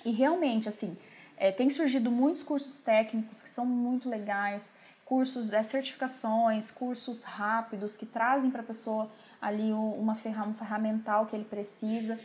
E 0.05 0.11
realmente, 0.11 0.69
assim, 0.69 0.97
é, 1.37 1.53
tem 1.53 1.69
surgido 1.69 2.11
muitos 2.11 2.43
cursos 2.43 2.81
técnicos 2.81 3.43
que 3.43 3.49
são 3.49 3.67
muito 3.67 4.09
legais, 4.09 4.75
cursos, 5.05 5.53
é, 5.53 5.63
certificações, 5.63 6.71
cursos 6.71 7.25
rápidos 7.25 7.97
que 7.97 8.07
trazem 8.07 8.51
para 8.51 8.61
a 8.63 8.65
pessoa 8.65 9.11
ali 9.41 9.73
uma 9.73 10.15
ferramenta 10.15 10.59
ferramental 10.59 11.27
que 11.27 11.37
ele 11.37 11.45
precisa. 11.45 12.19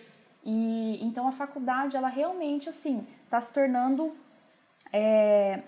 E 0.43 0.97
então 1.01 1.27
a 1.27 1.31
faculdade, 1.31 1.97
ela 1.97 2.07
realmente, 2.07 2.69
assim, 2.69 3.05
está 3.25 3.41
se 3.41 3.53
tornando 3.53 4.15
é, 4.91 5.61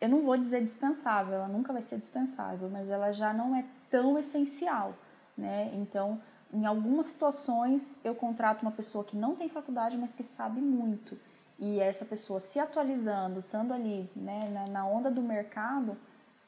eu 0.00 0.08
não 0.08 0.20
vou 0.22 0.36
dizer 0.36 0.62
dispensável, 0.62 1.34
ela 1.34 1.48
nunca 1.48 1.72
vai 1.72 1.82
ser 1.82 1.98
dispensável, 1.98 2.68
mas 2.68 2.90
ela 2.90 3.12
já 3.12 3.32
não 3.32 3.54
é 3.54 3.64
tão 3.90 4.18
essencial, 4.18 4.94
né? 5.36 5.70
Então, 5.74 6.20
em 6.52 6.66
algumas 6.66 7.06
situações, 7.06 8.00
eu 8.02 8.14
contrato 8.14 8.62
uma 8.62 8.72
pessoa 8.72 9.04
que 9.04 9.16
não 9.16 9.36
tem 9.36 9.48
faculdade, 9.48 9.96
mas 9.96 10.14
que 10.14 10.22
sabe 10.22 10.60
muito. 10.60 11.16
E 11.58 11.80
essa 11.80 12.04
pessoa 12.04 12.40
se 12.40 12.58
atualizando, 12.58 13.40
estando 13.40 13.72
ali 13.72 14.10
né, 14.16 14.48
na, 14.50 14.66
na 14.66 14.86
onda 14.86 15.10
do 15.10 15.22
mercado, 15.22 15.96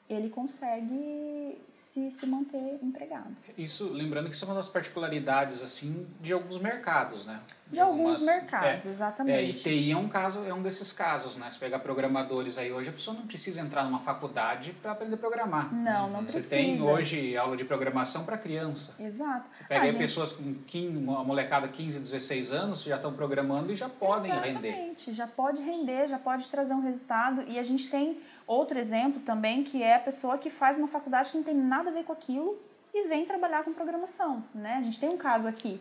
ele 0.09 0.29
consegue 0.29 1.59
se, 1.67 2.11
se 2.11 2.27
manter 2.27 2.79
empregado. 2.83 3.35
Isso, 3.57 3.91
lembrando 3.91 4.29
que 4.29 4.35
isso 4.35 4.45
é 4.45 4.49
uma 4.49 4.55
das 4.55 4.69
particularidades 4.69 5.63
assim 5.63 6.07
de 6.21 6.33
alguns 6.33 6.59
mercados, 6.59 7.25
né? 7.25 7.41
De, 7.67 7.75
de 7.75 7.81
alguns 7.81 8.23
mercados, 8.23 8.85
é, 8.85 8.89
exatamente. 8.91 9.39
É, 9.39 9.45
e 9.45 9.53
TI 9.55 9.93
é 9.93 9.97
um 9.97 10.09
caso, 10.09 10.45
é 10.45 10.53
um 10.53 10.63
desses 10.63 10.93
casos, 10.93 11.39
né? 11.39 11.51
Se 11.51 11.59
pegar 11.59 11.79
programadores 11.79 12.59
aí 12.59 12.71
hoje, 12.71 12.91
a 12.91 12.93
pessoa 12.93 13.17
não 13.17 13.27
precisa 13.27 13.63
entrar 13.63 13.85
numa 13.85 14.01
faculdade 14.01 14.73
para 14.83 14.93
aprender 14.93 15.15
a 15.15 15.19
programar. 15.19 15.75
Não, 15.75 16.11
não 16.11 16.21
Você 16.21 16.33
precisa. 16.33 16.49
Você 16.49 16.57
tem 16.57 16.83
hoje 16.83 17.37
aula 17.37 17.57
de 17.57 17.65
programação 17.65 18.27
para 18.27 18.37
criança. 18.37 18.95
Exato. 19.03 19.49
Você 19.57 19.65
pega 19.65 19.81
ah, 19.81 19.85
aí 19.85 19.91
gente... 19.91 20.01
pessoas 20.01 20.33
com 20.33 20.55
15, 20.67 20.99
uma 20.99 21.25
molecada 21.25 21.67
15, 21.67 22.01
16 22.01 22.53
anos, 22.53 22.83
já 22.83 22.97
estão 22.97 23.15
programando 23.15 23.73
e 23.73 23.75
já 23.75 23.89
podem 23.89 24.31
exatamente. 24.31 24.55
render. 24.55 24.69
Exatamente, 24.69 25.13
já 25.15 25.27
pode 25.27 25.63
render, 25.63 26.09
já 26.09 26.19
pode 26.19 26.49
trazer 26.49 26.75
um 26.75 26.83
resultado 26.83 27.43
e 27.49 27.59
a 27.59 27.63
gente 27.63 27.89
tem 27.89 28.21
Outro 28.47 28.79
exemplo 28.79 29.21
também 29.21 29.65
que 29.65 29.83
é 29.83 29.97
a 29.97 30.01
pessoa 30.01 30.37
que 30.37 30.51
faz 30.51 30.77
uma 30.77 30.89
faculdade 30.89 31.31
que 31.31 31.37
não 31.37 31.45
tem 31.45 31.55
nada 31.55 31.91
a 31.91 31.93
ver 31.93 32.05
com 32.05 32.13
aquilo 32.13 32.59
e 32.93 33.09
vem 33.09 33.25
trabalhar 33.25 33.65
com 33.65 33.73
programação, 33.73 34.45
né? 34.55 34.75
A 34.79 34.83
gente 34.83 35.01
tem 35.01 35.09
um 35.09 35.17
caso 35.17 35.49
aqui 35.49 35.81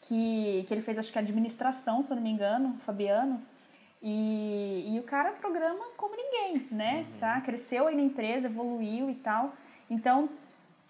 que, 0.00 0.64
que 0.66 0.74
ele 0.74 0.80
fez, 0.80 0.98
acho 0.98 1.12
que 1.12 1.18
administração, 1.18 2.02
se 2.02 2.10
eu 2.10 2.16
não 2.16 2.22
me 2.22 2.30
engano, 2.30 2.76
Fabiano, 2.80 3.42
e, 4.02 4.94
e 4.94 4.98
o 4.98 5.02
cara 5.02 5.32
programa 5.32 5.84
como 5.96 6.14
ninguém, 6.16 6.66
né? 6.70 7.00
Uhum. 7.00 7.18
Tá? 7.18 7.40
Cresceu 7.40 7.88
aí 7.88 7.96
na 7.96 8.02
empresa, 8.02 8.46
evoluiu 8.46 9.10
e 9.10 9.14
tal. 9.14 9.54
Então, 9.90 10.28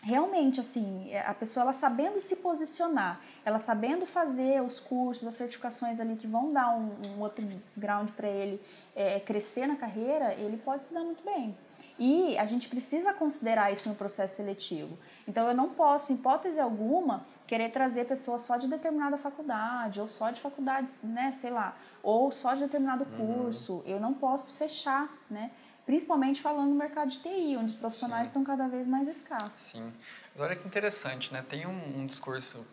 realmente, 0.03 0.61
assim, 0.61 1.11
a 1.14 1.35
pessoa 1.35 1.62
ela 1.64 1.73
sabendo 1.73 2.21
se 2.21 2.37
posicionar, 2.37 3.21
ela 3.49 3.59
sabendo 3.59 4.05
fazer 4.05 4.62
os 4.62 4.78
cursos, 4.78 5.26
as 5.26 5.34
certificações 5.34 6.01
ali 6.01 6.16
que 6.16 6.26
vão 6.26 6.53
dar 6.53 6.76
um, 6.76 6.90
um 7.16 7.24
upground 7.24 8.11
para 8.11 8.28
ele 8.28 8.61
é, 8.94 9.18
crescer 9.20 9.66
na 9.66 9.76
carreira, 9.76 10.34
ele 10.34 10.59
pode 10.59 10.84
se 10.84 10.92
dar 10.92 11.01
muito 11.01 11.24
bem. 11.24 11.57
E 11.99 12.36
a 12.36 12.44
gente 12.44 12.68
precisa 12.68 13.12
considerar 13.12 13.72
isso 13.72 13.88
no 13.88 13.94
processo 13.94 14.36
seletivo. 14.36 14.96
Então 15.26 15.49
eu 15.49 15.55
não 15.55 15.70
posso, 15.70 16.12
em 16.12 16.16
hipótese 16.16 16.61
alguma, 16.61 17.26
querer 17.46 17.70
trazer 17.70 18.05
pessoas 18.05 18.42
só 18.42 18.59
de 18.59 18.68
determinada 18.68 19.16
faculdade, 19.16 19.99
ou 19.99 20.07
só 20.07 20.30
de 20.30 20.40
faculdades, 20.40 20.99
né, 21.03 21.32
sei 21.32 21.51
lá, 21.51 21.74
ou 22.03 22.30
só 22.30 22.53
de 22.55 22.61
determinado 22.61 23.05
uhum. 23.05 23.36
curso. 23.36 23.74
Uhum. 23.76 23.82
Eu 23.86 23.99
não 23.99 24.12
posso 24.12 24.53
fechar, 24.53 25.09
né? 25.30 25.51
Principalmente 25.86 26.42
falando 26.42 26.68
no 26.68 26.74
mercado 26.74 27.09
de 27.09 27.18
TI, 27.18 27.57
onde 27.57 27.66
os 27.66 27.74
profissionais 27.74 28.28
Sim. 28.28 28.32
estão 28.32 28.44
cada 28.44 28.68
vez 28.68 28.86
mais 28.86 29.09
escassos. 29.09 29.62
Sim. 29.62 29.90
Mas 30.32 30.42
olha 30.42 30.55
que 30.55 30.66
interessante, 30.68 31.32
né? 31.32 31.42
Tem 31.49 31.66
um, 31.66 32.01
um 32.01 32.05
discurso 32.05 32.66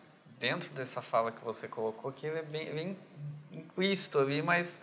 dentro 0.46 0.70
dessa 0.76 1.02
fala 1.02 1.32
que 1.32 1.44
você 1.44 1.68
colocou 1.68 2.12
que 2.12 2.28
ele 2.28 2.38
é 2.38 2.44
bem, 2.44 2.72
bem 2.72 2.98
implícito 3.52 4.20
ali, 4.20 4.44
mas 4.44 4.80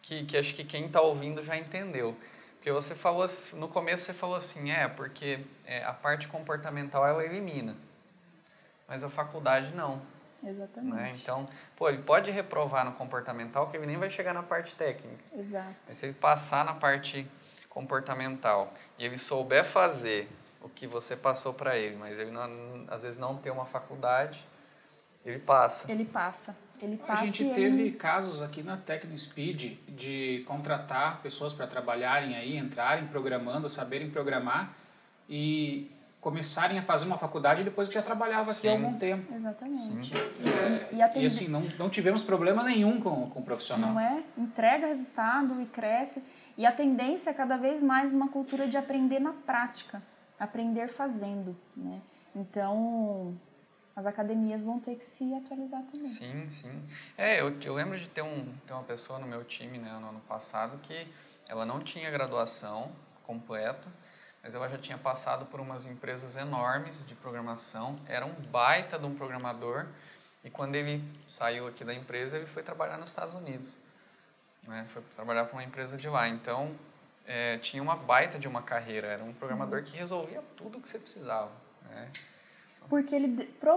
que, 0.00 0.24
que 0.24 0.34
acho 0.34 0.54
que 0.54 0.64
quem 0.64 0.86
está 0.86 1.02
ouvindo 1.02 1.42
já 1.42 1.58
entendeu. 1.58 2.16
Porque 2.54 2.72
você 2.72 2.94
falou, 2.94 3.26
no 3.52 3.68
começo 3.68 4.04
você 4.04 4.14
falou 4.14 4.34
assim, 4.34 4.70
é, 4.70 4.88
porque 4.88 5.44
é, 5.66 5.84
a 5.84 5.92
parte 5.92 6.26
comportamental 6.26 7.06
ela 7.06 7.22
elimina, 7.22 7.76
mas 8.88 9.04
a 9.04 9.10
faculdade 9.10 9.74
não. 9.74 10.00
Exatamente. 10.42 10.94
Né? 10.94 11.12
Então, 11.16 11.44
pô, 11.76 11.90
ele 11.90 12.02
pode 12.02 12.30
reprovar 12.30 12.86
no 12.86 12.92
comportamental 12.92 13.68
que 13.68 13.76
ele 13.76 13.84
nem 13.84 13.98
vai 13.98 14.10
chegar 14.10 14.32
na 14.32 14.42
parte 14.42 14.74
técnica. 14.74 15.22
Exato. 15.34 15.76
Mas 15.86 15.98
se 15.98 16.06
ele 16.06 16.14
passar 16.14 16.64
na 16.64 16.72
parte 16.72 17.30
comportamental 17.68 18.72
e 18.98 19.04
ele 19.04 19.18
souber 19.18 19.66
fazer 19.66 20.30
o 20.62 20.68
que 20.70 20.86
você 20.86 21.14
passou 21.14 21.52
para 21.52 21.76
ele, 21.76 21.96
mas 21.96 22.18
ele 22.18 22.30
não, 22.30 22.86
às 22.88 23.02
vezes 23.02 23.18
não 23.18 23.36
tem 23.36 23.52
uma 23.52 23.66
faculdade, 23.66 24.42
ele 25.24 25.38
passa. 25.38 25.90
Ele 25.90 26.04
passa. 26.04 26.56
Ele 26.82 26.96
passa 26.96 27.22
a 27.22 27.26
gente 27.26 27.44
teve 27.54 27.82
ele... 27.82 27.90
casos 27.92 28.42
aqui 28.42 28.62
na 28.62 28.76
TecnoSpeed 28.76 29.78
de 29.88 30.44
contratar 30.46 31.22
pessoas 31.22 31.52
para 31.54 31.66
trabalharem 31.66 32.36
aí, 32.36 32.58
entrarem 32.58 33.06
programando, 33.06 33.70
saberem 33.70 34.10
programar 34.10 34.74
e 35.28 35.90
começarem 36.20 36.78
a 36.78 36.82
fazer 36.82 37.06
uma 37.06 37.18
faculdade 37.18 37.60
e 37.60 37.64
depois 37.64 37.88
que 37.88 37.94
já 37.94 38.02
trabalhava 38.02 38.52
Sim. 38.52 38.58
aqui 38.58 38.68
há 38.68 38.72
algum 38.72 38.98
tempo. 38.98 39.34
Exatamente. 39.34 40.16
É, 40.16 40.88
e, 40.90 41.18
e, 41.18 41.22
e, 41.22 41.26
assim, 41.26 41.48
não, 41.48 41.60
não 41.78 41.88
tivemos 41.90 42.22
problema 42.22 42.62
nenhum 42.62 43.00
com, 43.00 43.28
com 43.30 43.40
o 43.40 43.42
profissional. 43.42 43.92
Não 43.92 44.00
é? 44.00 44.22
Entrega 44.36 44.86
resultado 44.86 45.60
e 45.60 45.66
cresce. 45.66 46.24
E 46.56 46.64
a 46.64 46.72
tendência 46.72 47.30
é 47.30 47.34
cada 47.34 47.56
vez 47.56 47.82
mais 47.82 48.14
uma 48.14 48.28
cultura 48.28 48.66
de 48.66 48.76
aprender 48.76 49.20
na 49.20 49.32
prática, 49.32 50.02
aprender 50.38 50.88
fazendo, 50.88 51.56
né? 51.76 52.00
Então, 52.34 53.34
as 53.96 54.06
academias 54.06 54.64
vão 54.64 54.80
ter 54.80 54.96
que 54.96 55.04
se 55.04 55.34
atualizar 55.34 55.82
também. 55.84 56.06
Sim, 56.06 56.50
sim. 56.50 56.82
É, 57.16 57.40
eu, 57.40 57.60
eu 57.60 57.74
lembro 57.74 57.98
de 57.98 58.08
ter, 58.08 58.22
um, 58.22 58.50
ter 58.66 58.72
uma 58.72 58.82
pessoa 58.82 59.18
no 59.18 59.26
meu 59.26 59.44
time 59.44 59.78
né, 59.78 59.92
no 60.00 60.08
ano 60.08 60.20
passado 60.20 60.78
que 60.82 61.06
ela 61.48 61.64
não 61.64 61.80
tinha 61.80 62.10
graduação 62.10 62.90
completa, 63.22 63.88
mas 64.42 64.54
ela 64.54 64.68
já 64.68 64.78
tinha 64.78 64.98
passado 64.98 65.46
por 65.46 65.60
umas 65.60 65.86
empresas 65.86 66.36
enormes 66.36 67.06
de 67.06 67.14
programação, 67.14 67.98
era 68.06 68.26
um 68.26 68.32
baita 68.32 68.98
de 68.98 69.06
um 69.06 69.14
programador, 69.14 69.86
e 70.42 70.50
quando 70.50 70.74
ele 70.74 71.02
saiu 71.26 71.66
aqui 71.66 71.84
da 71.84 71.94
empresa, 71.94 72.36
ele 72.36 72.46
foi 72.46 72.62
trabalhar 72.62 72.98
nos 72.98 73.08
Estados 73.08 73.34
Unidos. 73.34 73.78
Né? 74.66 74.86
Foi 74.92 75.02
trabalhar 75.14 75.46
para 75.46 75.54
uma 75.54 75.64
empresa 75.64 75.96
de 75.96 76.06
lá. 76.06 76.28
Então, 76.28 76.74
é, 77.26 77.56
tinha 77.58 77.82
uma 77.82 77.96
baita 77.96 78.38
de 78.38 78.46
uma 78.46 78.60
carreira, 78.60 79.06
era 79.06 79.24
um 79.24 79.32
Sim. 79.32 79.38
programador 79.38 79.82
que 79.82 79.96
resolvia 79.96 80.42
tudo 80.54 80.76
o 80.76 80.82
que 80.82 80.88
você 80.88 80.98
precisava. 80.98 81.50
Né? 81.88 82.10
Porque 82.88 83.14
ele 83.14 83.28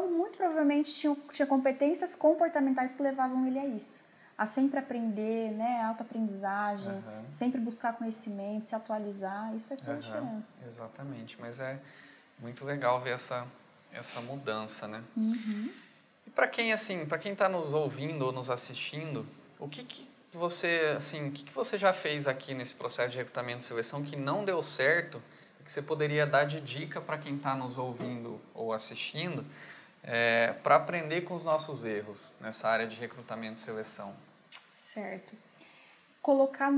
muito 0.10 0.38
provavelmente 0.38 0.93
tinha, 0.93 1.16
tinha 1.32 1.47
competências 1.47 2.14
comportamentais 2.16 2.93
que 2.93 3.01
levavam 3.01 3.47
ele 3.47 3.60
a 3.60 3.66
isso. 3.66 4.05
A 4.38 4.45
sempre 4.45 4.80
aprender, 4.80 5.51
né? 5.51 5.82
Autoaprendizagem, 5.84 6.91
uhum. 6.91 7.26
sempre 7.32 7.60
buscar 7.60 7.93
conhecimento, 7.93 8.70
se 8.70 8.76
atualizar, 8.76 9.55
isso 9.55 9.68
faz 9.68 9.80
toda 9.82 9.93
uhum. 9.93 9.97
a 9.97 10.01
diferença. 10.01 10.64
Exatamente, 10.68 11.38
mas 11.39 11.60
é 11.60 11.80
muito 12.39 12.64
legal 12.64 13.01
ver 13.01 13.16
essa, 13.16 13.47
essa 13.91 14.22
mudança, 14.22 14.88
né? 14.88 15.03
Uhum. 15.16 15.72
E 16.28 16.30
para 16.30 16.47
quem, 16.47 16.72
assim, 16.72 17.05
para 17.05 17.18
quem 17.18 17.34
está 17.34 17.49
nos 17.49 17.74
ouvindo 17.74 18.26
ou 18.26 18.32
nos 18.32 18.49
assistindo, 18.49 19.26
o 19.58 19.68
que, 19.68 19.84
que 19.84 20.08
você, 20.32 20.93
assim, 20.95 21.30
o 21.30 21.32
que, 21.32 21.43
que 21.45 21.53
você 21.53 21.78
já 21.78 21.91
fez 21.91 22.28
aqui 22.28 22.53
nesse 22.53 22.76
processo 22.76 23.10
de 23.10 23.18
recrutamento 23.18 23.62
e 23.62 23.64
seleção 23.64 24.03
que 24.03 24.16
não 24.16 24.45
deu 24.45 24.62
certo 24.62 25.22
que 25.68 25.74
você 25.74 25.82
poderia 25.82 26.26
dar 26.26 26.45
de 26.45 26.61
dica 26.61 27.01
para 27.01 27.18
quem 27.18 27.36
está 27.36 27.53
nos 27.53 27.78
ouvindo 27.78 28.39
ou 28.55 28.72
assistindo 28.72 29.45
é, 30.01 30.53
para 30.63 30.78
aprender 30.78 31.22
com 31.22 31.36
os 31.36 31.43
nossos 31.43 31.84
erros 31.84 32.34
nessa 32.39 32.70
área 32.70 32.88
de 32.88 32.95
recrutamento 32.95 33.55
e 33.55 33.59
seleção? 33.59 34.13
Certo. 34.72 35.36
Colocar, 36.22 36.72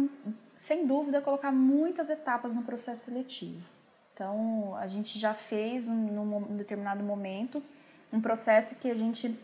sem 0.55 0.87
dúvida, 0.87 1.21
colocar 1.21 1.51
muitas 1.51 2.09
etapas 2.09 2.55
no 2.55 2.63
processo 2.63 3.05
seletivo. 3.05 3.63
Então, 4.11 4.75
a 4.75 4.87
gente 4.87 5.19
já 5.19 5.35
fez, 5.35 5.87
um, 5.87 5.93
num 5.93 6.57
determinado 6.57 7.03
momento, 7.03 7.63
um 8.11 8.19
processo 8.19 8.75
que 8.77 8.89
a 8.89 8.95
gente 8.95 9.37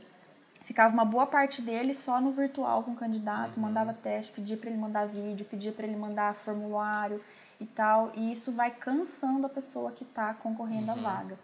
ficava 0.63 0.91
uma 0.91 1.05
boa 1.05 1.27
parte 1.27 1.61
dele 1.61 1.93
só 1.93 2.19
no 2.19 2.31
virtual 2.31 2.83
com 2.83 2.91
o 2.91 2.95
candidato, 2.95 3.57
uhum. 3.57 3.61
mandava 3.61 3.93
teste, 3.93 4.31
pedia 4.31 4.57
para 4.57 4.71
ele 4.71 4.79
mandar 4.79 5.05
vídeo, 5.05 5.45
pedia 5.45 5.71
para 5.71 5.85
ele 5.85 5.95
mandar 5.95 6.33
formulário 6.33 7.21
e 7.59 7.65
tal, 7.65 8.11
e 8.15 8.31
isso 8.31 8.51
vai 8.51 8.71
cansando 8.71 9.45
a 9.45 9.49
pessoa 9.49 9.91
que 9.91 10.03
está 10.03 10.33
concorrendo 10.33 10.91
uhum. 10.91 10.99
à 10.99 11.01
vaga. 11.01 11.39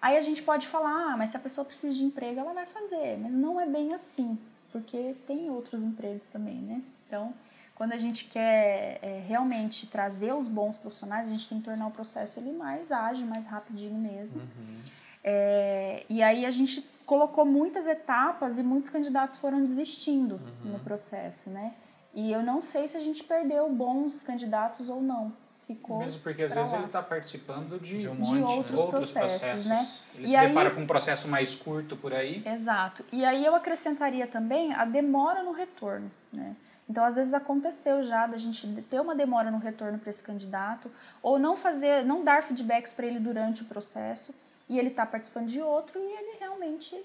Aí 0.00 0.16
a 0.16 0.20
gente 0.20 0.42
pode 0.42 0.66
falar, 0.66 1.12
ah, 1.12 1.16
mas 1.16 1.30
se 1.30 1.36
a 1.36 1.40
pessoa 1.40 1.64
precisa 1.64 1.94
de 1.94 2.04
emprego, 2.04 2.40
ela 2.40 2.54
vai 2.54 2.66
fazer, 2.66 3.18
mas 3.18 3.34
não 3.34 3.60
é 3.60 3.66
bem 3.66 3.92
assim, 3.92 4.38
porque 4.72 5.14
tem 5.26 5.50
outros 5.50 5.82
empregos 5.82 6.28
também, 6.28 6.56
né? 6.56 6.82
Então, 7.06 7.34
quando 7.74 7.92
a 7.92 7.98
gente 7.98 8.26
quer 8.26 8.98
é, 9.02 9.22
realmente 9.26 9.86
trazer 9.86 10.34
os 10.34 10.48
bons 10.48 10.78
profissionais, 10.78 11.28
a 11.28 11.30
gente 11.30 11.48
tem 11.48 11.58
que 11.58 11.64
tornar 11.64 11.86
o 11.86 11.90
processo 11.90 12.38
ele 12.40 12.52
mais 12.52 12.92
ágil, 12.92 13.26
mais 13.26 13.46
rapidinho 13.46 13.98
mesmo. 13.98 14.40
Uhum. 14.40 14.80
É, 15.22 16.04
e 16.08 16.22
aí 16.22 16.46
a 16.46 16.50
gente 16.50 16.86
colocou 17.04 17.44
muitas 17.44 17.86
etapas 17.86 18.58
e 18.58 18.62
muitos 18.62 18.88
candidatos 18.88 19.36
foram 19.36 19.62
desistindo 19.62 20.34
uhum. 20.34 20.72
no 20.72 20.78
processo, 20.78 21.50
né? 21.50 21.74
E 22.12 22.32
eu 22.32 22.42
não 22.42 22.60
sei 22.60 22.88
se 22.88 22.96
a 22.96 23.00
gente 23.00 23.22
perdeu 23.22 23.68
bons 23.70 24.22
candidatos 24.22 24.88
ou 24.88 25.00
não. 25.00 25.32
Ficou 25.66 25.98
Mesmo 25.98 26.20
porque 26.22 26.42
às 26.42 26.52
vezes 26.52 26.72
lá. 26.72 26.78
ele 26.78 26.86
está 26.86 27.00
participando 27.00 27.78
de, 27.80 27.98
de, 27.98 28.08
um 28.08 28.14
monte, 28.14 28.32
de 28.32 28.42
outros, 28.42 28.70
né? 28.72 28.80
outros 28.80 28.90
processos, 28.90 29.40
processos, 29.40 29.66
né? 29.66 29.88
Ele 30.16 30.24
e 30.24 30.26
se 30.28 30.36
aí, 30.36 30.48
depara 30.48 30.70
com 30.72 30.80
um 30.80 30.86
processo 30.86 31.28
mais 31.28 31.54
curto 31.54 31.96
por 31.96 32.12
aí. 32.12 32.42
Exato. 32.44 33.04
E 33.12 33.24
aí 33.24 33.44
eu 33.44 33.54
acrescentaria 33.54 34.26
também 34.26 34.74
a 34.74 34.84
demora 34.84 35.44
no 35.44 35.52
retorno, 35.52 36.10
né? 36.32 36.56
Então, 36.90 37.04
às 37.04 37.14
vezes 37.14 37.32
aconteceu 37.32 38.02
já 38.02 38.26
da 38.26 38.36
gente 38.36 38.66
ter 38.90 39.00
uma 39.00 39.14
demora 39.14 39.48
no 39.48 39.58
retorno 39.58 39.96
para 39.96 40.10
esse 40.10 40.24
candidato, 40.24 40.90
ou 41.22 41.38
não 41.38 41.56
fazer, 41.56 42.04
não 42.04 42.24
dar 42.24 42.42
feedbacks 42.42 42.92
para 42.92 43.06
ele 43.06 43.20
durante 43.20 43.62
o 43.62 43.66
processo 43.66 44.34
e 44.68 44.76
ele 44.76 44.88
está 44.88 45.06
participando 45.06 45.46
de 45.46 45.60
outro 45.60 46.00
e 46.00 46.02
ele 46.02 46.38
realmente 46.40 47.00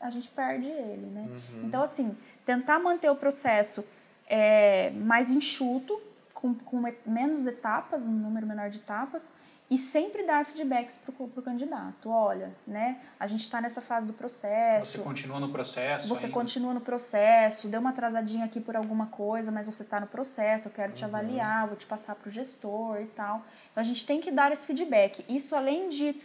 a 0.00 0.10
gente 0.10 0.28
perde 0.30 0.66
ele, 0.66 1.06
né? 1.06 1.28
Uhum. 1.28 1.62
Então 1.64 1.82
assim, 1.82 2.16
tentar 2.44 2.80
manter 2.80 3.08
o 3.08 3.14
processo 3.14 3.84
é, 4.26 4.90
mais 4.90 5.30
enxuto, 5.30 6.00
com, 6.32 6.54
com 6.54 6.82
menos 7.06 7.46
etapas, 7.46 8.06
um 8.06 8.12
número 8.12 8.46
menor 8.46 8.70
de 8.70 8.78
etapas 8.78 9.34
e 9.70 9.78
sempre 9.78 10.24
dar 10.24 10.44
feedbacks 10.44 10.98
para 10.98 11.14
o 11.18 11.42
candidato. 11.42 12.10
Olha, 12.10 12.54
né? 12.66 13.00
A 13.18 13.26
gente 13.26 13.40
está 13.40 13.60
nessa 13.60 13.80
fase 13.80 14.06
do 14.06 14.12
processo. 14.12 14.92
Você 14.92 14.98
continua 14.98 15.40
no 15.40 15.50
processo. 15.50 16.06
Você 16.08 16.26
ainda. 16.26 16.34
continua 16.34 16.74
no 16.74 16.80
processo. 16.80 17.68
Deu 17.68 17.80
uma 17.80 17.90
atrasadinha 17.90 18.44
aqui 18.44 18.60
por 18.60 18.76
alguma 18.76 19.06
coisa, 19.06 19.50
mas 19.50 19.66
você 19.66 19.82
está 19.82 19.98
no 19.98 20.06
processo. 20.06 20.68
Eu 20.68 20.72
quero 20.72 20.92
te 20.92 21.02
uhum. 21.02 21.08
avaliar, 21.08 21.66
vou 21.66 21.76
te 21.76 21.86
passar 21.86 22.14
para 22.14 22.28
o 22.28 22.32
gestor 22.32 23.00
e 23.00 23.06
tal. 23.06 23.42
Então 23.72 23.80
a 23.80 23.84
gente 23.84 24.06
tem 24.06 24.20
que 24.20 24.30
dar 24.30 24.52
esse 24.52 24.66
feedback. 24.66 25.24
Isso 25.28 25.56
além 25.56 25.88
de 25.88 26.20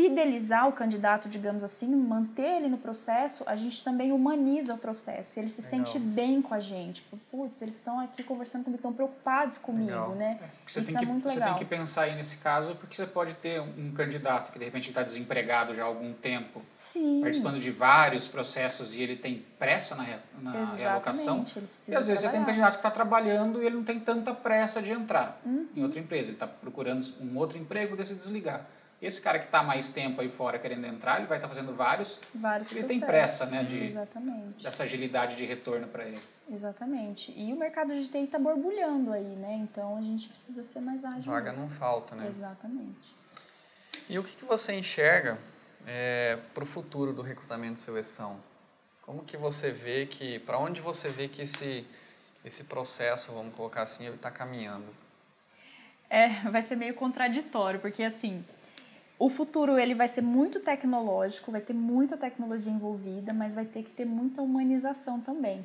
fidelizar 0.00 0.66
o 0.66 0.72
candidato, 0.72 1.28
digamos 1.28 1.62
assim, 1.62 1.94
manter 1.94 2.56
ele 2.56 2.68
no 2.68 2.78
processo, 2.78 3.44
a 3.46 3.54
gente 3.54 3.84
também 3.84 4.12
humaniza 4.12 4.74
o 4.74 4.78
processo. 4.78 5.38
Ele 5.38 5.48
se 5.48 5.60
Legal. 5.62 5.86
sente 5.86 5.98
bem 5.98 6.40
com 6.40 6.54
a 6.54 6.60
gente. 6.60 7.02
Putz, 7.30 7.60
eles 7.60 7.76
estão 7.76 8.00
aqui 8.00 8.22
conversando 8.22 8.64
comigo, 8.64 8.78
estão 8.78 8.92
preocupados 8.92 9.58
comigo, 9.58 9.90
Legal. 9.90 10.14
né? 10.14 10.38
É, 10.42 10.48
Isso 10.66 10.96
é 10.96 11.00
que, 11.00 11.06
muito 11.06 11.28
legal. 11.28 11.48
Você 11.48 11.54
tem 11.54 11.58
que 11.58 11.76
pensar 11.76 12.02
aí 12.02 12.14
nesse 12.14 12.38
caso, 12.38 12.74
porque 12.76 12.96
você 12.96 13.06
pode 13.06 13.34
ter 13.34 13.60
um 13.60 13.92
candidato 13.92 14.52
que 14.52 14.58
de 14.58 14.64
repente 14.64 14.88
está 14.88 15.02
desempregado 15.02 15.74
já 15.74 15.82
há 15.82 15.86
algum 15.86 16.12
tempo, 16.12 16.62
Sim. 16.78 17.20
participando 17.20 17.58
de 17.58 17.70
vários 17.70 18.26
processos 18.26 18.94
e 18.94 19.02
ele 19.02 19.16
tem 19.16 19.44
pressa 19.58 19.94
na, 19.94 20.18
na 20.40 20.74
realocação. 20.74 21.44
e 21.88 21.94
às 21.94 22.06
vezes 22.06 22.20
trabalhar. 22.20 22.20
você 22.20 22.28
tem 22.28 22.40
um 22.40 22.44
candidato 22.44 22.72
que 22.72 22.78
está 22.78 22.90
trabalhando 22.90 23.62
e 23.62 23.66
ele 23.66 23.76
não 23.76 23.84
tem 23.84 24.00
tanta 24.00 24.32
pressa 24.32 24.80
de 24.80 24.92
entrar 24.92 25.40
uhum. 25.44 25.66
em 25.76 25.82
outra 25.82 26.00
empresa. 26.00 26.28
Ele 26.28 26.36
está 26.36 26.46
procurando 26.46 27.04
um 27.20 27.36
outro 27.36 27.58
emprego, 27.58 27.96
deixa 27.96 28.14
desligar. 28.14 28.66
Esse 29.00 29.20
cara 29.22 29.38
que 29.38 29.46
está 29.46 29.62
mais 29.62 29.90
tempo 29.90 30.20
aí 30.20 30.28
fora 30.28 30.58
querendo 30.58 30.86
entrar, 30.86 31.18
ele 31.18 31.26
vai 31.26 31.38
estar 31.38 31.48
tá 31.48 31.54
fazendo 31.54 31.74
vários. 31.74 32.20
Vários 32.34 32.70
Ele 32.70 32.80
processos. 32.80 33.00
tem 33.00 33.08
pressa, 33.08 33.56
né? 33.56 33.64
De, 33.64 33.84
Exatamente. 33.84 34.62
Dessa 34.62 34.82
agilidade 34.82 35.36
de 35.36 35.46
retorno 35.46 35.88
para 35.88 36.04
ele. 36.04 36.20
Exatamente. 36.52 37.32
E 37.34 37.50
o 37.52 37.56
mercado 37.56 37.94
de 37.94 38.08
TI 38.08 38.24
está 38.24 38.38
borbulhando 38.38 39.12
aí, 39.12 39.36
né? 39.36 39.54
Então 39.54 39.96
a 39.96 40.02
gente 40.02 40.28
precisa 40.28 40.62
ser 40.62 40.80
mais 40.80 41.02
ágil. 41.02 41.32
Vaga 41.32 41.50
mesmo. 41.50 41.62
não 41.62 41.70
falta, 41.70 42.14
né? 42.14 42.26
Exatamente. 42.28 43.16
E 44.08 44.18
o 44.18 44.24
que, 44.24 44.36
que 44.36 44.44
você 44.44 44.74
enxerga 44.74 45.38
é, 45.86 46.36
para 46.52 46.62
o 46.62 46.66
futuro 46.66 47.14
do 47.14 47.22
recrutamento 47.22 47.74
e 47.74 47.80
seleção? 47.80 48.38
Como 49.02 49.24
que 49.24 49.36
você 49.36 49.70
vê 49.70 50.04
que, 50.04 50.40
para 50.40 50.58
onde 50.58 50.82
você 50.82 51.08
vê 51.08 51.26
que 51.26 51.42
esse, 51.42 51.86
esse 52.44 52.64
processo, 52.64 53.32
vamos 53.32 53.54
colocar 53.54 53.82
assim, 53.82 54.06
ele 54.06 54.16
está 54.16 54.30
caminhando? 54.30 54.86
É, 56.10 56.28
vai 56.50 56.60
ser 56.60 56.76
meio 56.76 56.94
contraditório, 56.94 57.80
porque 57.80 58.02
assim, 58.02 58.44
o 59.20 59.28
futuro 59.28 59.78
ele 59.78 59.94
vai 59.94 60.08
ser 60.08 60.22
muito 60.22 60.60
tecnológico, 60.60 61.52
vai 61.52 61.60
ter 61.60 61.74
muita 61.74 62.16
tecnologia 62.16 62.72
envolvida, 62.72 63.34
mas 63.34 63.54
vai 63.54 63.66
ter 63.66 63.82
que 63.82 63.90
ter 63.90 64.06
muita 64.06 64.40
humanização 64.40 65.20
também. 65.20 65.64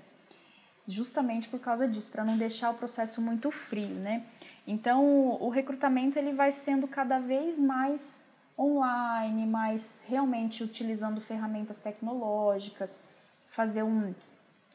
Justamente 0.85 1.47
por 1.47 1.61
causa 1.61 1.87
disso, 1.87 2.11
para 2.11 2.25
não 2.25 2.37
deixar 2.37 2.69
o 2.71 2.73
processo 2.73 3.21
muito 3.21 3.49
frio, 3.49 3.95
né? 3.95 4.23
Então, 4.67 5.41
o 5.41 5.47
recrutamento 5.47 6.19
ele 6.19 6.33
vai 6.33 6.51
sendo 6.51 6.85
cada 6.85 7.17
vez 7.17 7.57
mais 7.57 8.25
online, 8.59 9.45
mais 9.45 10.03
realmente 10.05 10.61
utilizando 10.61 11.21
ferramentas 11.21 11.79
tecnológicas, 11.79 13.01
fazer 13.47 13.83
um 13.83 14.13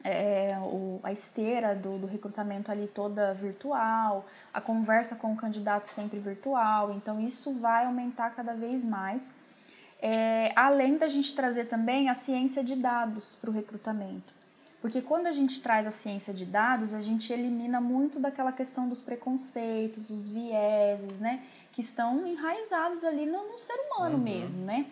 é, 0.03 0.57
o, 0.61 0.99
a 1.03 1.11
esteira 1.11 1.75
do, 1.75 1.97
do 1.97 2.07
recrutamento 2.07 2.71
ali 2.71 2.87
toda 2.87 3.33
virtual, 3.33 4.25
a 4.53 4.59
conversa 4.59 5.15
com 5.15 5.33
o 5.33 5.35
candidato 5.35 5.85
sempre 5.85 6.19
virtual, 6.19 6.93
então 6.93 7.19
isso 7.19 7.53
vai 7.53 7.85
aumentar 7.85 8.31
cada 8.31 8.53
vez 8.53 8.83
mais. 8.83 9.33
É, 10.01 10.51
além 10.55 10.97
da 10.97 11.07
gente 11.07 11.35
trazer 11.35 11.65
também 11.65 12.09
a 12.09 12.13
ciência 12.13 12.63
de 12.63 12.75
dados 12.75 13.35
para 13.35 13.49
o 13.49 13.53
recrutamento. 13.53 14.33
Porque 14.81 14.99
quando 14.99 15.27
a 15.27 15.31
gente 15.31 15.61
traz 15.61 15.85
a 15.85 15.91
ciência 15.91 16.33
de 16.33 16.43
dados, 16.43 16.91
a 16.91 17.01
gente 17.01 17.31
elimina 17.31 17.79
muito 17.79 18.19
daquela 18.19 18.51
questão 18.51 18.89
dos 18.89 18.99
preconceitos, 18.99 20.07
dos 20.07 20.27
vieses, 20.27 21.19
né? 21.19 21.43
Que 21.71 21.81
estão 21.81 22.25
enraizados 22.25 23.03
ali 23.03 23.27
no, 23.27 23.47
no 23.47 23.59
ser 23.59 23.75
humano 23.75 24.17
uhum. 24.17 24.23
mesmo, 24.23 24.65
né? 24.65 24.87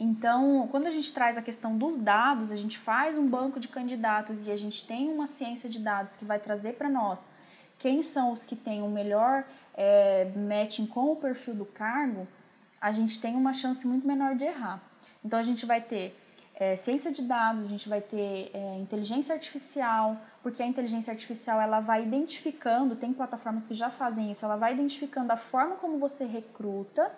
Então, 0.00 0.68
quando 0.70 0.86
a 0.86 0.90
gente 0.90 1.12
traz 1.12 1.36
a 1.36 1.42
questão 1.42 1.76
dos 1.76 1.98
dados, 1.98 2.52
a 2.52 2.56
gente 2.56 2.78
faz 2.78 3.18
um 3.18 3.26
banco 3.26 3.58
de 3.58 3.66
candidatos 3.66 4.46
e 4.46 4.50
a 4.52 4.56
gente 4.56 4.86
tem 4.86 5.10
uma 5.10 5.26
ciência 5.26 5.68
de 5.68 5.78
dados 5.78 6.16
que 6.16 6.24
vai 6.24 6.38
trazer 6.38 6.74
para 6.74 6.88
nós 6.88 7.28
quem 7.78 8.02
são 8.02 8.32
os 8.32 8.44
que 8.44 8.56
têm 8.56 8.82
o 8.82 8.88
melhor 8.88 9.44
é, 9.74 10.30
matching 10.36 10.86
com 10.86 11.12
o 11.12 11.16
perfil 11.16 11.54
do 11.54 11.64
cargo, 11.64 12.26
a 12.80 12.92
gente 12.92 13.20
tem 13.20 13.36
uma 13.36 13.52
chance 13.52 13.86
muito 13.86 14.06
menor 14.06 14.34
de 14.34 14.44
errar. 14.44 14.82
Então, 15.24 15.38
a 15.38 15.42
gente 15.42 15.64
vai 15.64 15.80
ter 15.80 16.16
é, 16.54 16.74
ciência 16.74 17.12
de 17.12 17.22
dados, 17.22 17.62
a 17.62 17.66
gente 17.66 17.88
vai 17.88 18.00
ter 18.00 18.50
é, 18.52 18.78
inteligência 18.78 19.32
artificial, 19.32 20.16
porque 20.42 20.62
a 20.62 20.66
inteligência 20.66 21.12
artificial 21.12 21.60
ela 21.60 21.80
vai 21.80 22.02
identificando, 22.02 22.96
tem 22.96 23.12
plataformas 23.12 23.66
que 23.66 23.74
já 23.74 23.90
fazem 23.90 24.30
isso, 24.30 24.44
ela 24.44 24.56
vai 24.56 24.74
identificando 24.74 25.32
a 25.32 25.36
forma 25.36 25.76
como 25.76 25.98
você 25.98 26.24
recruta 26.24 27.12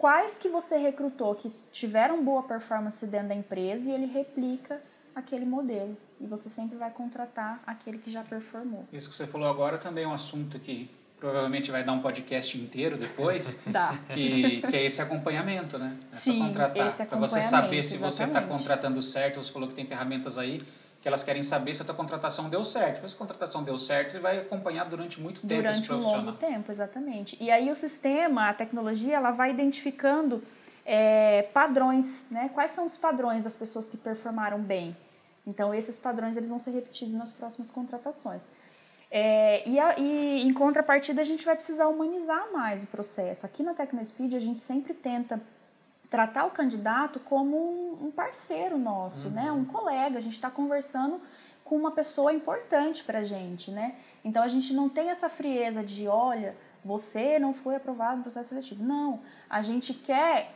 quais 0.00 0.38
que 0.38 0.48
você 0.48 0.78
recrutou 0.78 1.34
que 1.34 1.52
tiveram 1.70 2.24
boa 2.24 2.42
performance 2.42 3.06
dentro 3.06 3.28
da 3.28 3.34
empresa 3.34 3.90
e 3.90 3.92
ele 3.92 4.06
replica 4.06 4.80
aquele 5.14 5.44
modelo. 5.44 5.94
E 6.18 6.26
você 6.26 6.48
sempre 6.48 6.78
vai 6.78 6.90
contratar 6.90 7.62
aquele 7.66 7.98
que 7.98 8.10
já 8.10 8.22
performou. 8.22 8.88
Isso 8.90 9.10
que 9.10 9.16
você 9.16 9.26
falou 9.26 9.46
agora 9.46 9.76
também 9.76 10.04
é 10.04 10.08
um 10.08 10.14
assunto 10.14 10.58
que 10.58 10.90
provavelmente 11.18 11.70
vai 11.70 11.84
dar 11.84 11.92
um 11.92 12.00
podcast 12.00 12.58
inteiro 12.58 12.96
depois. 12.96 13.62
Dá. 13.68 13.98
Que, 14.08 14.62
que 14.62 14.74
é 14.74 14.84
esse 14.86 15.02
acompanhamento, 15.02 15.78
né? 15.78 15.94
É 16.10 16.16
Sim, 16.16 16.38
contratar. 16.38 16.86
esse 16.86 17.04
Para 17.04 17.18
você 17.18 17.42
saber 17.42 17.82
se 17.82 17.98
você 17.98 18.24
está 18.24 18.40
contratando 18.40 19.02
certo, 19.02 19.42
você 19.42 19.52
falou 19.52 19.68
que 19.68 19.74
tem 19.74 19.86
ferramentas 19.86 20.38
aí 20.38 20.62
que 21.00 21.08
elas 21.08 21.24
querem 21.24 21.42
saber 21.42 21.74
se 21.74 21.82
a 21.82 21.84
tua 21.84 21.94
contratação 21.94 22.50
deu 22.50 22.62
certo. 22.62 23.08
Se 23.08 23.14
a 23.14 23.18
contratação 23.18 23.62
deu 23.62 23.78
certo, 23.78 24.12
ele 24.12 24.22
vai 24.22 24.38
acompanhar 24.38 24.84
durante 24.84 25.20
muito 25.20 25.40
tempo 25.40 25.54
durante 25.54 25.78
esse 25.78 25.86
profissional. 25.86 26.20
Durante 26.22 26.44
um 26.44 26.46
longo 26.46 26.54
tempo, 26.54 26.72
exatamente. 26.72 27.36
E 27.40 27.50
aí 27.50 27.70
o 27.70 27.74
sistema, 27.74 28.50
a 28.50 28.54
tecnologia, 28.54 29.16
ela 29.16 29.30
vai 29.30 29.50
identificando 29.50 30.42
é, 30.84 31.42
padrões, 31.54 32.26
né? 32.30 32.50
Quais 32.52 32.72
são 32.72 32.84
os 32.84 32.96
padrões 32.96 33.44
das 33.44 33.56
pessoas 33.56 33.88
que 33.88 33.96
performaram 33.96 34.60
bem? 34.60 34.94
Então, 35.46 35.72
esses 35.72 35.98
padrões 35.98 36.36
eles 36.36 36.48
vão 36.48 36.58
ser 36.58 36.72
repetidos 36.72 37.14
nas 37.14 37.32
próximas 37.32 37.70
contratações. 37.70 38.50
É, 39.10 39.68
e, 39.68 39.78
a, 39.78 39.98
e, 39.98 40.42
em 40.46 40.52
contrapartida, 40.52 41.20
a 41.20 41.24
gente 41.24 41.44
vai 41.44 41.56
precisar 41.56 41.88
humanizar 41.88 42.52
mais 42.52 42.84
o 42.84 42.86
processo. 42.86 43.44
Aqui 43.46 43.62
na 43.62 43.74
TecnoSpeed, 43.74 44.36
a 44.36 44.38
gente 44.38 44.60
sempre 44.60 44.92
tenta 44.92 45.40
tratar 46.10 46.44
o 46.44 46.50
candidato 46.50 47.20
como 47.20 47.98
um, 48.04 48.10
parceiro 48.10 48.76
nosso, 48.76 49.28
uhum. 49.28 49.34
né? 49.34 49.52
um 49.52 49.64
colega. 49.64 50.18
A 50.18 50.20
gente 50.20 50.34
está 50.34 50.50
conversando 50.50 51.20
com 51.64 51.76
uma 51.76 51.92
pessoa 51.92 52.32
importante 52.32 53.04
para 53.04 53.20
a 53.20 53.24
gente. 53.24 53.70
Né? 53.70 53.94
Então, 54.24 54.42
a 54.42 54.48
gente 54.48 54.74
não 54.74 54.88
tem 54.88 55.08
essa 55.08 55.28
frieza 55.28 55.84
de, 55.84 56.08
olha, 56.08 56.56
você 56.84 57.38
não 57.38 57.54
foi 57.54 57.76
aprovado 57.76 58.16
no 58.16 58.22
processo 58.24 58.48
seletivo. 58.48 58.82
Não, 58.82 59.20
a 59.48 59.62
gente 59.62 59.94
quer 59.94 60.52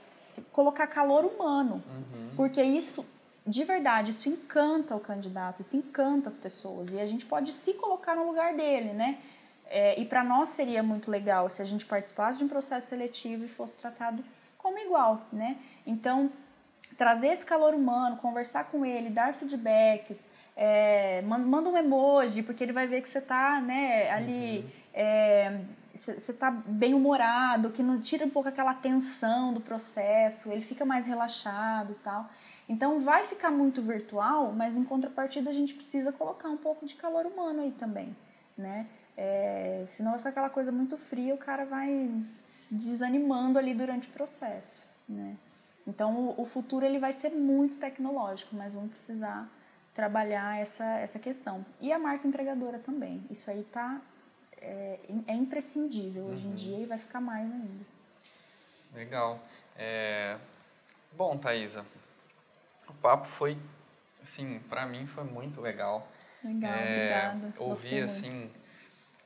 colocar 0.52 0.88
calor 0.88 1.24
humano, 1.24 1.82
uhum. 1.86 2.30
porque 2.36 2.60
isso 2.60 3.06
de 3.46 3.62
verdade, 3.62 4.10
isso 4.10 4.28
encanta 4.28 4.96
o 4.96 5.00
candidato, 5.00 5.60
isso 5.60 5.76
encanta 5.76 6.28
as 6.28 6.36
pessoas 6.36 6.94
e 6.94 7.00
a 7.00 7.04
gente 7.04 7.26
pode 7.26 7.52
se 7.52 7.74
colocar 7.74 8.16
no 8.16 8.26
lugar 8.26 8.54
dele, 8.54 8.94
né? 8.94 9.18
É, 9.66 10.00
e 10.00 10.06
para 10.06 10.24
nós 10.24 10.48
seria 10.50 10.82
muito 10.82 11.10
legal 11.10 11.50
se 11.50 11.60
a 11.60 11.64
gente 11.64 11.84
participasse 11.84 12.38
de 12.38 12.44
um 12.44 12.48
processo 12.48 12.88
seletivo 12.88 13.44
e 13.44 13.48
fosse 13.48 13.78
tratado 13.78 14.24
como 14.74 14.78
igual, 14.78 15.26
né? 15.32 15.56
Então, 15.86 16.30
trazer 16.98 17.28
esse 17.28 17.46
calor 17.46 17.74
humano, 17.74 18.16
conversar 18.16 18.64
com 18.64 18.84
ele, 18.84 19.08
dar 19.08 19.32
feedbacks, 19.32 20.28
é, 20.56 21.22
manda 21.22 21.70
um 21.70 21.76
emoji, 21.76 22.42
porque 22.42 22.64
ele 22.64 22.72
vai 22.72 22.86
ver 22.86 23.00
que 23.00 23.08
você 23.08 23.18
está 23.18 23.60
né, 23.60 24.10
ali, 24.10 24.62
você 25.92 26.12
uhum. 26.12 26.18
é, 26.26 26.30
está 26.30 26.50
bem 26.50 26.94
humorado, 26.94 27.70
que 27.70 27.82
não 27.82 28.00
tira 28.00 28.24
um 28.24 28.30
pouco 28.30 28.48
aquela 28.48 28.74
tensão 28.74 29.52
do 29.52 29.60
processo, 29.60 30.50
ele 30.50 30.60
fica 30.60 30.84
mais 30.84 31.06
relaxado 31.06 31.92
e 31.92 32.02
tal. 32.02 32.28
Então 32.68 33.00
vai 33.00 33.24
ficar 33.24 33.50
muito 33.50 33.82
virtual, 33.82 34.52
mas 34.52 34.74
em 34.74 34.84
contrapartida 34.84 35.50
a 35.50 35.52
gente 35.52 35.74
precisa 35.74 36.12
colocar 36.12 36.48
um 36.48 36.56
pouco 36.56 36.86
de 36.86 36.94
calor 36.94 37.26
humano 37.26 37.60
aí 37.60 37.72
também, 37.72 38.16
né? 38.56 38.86
É, 39.16 39.84
senão 39.86 40.10
vai 40.10 40.18
ficar 40.18 40.30
aquela 40.30 40.50
coisa 40.50 40.72
muito 40.72 40.98
fria, 40.98 41.34
o 41.34 41.38
cara 41.38 41.64
vai 41.64 42.10
desanimando 42.70 43.58
ali 43.58 43.72
durante 43.72 44.08
o 44.08 44.12
processo, 44.12 44.88
né? 45.08 45.36
Então 45.86 46.34
o, 46.36 46.44
futuro 46.46 46.84
ele 46.84 46.98
vai 46.98 47.12
ser 47.12 47.30
muito 47.30 47.76
tecnológico, 47.76 48.56
mas 48.56 48.74
vamos 48.74 48.90
precisar 48.90 49.48
trabalhar 49.94 50.58
essa, 50.58 50.84
essa 50.98 51.18
questão. 51.18 51.64
E 51.80 51.92
a 51.92 51.98
marca 51.98 52.26
empregadora 52.26 52.78
também. 52.78 53.22
Isso 53.30 53.50
aí 53.50 53.62
tá 53.64 54.00
é, 54.60 54.98
é 55.26 55.34
imprescindível 55.34 56.24
hoje 56.24 56.46
em 56.46 56.50
uhum. 56.50 56.54
dia 56.54 56.78
e 56.78 56.86
vai 56.86 56.98
ficar 56.98 57.20
mais 57.20 57.52
ainda. 57.52 57.84
Legal. 58.94 59.40
É... 59.76 60.38
Bom, 61.12 61.36
Thaisa, 61.36 61.84
o 62.88 62.94
papo 62.94 63.26
foi, 63.26 63.58
assim, 64.22 64.58
para 64.68 64.86
mim 64.86 65.06
foi 65.06 65.24
muito 65.24 65.60
legal. 65.60 66.08
Legal, 66.42 66.72
é, 66.72 67.28
obrigada. 67.28 67.62
Ouvir, 67.62 68.02
assim, 68.02 68.50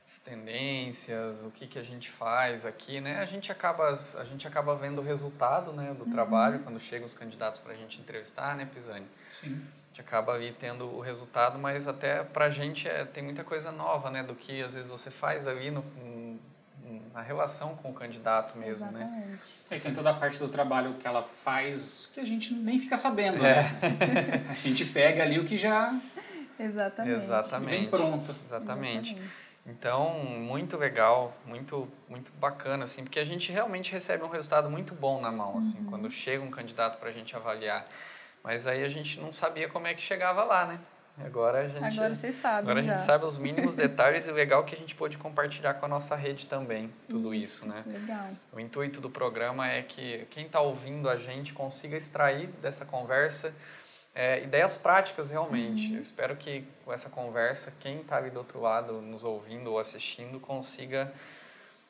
as 0.09 0.19
tendências, 0.19 1.45
o 1.45 1.51
que, 1.51 1.67
que 1.67 1.79
a 1.79 1.83
gente 1.83 2.09
faz 2.09 2.65
aqui, 2.65 2.99
né? 2.99 3.19
A 3.19 3.27
gente 3.27 3.53
acaba, 3.53 3.91
a 3.91 4.25
gente 4.25 4.49
acaba 4.49 4.75
vendo 4.75 5.03
o 5.03 5.05
resultado, 5.05 5.71
né, 5.71 5.93
do 5.93 6.05
uhum. 6.05 6.11
trabalho 6.11 6.61
quando 6.61 6.81
chegam 6.81 7.05
os 7.05 7.13
candidatos 7.13 7.61
para 7.61 7.75
a 7.75 7.77
gente 7.77 8.01
entrevistar, 8.01 8.57
né, 8.57 8.65
Pisani? 8.65 9.07
Sim. 9.31 9.63
A 9.85 9.89
gente 9.91 10.01
acaba 10.01 10.33
ali 10.33 10.57
tendo 10.59 10.87
o 10.87 11.01
resultado, 11.01 11.59
mas 11.59 11.87
até 11.87 12.25
para 12.25 12.47
a 12.47 12.51
gente 12.51 12.89
é, 12.89 13.05
tem 13.05 13.23
muita 13.23 13.45
coisa 13.45 13.71
nova, 13.71 14.11
né, 14.11 14.23
do 14.23 14.35
que 14.35 14.63
às 14.63 14.73
vezes 14.73 14.91
você 14.91 15.11
faz 15.11 15.47
ali 15.47 15.71
no, 15.71 15.85
na 17.13 17.21
relação 17.21 17.77
com 17.77 17.91
o 17.91 17.93
candidato 17.93 18.57
mesmo, 18.57 18.91
né? 18.91 19.01
Exatamente. 19.03 19.27
né? 19.27 19.39
É, 19.71 19.79
tem 19.79 19.93
toda 19.93 20.09
a 20.09 20.15
parte 20.15 20.39
do 20.39 20.49
trabalho 20.49 20.95
que 20.95 21.07
ela 21.07 21.23
faz 21.23 22.11
que 22.15 22.21
a 22.21 22.25
gente 22.25 22.55
nem 22.55 22.79
fica 22.79 22.97
sabendo, 22.97 23.45
é. 23.45 23.63
né? 23.63 24.47
a 24.49 24.55
gente 24.55 24.87
pega 24.87 25.23
ali 25.23 25.39
o 25.39 25.45
que 25.45 25.59
já... 25.59 25.95
Exatamente. 26.59 27.15
Exatamente. 27.15 27.81
Vem 27.81 27.91
pronto. 27.91 28.35
Exatamente. 28.47 29.13
Exatamente. 29.13 29.48
Então, 29.69 30.15
muito 30.19 30.79
legal, 30.79 31.37
muito 31.45 31.87
muito 32.09 32.33
bacana, 32.33 32.85
assim, 32.85 33.05
porque 33.05 33.21
a 33.21 33.25
gente 33.25 33.53
realmente 33.53 33.93
recebe 33.93 34.25
um 34.25 34.29
resultado 34.29 34.71
muito 34.71 34.95
bom 34.95 35.21
na 35.21 35.31
mão, 35.31 35.59
assim, 35.59 35.81
uhum. 35.81 35.91
quando 35.91 36.11
chega 36.11 36.43
um 36.43 36.51
candidato 36.51 36.99
para 36.99 37.11
a 37.11 37.13
gente 37.13 37.37
avaliar. 37.37 37.87
Mas 38.43 38.67
aí 38.67 38.83
a 38.83 38.89
gente 38.89 39.21
não 39.21 39.31
sabia 39.31 39.69
como 39.69 39.87
é 39.87 39.95
que 39.95 40.01
chegava 40.01 40.43
lá, 40.43 40.65
né? 40.65 40.81
Agora 41.25 41.61
a 41.61 41.69
gente. 41.69 41.85
Agora 41.85 42.15
vocês 42.15 42.35
sabem. 42.37 42.61
Agora 42.61 42.83
já. 42.83 42.93
a 42.93 42.97
gente 42.97 43.05
sabe 43.05 43.25
os 43.25 43.37
mínimos 43.37 43.75
detalhes 43.75 44.27
e 44.27 44.33
legal 44.33 44.65
que 44.65 44.75
a 44.75 44.79
gente 44.79 44.95
pôde 44.95 45.19
compartilhar 45.19 45.75
com 45.75 45.85
a 45.85 45.89
nossa 45.89 46.15
rede 46.15 46.47
também, 46.47 46.91
tudo 47.09 47.35
isso, 47.35 47.67
isso 47.67 47.69
né? 47.69 47.83
Legal. 47.87 48.29
O 48.53 48.61
intuito 48.61 49.01
do 49.01 49.11
programa 49.11 49.69
é 49.69 49.83
que 49.83 50.27
quem 50.31 50.47
está 50.47 50.61
ouvindo 50.61 51.11
a 51.11 51.17
gente 51.17 51.53
consiga 51.53 51.97
extrair 51.97 52.47
dessa 52.63 52.87
conversa 52.87 53.53
é, 54.19 54.43
ideias 54.43 54.77
práticas 54.77 55.31
realmente. 55.31 55.93
Uhum. 55.93 55.99
Espero 56.01 56.35
que 56.35 56.65
com 56.85 56.93
essa 56.93 57.09
conversa, 57.09 57.73
quem 57.79 58.01
está 58.01 58.17
ali 58.17 58.31
do 58.31 58.41
outro 58.41 58.61
lado 58.61 58.95
nos 58.95 59.23
ouvindo 59.23 59.71
ou 59.71 59.79
assistindo 59.79 60.41
consiga 60.41 61.13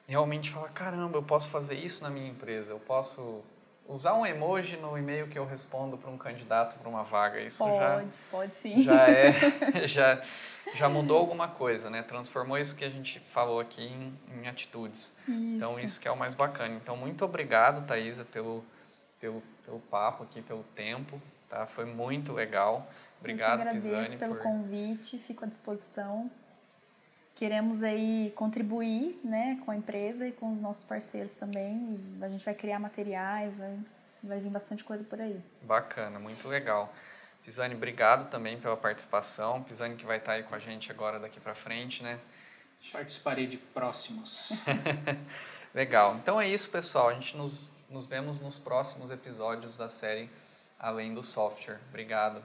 realmente 0.07 0.51
falar: 0.51 0.69
caramba, 0.69 1.17
eu 1.17 1.23
posso 1.23 1.49
fazer 1.49 1.77
isso 1.77 2.05
na 2.05 2.11
minha 2.11 2.29
empresa, 2.29 2.73
eu 2.73 2.79
posso 2.81 3.43
usar 3.89 4.13
um 4.13 4.27
emoji 4.27 4.77
no 4.77 4.99
e-mail 4.99 5.27
que 5.29 5.39
eu 5.39 5.47
respondo 5.47 5.97
para 5.97 6.11
um 6.11 6.19
candidato 6.19 6.79
para 6.79 6.87
uma 6.91 7.03
vaga, 7.03 7.41
isso 7.41 7.65
pode, 7.65 7.79
já 7.79 8.05
pode 8.31 8.55
sim. 8.57 8.83
já 8.83 9.07
é 9.09 9.33
já 9.89 10.23
já 10.75 10.87
mudou 10.87 11.17
alguma 11.17 11.49
coisa, 11.49 11.89
né? 11.89 12.03
Transformou 12.03 12.59
isso 12.59 12.77
que 12.77 12.85
a 12.85 12.91
gente 12.91 13.21
falou 13.21 13.59
aqui 13.59 13.85
em, 13.85 14.15
em 14.35 14.47
atitudes. 14.47 15.17
Isso. 15.27 15.33
Então 15.33 15.81
isso 15.81 15.99
que 15.99 16.07
é 16.07 16.11
o 16.11 16.17
mais 16.17 16.35
bacana. 16.35 16.75
Então 16.75 16.95
muito 16.95 17.25
obrigado, 17.25 17.87
Thaisa, 17.87 18.27
pelo 18.27 18.63
pelo 19.19 19.43
pelo 19.65 19.81
papo 19.81 20.25
aqui, 20.25 20.43
pelo 20.43 20.63
tempo, 20.75 21.19
tá? 21.49 21.67
Foi 21.67 21.85
muito 21.85 22.33
legal. 22.33 22.89
Obrigado, 23.19 23.61
Eu 23.61 23.69
agradeço 23.69 23.89
Pisani, 23.89 24.17
pelo 24.17 24.37
por... 24.37 24.43
convite, 24.43 25.19
fico 25.19 25.45
à 25.45 25.49
disposição. 25.49 26.31
Queremos 27.35 27.83
aí 27.83 28.33
contribuir 28.35 29.21
né, 29.23 29.61
com 29.65 29.71
a 29.71 29.77
empresa 29.77 30.27
e 30.27 30.33
com 30.33 30.53
os 30.53 30.61
nossos 30.61 30.85
parceiros 30.85 31.37
também. 31.37 31.99
A 32.21 32.29
gente 32.29 32.45
vai 32.45 32.55
criar 32.55 32.79
materiais, 32.79 33.57
vai, 33.57 33.79
vai 34.23 34.39
vir 34.41 34.51
bastante 34.51 34.83
coisa 34.83 35.05
por 35.05 35.21
aí. 35.21 35.41
Bacana, 35.63 36.19
muito 36.19 36.49
legal. 36.49 36.93
Pisani, 37.45 37.75
obrigado 37.75 38.29
também 38.29 38.61
pela 38.61 38.77
participação. 38.77 39.63
Pisani 39.63 39.97
que 39.97 40.05
vai 40.05 40.19
estar 40.19 40.33
aí 40.33 40.43
com 40.43 40.55
a 40.55 40.59
gente 40.59 40.91
agora 40.91 41.19
daqui 41.19 41.41
para 41.41 41.55
frente, 41.55 42.03
né? 42.03 42.19
Participarei 42.93 43.47
de 43.47 43.57
próximos. 43.57 44.65
legal. 45.75 46.17
Então 46.17 46.41
é 46.41 46.49
isso, 46.49 46.69
pessoal. 46.71 47.09
A 47.09 47.15
gente 47.15 47.37
nos, 47.37 47.71
nos 47.89 48.07
vemos 48.07 48.41
nos 48.41 48.59
próximos 48.59 49.11
episódios 49.11 49.77
da 49.77 49.89
série 49.89 50.29
Além 50.79 51.13
do 51.13 51.23
Software. 51.23 51.81
Obrigado. 51.89 52.43